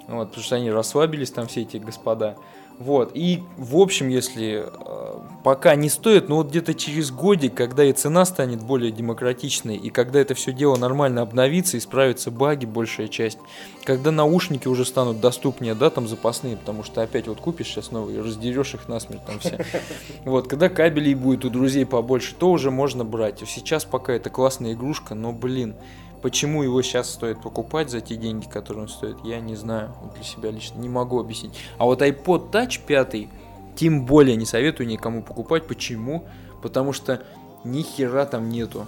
вот, 0.06 0.28
потому 0.28 0.44
что 0.44 0.56
они 0.56 0.70
расслабились 0.70 1.30
там 1.30 1.46
все 1.46 1.62
эти 1.62 1.78
господа. 1.78 2.36
Вот, 2.78 3.10
и 3.14 3.42
в 3.56 3.76
общем, 3.76 4.08
если 4.08 4.64
э, 4.64 5.18
пока 5.42 5.74
не 5.74 5.88
стоит, 5.88 6.28
но 6.28 6.36
вот 6.36 6.50
где-то 6.50 6.74
через 6.74 7.10
годик, 7.10 7.54
когда 7.54 7.84
и 7.84 7.92
цена 7.92 8.24
станет 8.24 8.62
более 8.62 8.92
демократичной, 8.92 9.76
и 9.76 9.90
когда 9.90 10.20
это 10.20 10.34
все 10.34 10.52
дело 10.52 10.76
нормально 10.76 11.22
обновится, 11.22 11.76
исправятся 11.76 12.30
баги, 12.30 12.66
большая 12.66 13.08
часть, 13.08 13.38
когда 13.84 14.12
наушники 14.12 14.68
уже 14.68 14.84
станут 14.84 15.20
доступнее, 15.20 15.74
да, 15.74 15.90
там 15.90 16.06
запасные, 16.06 16.56
потому 16.56 16.84
что 16.84 17.02
опять 17.02 17.26
вот 17.26 17.40
купишь 17.40 17.66
сейчас 17.66 17.90
новые, 17.90 18.20
раздерешь 18.20 18.74
их 18.74 18.86
насмерть 18.88 19.24
там 19.26 19.40
все. 19.40 19.58
Вот, 20.24 20.46
когда 20.46 20.68
кабелей 20.68 21.14
будет 21.14 21.44
у 21.44 21.50
друзей 21.50 21.84
побольше, 21.84 22.34
то 22.38 22.50
уже 22.50 22.70
можно 22.70 23.04
брать. 23.04 23.42
Сейчас 23.46 23.84
пока 23.84 24.12
это 24.12 24.30
классная 24.30 24.74
игрушка, 24.74 25.14
но, 25.14 25.32
блин, 25.32 25.74
Почему 26.22 26.62
его 26.62 26.82
сейчас 26.82 27.10
стоит 27.10 27.40
покупать 27.40 27.90
за 27.90 28.00
те 28.00 28.16
деньги, 28.16 28.46
которые 28.46 28.82
он 28.82 28.88
стоит, 28.88 29.16
я 29.24 29.40
не 29.40 29.54
знаю. 29.56 29.94
Для 30.14 30.24
себя 30.24 30.50
лично 30.50 30.78
не 30.78 30.88
могу 30.88 31.20
объяснить. 31.20 31.54
А 31.78 31.84
вот 31.84 32.02
iPod 32.02 32.50
Touch 32.50 32.80
5, 32.86 33.28
тем 33.76 34.04
более 34.04 34.36
не 34.36 34.46
советую 34.46 34.88
никому 34.88 35.22
покупать. 35.22 35.66
Почему? 35.66 36.26
Потому 36.62 36.92
что 36.92 37.22
ни 37.64 37.82
хера 37.82 38.26
там 38.26 38.48
нету. 38.48 38.86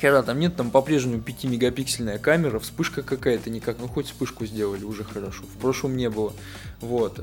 Хера 0.00 0.22
там 0.22 0.38
нет, 0.40 0.56
там 0.56 0.70
по-прежнему 0.70 1.20
5-мегапиксельная 1.20 2.18
камера, 2.18 2.58
вспышка 2.58 3.02
какая-то 3.02 3.50
никак, 3.50 3.76
ну 3.78 3.86
хоть 3.86 4.06
вспышку 4.06 4.46
сделали, 4.46 4.82
уже 4.82 5.04
хорошо. 5.04 5.44
В 5.44 5.58
прошлом 5.60 5.96
не 5.96 6.08
было. 6.08 6.32
Вот. 6.80 7.20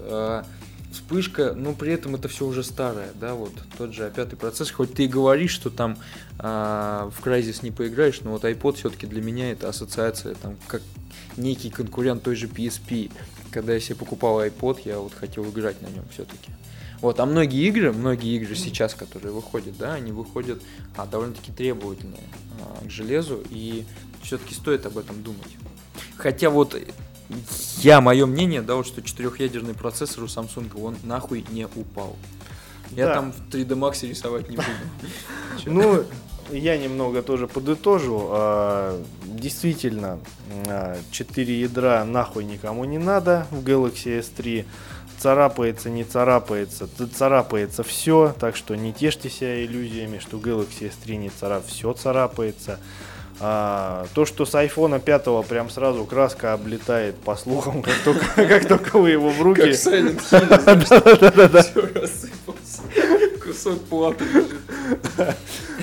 Вспышка, 0.97 1.53
но 1.53 1.73
при 1.73 1.93
этом 1.93 2.15
это 2.15 2.27
все 2.27 2.45
уже 2.45 2.63
старое, 2.63 3.09
да, 3.15 3.35
вот 3.35 3.51
тот 3.77 3.93
же 3.93 4.11
пятый 4.15 4.35
процесс, 4.35 4.71
хоть 4.71 4.95
ты 4.95 5.03
и 5.03 5.07
говоришь, 5.07 5.51
что 5.51 5.69
там 5.69 5.95
а, 6.39 7.11
в 7.15 7.25
Crysis 7.25 7.59
не 7.61 7.69
поиграешь, 7.69 8.21
но 8.21 8.31
вот 8.31 8.43
iPod 8.43 8.77
все-таки 8.77 9.05
для 9.05 9.21
меня 9.21 9.51
это 9.51 9.69
ассоциация, 9.69 10.33
там, 10.35 10.57
как 10.67 10.81
некий 11.37 11.69
конкурент 11.69 12.23
той 12.23 12.35
же 12.35 12.47
PSP. 12.47 13.11
Когда 13.51 13.73
я 13.73 13.79
себе 13.79 13.95
покупал 13.95 14.41
iPod, 14.41 14.81
я 14.85 14.97
вот 14.97 15.13
хотел 15.13 15.45
играть 15.45 15.81
на 15.83 15.87
нем 15.87 16.03
все-таки. 16.11 16.51
Вот, 16.99 17.19
а 17.19 17.27
многие 17.27 17.67
игры, 17.67 17.93
многие 17.93 18.35
игры 18.35 18.55
сейчас, 18.55 18.95
которые 18.95 19.31
выходят, 19.31 19.77
да, 19.77 19.93
они 19.93 20.11
выходят 20.11 20.61
а, 20.95 21.05
довольно-таки 21.05 21.51
требовательные 21.51 22.23
а, 22.59 22.85
к 22.85 22.89
железу, 22.89 23.43
и 23.51 23.85
все-таки 24.23 24.55
стоит 24.55 24.87
об 24.87 24.97
этом 24.97 25.21
думать. 25.21 25.57
Хотя 26.17 26.49
вот 26.49 26.75
я, 27.77 28.01
мое 28.01 28.25
мнение, 28.25 28.61
да, 28.61 28.75
вот 28.75 28.87
что 28.87 29.01
четырехъядерный 29.01 29.73
процессор 29.73 30.23
у 30.23 30.27
Samsung, 30.27 30.81
он 30.81 30.97
нахуй 31.03 31.45
не 31.49 31.65
упал. 31.65 32.15
Я 32.91 33.07
да. 33.07 33.13
там 33.15 33.33
в 33.33 33.49
3D 33.49 33.67
Max 33.69 34.07
рисовать 34.07 34.49
не 34.49 34.57
буду. 34.57 34.67
Ну, 35.65 36.05
я 36.51 36.77
немного 36.77 37.21
тоже 37.21 37.47
подытожу. 37.47 38.27
А, 38.29 39.03
действительно, 39.25 40.19
4 41.11 41.53
а, 41.53 41.57
ядра 41.57 42.05
нахуй 42.05 42.45
никому 42.45 42.85
не 42.85 42.97
надо 42.97 43.47
в 43.51 43.63
Galaxy 43.63 44.19
S3. 44.19 44.65
Царапается, 45.17 45.89
не 45.89 46.03
царапается, 46.03 46.87
царапается 47.11 47.83
все, 47.83 48.35
так 48.39 48.55
что 48.55 48.75
не 48.75 48.93
тешьте 48.93 49.31
себя 49.31 49.65
иллюзиями, 49.65 50.19
что 50.19 50.37
Galaxy 50.37 50.91
S3 50.91 51.15
не 51.15 51.29
царап, 51.29 51.65
все 51.65 51.91
царапается. 51.93 52.79
А, 53.39 54.07
то, 54.15 54.25
что 54.25 54.45
с 54.45 54.55
айфона 54.55 54.99
5 54.99 55.45
прям 55.47 55.69
сразу 55.69 56.05
краска 56.05 56.53
облетает 56.53 57.15
по 57.17 57.35
слухам, 57.35 57.83
как 57.83 57.95
только, 58.03 58.25
как 58.35 58.67
только 58.67 58.97
вы 58.97 59.11
его 59.11 59.29
в 59.29 59.41
руки... 59.41 59.61
Как 59.61 59.71
Silent 59.71 60.21
Hill, 60.31 61.61
Все 61.61 61.99
рассыпался. 61.99 62.81
Кусок 63.43 63.81
платы 63.83 64.25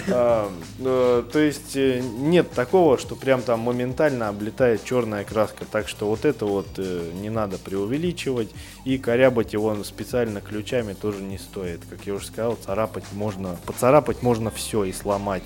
а, 0.08 0.52
ну, 0.78 1.24
То 1.32 1.38
есть 1.38 1.76
э, 1.76 2.00
нет 2.00 2.50
такого, 2.50 2.98
что 2.98 3.16
прям 3.16 3.40
там 3.40 3.60
моментально 3.60 4.28
облетает 4.28 4.84
черная 4.84 5.24
краска. 5.24 5.64
Так 5.64 5.88
что 5.88 6.06
вот 6.08 6.24
это 6.24 6.44
вот 6.46 6.66
э, 6.76 7.10
не 7.14 7.30
надо 7.30 7.58
преувеличивать. 7.58 8.50
И 8.84 8.98
корябать 8.98 9.52
его 9.52 9.82
специально 9.84 10.40
ключами 10.40 10.92
тоже 10.92 11.22
не 11.22 11.38
стоит. 11.38 11.80
Как 11.88 12.06
я 12.06 12.14
уже 12.14 12.26
сказал, 12.26 12.56
царапать 12.56 13.04
можно, 13.12 13.56
поцарапать 13.64 14.22
можно 14.22 14.50
все 14.50 14.84
и 14.84 14.92
сломать. 14.92 15.44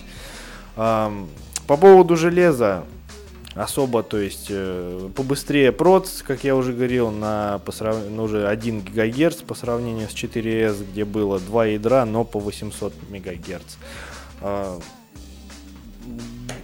По 1.69 1.77
поводу 1.77 2.17
железа, 2.17 2.87
особо, 3.55 4.03
то 4.03 4.17
есть 4.17 4.47
э, 4.49 5.11
побыстрее 5.15 5.71
проц, 5.71 6.23
как 6.23 6.43
я 6.43 6.57
уже 6.57 6.73
говорил, 6.73 7.11
на, 7.11 7.61
по 7.63 7.73
срав... 7.73 7.99
ну, 8.09 8.23
уже 8.23 8.49
1 8.49 8.81
ГГц 8.81 9.43
по 9.43 9.55
сравнению 9.55 10.09
с 10.09 10.13
4S, 10.13 10.91
где 10.91 11.05
было 11.05 11.39
2 11.39 11.67
ядра, 11.67 12.07
но 12.07 12.25
по 12.25 12.41
800 12.41 12.95
МГц. 13.11 13.77
Э, 14.41 14.79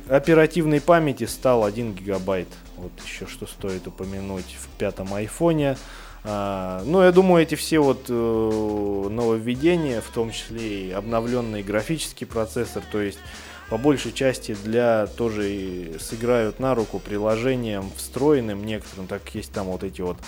оперативной 0.08 0.80
памяти 0.80 1.24
стал 1.24 1.64
1 1.64 1.92
гигабайт. 1.92 2.48
Вот 2.78 2.92
еще 3.04 3.26
что 3.26 3.46
стоит 3.46 3.86
упомянуть 3.86 4.56
в 4.58 4.68
пятом 4.78 5.12
айфоне. 5.12 5.76
А, 6.24 6.82
ну, 6.86 7.02
я 7.02 7.12
думаю, 7.12 7.42
эти 7.42 7.56
все 7.56 7.78
вот 7.80 8.06
э, 8.08 9.08
нововведения, 9.10 10.00
в 10.00 10.08
том 10.14 10.30
числе 10.30 10.88
и 10.88 10.90
обновленный 10.92 11.62
графический 11.62 12.26
процессор, 12.26 12.82
то 12.90 13.02
есть 13.02 13.18
по 13.70 13.78
большей 13.78 14.12
части 14.12 14.54
для 14.54 15.06
тоже 15.06 15.94
сыграют 15.98 16.58
на 16.60 16.74
руку 16.74 16.98
приложениям 16.98 17.90
встроенным 17.96 18.64
некоторым, 18.64 19.06
так 19.06 19.22
есть 19.34 19.52
там 19.52 19.66
вот 19.66 19.82
эти 19.82 20.00
вот, 20.00 20.18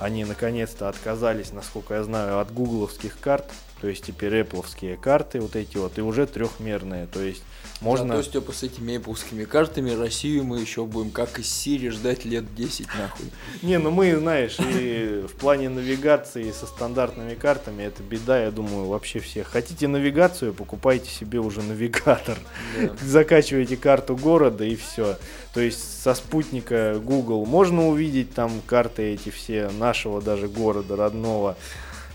они 0.00 0.24
наконец-то 0.24 0.88
отказались, 0.88 1.52
насколько 1.52 1.94
я 1.94 2.04
знаю, 2.04 2.40
от 2.40 2.52
гугловских 2.52 3.18
карт, 3.20 3.50
то 3.80 3.88
есть 3.88 4.04
теперь 4.04 4.40
Apple 4.40 4.96
карты 4.96 5.40
вот 5.40 5.56
эти 5.56 5.76
вот, 5.76 5.98
и 5.98 6.02
уже 6.02 6.26
трехмерные, 6.26 7.06
то 7.06 7.20
есть 7.20 7.42
можно... 7.80 8.16
Зато, 8.16 8.30
Степа, 8.30 8.52
с 8.52 8.62
этими 8.62 8.96
эпплскими 8.96 9.44
картами 9.44 9.90
Россию 9.90 10.44
мы 10.44 10.60
еще 10.60 10.86
будем, 10.86 11.10
как 11.10 11.38
из 11.38 11.52
Сирии, 11.52 11.90
ждать 11.90 12.24
лет 12.24 12.54
10 12.54 12.86
нахуй. 12.98 13.26
Не, 13.62 13.78
ну 13.78 13.90
мы, 13.90 14.16
знаешь, 14.16 14.56
и 14.58 15.26
в 15.28 15.34
плане 15.36 15.68
навигации 15.68 16.50
со 16.52 16.66
стандартными 16.66 17.34
картами 17.34 17.82
это 17.82 18.02
беда, 18.02 18.42
я 18.42 18.50
думаю, 18.50 18.86
вообще 18.86 19.20
всех. 19.20 19.48
Хотите 19.48 19.88
навигацию, 19.88 20.54
покупайте 20.54 21.10
себе 21.10 21.38
уже 21.38 21.62
навигатор. 21.62 22.38
Да. 22.80 22.96
Закачивайте 23.02 23.76
карту 23.76 24.16
города 24.16 24.64
и 24.64 24.74
все. 24.74 25.18
То 25.52 25.60
есть 25.60 26.02
со 26.02 26.14
спутника 26.14 26.98
Google 27.02 27.44
можно 27.44 27.88
увидеть 27.88 28.34
там 28.34 28.62
карты 28.66 29.14
эти 29.14 29.28
все 29.28 29.68
нашего 29.68 30.22
даже 30.22 30.48
города 30.48 30.96
родного. 30.96 31.56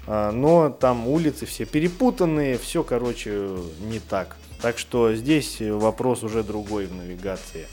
А, 0.08 0.32
но 0.32 0.70
там 0.70 1.08
улицы 1.08 1.46
все 1.46 1.66
перепутанные, 1.66 2.58
все, 2.58 2.84
короче, 2.84 3.58
не 3.82 4.00
так. 4.00 4.38
Так 4.62 4.78
что 4.78 5.14
здесь 5.14 5.58
вопрос 5.60 6.24
уже 6.24 6.44
другой 6.44 6.86
в 6.86 6.94
навигации. 6.94 7.68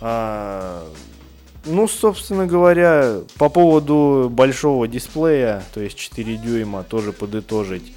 А, 0.00 0.86
ну, 1.64 1.88
собственно 1.88 2.46
говоря, 2.46 3.20
по 3.38 3.48
поводу 3.48 4.28
большого 4.30 4.86
дисплея, 4.86 5.62
то 5.72 5.80
есть 5.80 5.96
4 5.96 6.36
дюйма, 6.36 6.84
тоже 6.84 7.12
подытожить. 7.12 7.94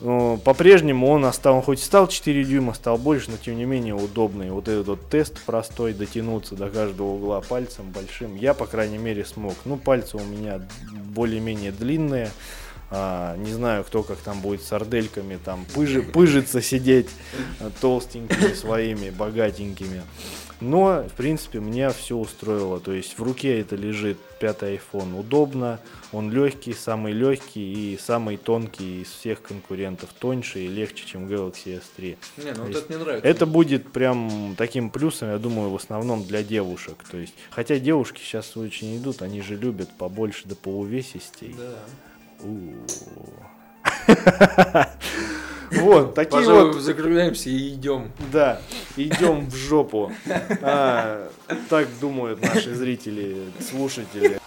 Ну, 0.00 0.38
по-прежнему 0.42 1.08
он 1.08 1.24
остал, 1.24 1.56
он 1.56 1.62
хоть 1.62 1.82
стал 1.82 2.06
4 2.06 2.44
дюйма, 2.44 2.74
стал 2.74 2.98
больше, 2.98 3.30
но 3.30 3.36
тем 3.38 3.56
не 3.56 3.64
менее 3.64 3.94
удобный. 3.94 4.50
Вот 4.50 4.68
этот 4.68 4.86
вот 4.86 5.08
тест 5.08 5.38
простой, 5.44 5.94
дотянуться 5.94 6.54
до 6.54 6.68
каждого 6.68 7.08
угла 7.08 7.40
пальцем 7.40 7.90
большим, 7.90 8.36
я, 8.36 8.52
по 8.54 8.66
крайней 8.66 8.98
мере, 8.98 9.24
смог. 9.24 9.54
Ну, 9.64 9.76
пальцы 9.76 10.16
у 10.16 10.24
меня 10.24 10.60
более-менее 11.14 11.72
длинные. 11.72 12.30
А, 12.90 13.36
не 13.36 13.52
знаю, 13.52 13.84
кто 13.84 14.02
как 14.02 14.18
там 14.18 14.40
будет 14.40 14.62
с 14.62 14.66
сардельками, 14.66 15.38
там 15.44 15.64
пыжи, 15.74 16.02
пыжиться 16.02 16.62
сидеть 16.62 17.08
толстенькими 17.80 18.54
своими, 18.54 19.10
богатенькими. 19.10 20.02
Но, 20.60 21.04
в 21.06 21.12
принципе, 21.12 21.58
меня 21.58 21.90
все 21.90 22.16
устроило. 22.16 22.80
То 22.80 22.92
есть 22.92 23.18
в 23.18 23.22
руке 23.22 23.60
это 23.60 23.76
лежит 23.76 24.18
пятый 24.40 24.76
iPhone 24.76 25.18
удобно, 25.18 25.80
он 26.12 26.32
легкий, 26.32 26.72
самый 26.72 27.12
легкий 27.12 27.94
и 27.94 27.98
самый 27.98 28.36
тонкий 28.38 29.02
из 29.02 29.08
всех 29.08 29.42
конкурентов, 29.42 30.10
тоньше 30.18 30.60
и 30.60 30.68
легче, 30.68 31.04
чем 31.06 31.26
Galaxy 31.26 31.80
S3. 31.80 32.16
Не, 32.38 32.52
ну 32.52 32.64
вот 32.64 32.76
это 32.76 32.84
мне 32.88 32.98
нравится. 32.98 33.28
Это 33.28 33.46
будет 33.46 33.92
прям 33.92 34.54
таким 34.56 34.90
плюсом, 34.90 35.30
я 35.30 35.38
думаю, 35.38 35.70
в 35.70 35.76
основном 35.76 36.24
для 36.24 36.42
девушек. 36.42 37.04
То 37.10 37.18
есть, 37.18 37.34
хотя 37.50 37.78
девушки 37.78 38.20
сейчас 38.20 38.56
очень 38.56 38.96
идут, 38.96 39.20
они 39.20 39.42
же 39.42 39.56
любят 39.56 39.90
побольше 39.98 40.42
да 40.44 40.54
по 40.54 40.68
увесистей. 40.68 41.54
Да. 41.58 41.78
Вот, 45.72 46.14
такие 46.14 46.40
Пожалуй, 46.40 46.72
вот... 46.72 46.80
закругляемся 46.80 47.50
и 47.50 47.74
идем. 47.74 48.10
Да, 48.32 48.60
идем 48.96 49.46
в 49.46 49.54
жопу. 49.54 50.10
А, 50.62 51.28
так 51.68 51.88
думают 52.00 52.40
наши 52.40 52.74
зрители, 52.74 53.36
слушатели. 53.60 54.40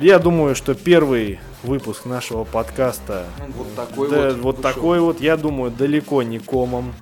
я 0.00 0.18
думаю, 0.18 0.54
что 0.54 0.74
первый 0.74 1.38
выпуск 1.62 2.04
нашего 2.04 2.44
подкаста, 2.44 3.26
Ну, 3.38 3.46
вот 3.56 3.74
такой 3.74 4.10
да, 4.10 4.28
вот. 4.28 4.38
вот 4.38 4.62
такой 4.62 5.00
вот, 5.00 5.20
я 5.20 5.36
думаю, 5.36 5.70
далеко 5.70 6.22
не 6.22 6.38
комом. 6.38 6.94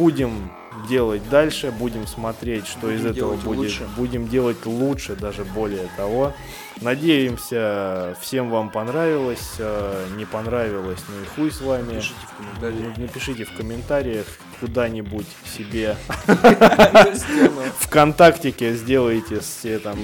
Будем 0.00 0.50
делать 0.88 1.28
дальше, 1.28 1.70
будем 1.72 2.06
смотреть, 2.06 2.66
что 2.66 2.86
Будем 2.86 2.96
из 2.96 3.04
этого 3.04 3.34
будет. 3.36 3.58
лучше. 3.58 3.86
Будем 3.98 4.28
делать 4.28 4.64
лучше, 4.64 5.14
даже 5.14 5.44
более 5.44 5.88
того. 5.98 6.32
Надеемся, 6.80 8.16
всем 8.22 8.48
вам 8.48 8.70
понравилось. 8.70 9.56
э, 9.58 10.06
Не 10.16 10.24
понравилось, 10.24 11.00
ну 11.06 11.22
и 11.22 11.26
хуй 11.36 11.50
с 11.52 11.60
вами. 11.60 11.96
Пишите 11.96 12.14
в 12.24 12.36
комментариях. 12.38 12.96
Напишите 12.96 13.44
в 13.44 13.52
комментариях 13.54 14.26
куда-нибудь 14.60 15.26
себе. 15.54 15.96
ВКонтактике 17.80 18.72
сделайте 18.74 19.40
все 19.40 19.78
там 19.80 19.98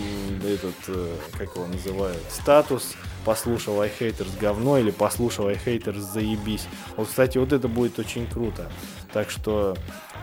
этот, 0.44 0.74
э, 0.88 1.16
как 1.38 1.56
его 1.56 1.66
называют, 1.66 2.22
статус 2.30 2.94
послушал 3.26 3.82
iHaters 3.82 4.38
говно 4.40 4.78
или 4.78 4.92
послушал 4.92 5.50
iHaters 5.50 5.98
заебись. 5.98 6.66
Вот, 6.96 7.08
кстати, 7.08 7.38
вот 7.38 7.52
это 7.52 7.66
будет 7.66 7.98
очень 7.98 8.26
круто. 8.28 8.70
Так 9.12 9.30
что 9.30 9.76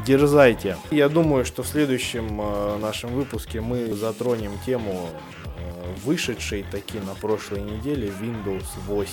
дерзайте. 0.06 0.78
Я 0.90 1.10
думаю, 1.10 1.44
что 1.44 1.64
в 1.64 1.68
следующем 1.68 2.40
э, 2.42 2.78
нашем 2.78 3.14
выпуске 3.14 3.60
мы 3.60 3.94
затронем 3.94 4.52
тему 4.66 5.10
э, 5.58 5.96
вышедшей 6.06 6.64
таки 6.72 6.98
на 7.00 7.14
прошлой 7.14 7.62
неделе 7.62 8.08
Windows 8.22 8.68
8. 8.88 9.10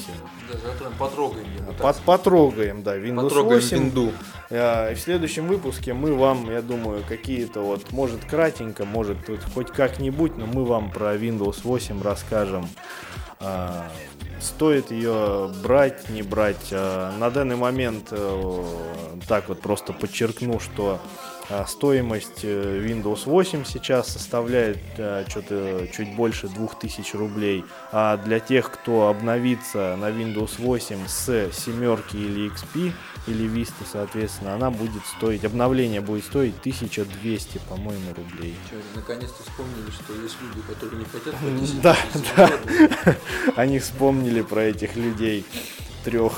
Да, 0.52 0.90
потрогаем 0.96 1.52
его. 1.56 1.72
Под, 1.72 1.96
потрогаем, 2.02 2.82
да, 2.84 2.96
Windows 2.96 3.24
Потрогаем 3.24 3.60
8. 3.60 3.76
винду. 3.76 4.12
А, 4.50 4.92
и 4.92 4.94
В 4.94 5.00
следующем 5.00 5.48
выпуске 5.48 5.94
мы 5.94 6.14
вам, 6.14 6.48
я 6.48 6.62
думаю, 6.62 7.02
какие-то 7.08 7.60
вот, 7.60 7.90
может 7.90 8.24
кратенько, 8.24 8.84
может 8.84 9.26
тут 9.26 9.40
хоть 9.52 9.72
как-нибудь, 9.72 10.36
но 10.36 10.46
мы 10.46 10.64
вам 10.64 10.92
про 10.92 11.16
Windows 11.16 11.62
8 11.64 12.02
расскажем. 12.02 12.68
А, 13.40 13.88
Стоит 14.40 14.90
ее 14.90 15.50
брать, 15.62 16.08
не 16.08 16.22
брать. 16.22 16.68
А, 16.72 17.16
На 17.18 17.30
данный 17.30 17.56
момент, 17.56 18.08
э, 18.10 18.64
так 19.28 19.48
вот 19.48 19.60
просто 19.60 19.92
подчеркну, 19.92 20.60
что 20.60 20.98
стоимость 21.66 22.44
э, 22.44 22.86
Windows 22.86 23.22
8 23.24 23.64
сейчас 23.64 24.08
составляет 24.08 24.78
что-то 25.28 25.86
чуть 25.92 26.14
больше 26.14 26.48
2000 26.48 27.16
рублей. 27.16 27.64
А 27.92 28.16
для 28.16 28.40
тех, 28.40 28.70
кто 28.70 29.08
обновится 29.08 29.96
на 29.96 30.10
Windows 30.10 30.52
8 30.58 31.06
с 31.06 31.52
семерки 31.52 32.16
или 32.16 32.50
XP, 32.50 32.92
или 33.26 33.46
Vista, 33.48 33.84
соответственно, 33.90 34.54
она 34.54 34.70
будет 34.70 35.04
стоить, 35.06 35.44
обновление 35.44 36.00
будет 36.00 36.24
стоить 36.24 36.54
1200, 36.60 37.58
по-моему, 37.68 38.14
рублей. 38.16 38.54
Наконец-то 38.94 39.42
вспомнили, 39.42 39.90
что 39.90 40.14
есть 40.22 40.36
люди, 40.40 40.66
которые 40.66 40.98
не 40.98 41.04
хотят 41.04 41.34
Да, 41.82 41.96
10 42.12 42.34
да. 42.36 43.16
Они 43.56 43.78
вспомнили 43.78 44.42
про 44.42 44.62
этих 44.62 44.96
людей 44.96 45.44
трех. 46.04 46.32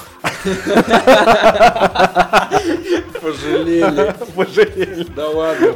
Пожалели. 3.21 4.15
Пожалели. 4.35 5.07
Да 5.15 5.29
ладно. 5.29 5.75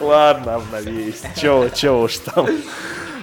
Ладно, 0.00 0.54
обновились. 0.56 1.22
Чего, 1.36 1.68
чего 1.68 2.02
уж 2.02 2.18
там. 2.18 2.46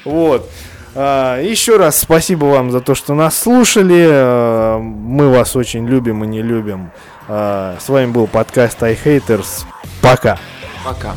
Вот. 0.04 0.50
А, 0.96 1.42
Еще 1.42 1.78
раз 1.78 2.00
спасибо 2.00 2.46
вам 2.46 2.72
за 2.72 2.82
то, 2.82 2.96
что 2.96 3.14
нас 3.14 3.38
слушали. 3.38 4.06
А, 4.10 4.80
Мы 4.80 5.30
вас 5.30 5.56
очень 5.56 5.88
любим 5.88 6.24
и 6.24 6.28
не 6.28 6.42
любим. 6.42 6.92
А, 7.28 7.78
С 7.80 7.90
вами 7.90 8.12
был 8.12 8.28
подкаст 8.28 8.82
iHaters. 8.82 9.66
Пока. 10.02 10.38
Пока. 10.84 11.16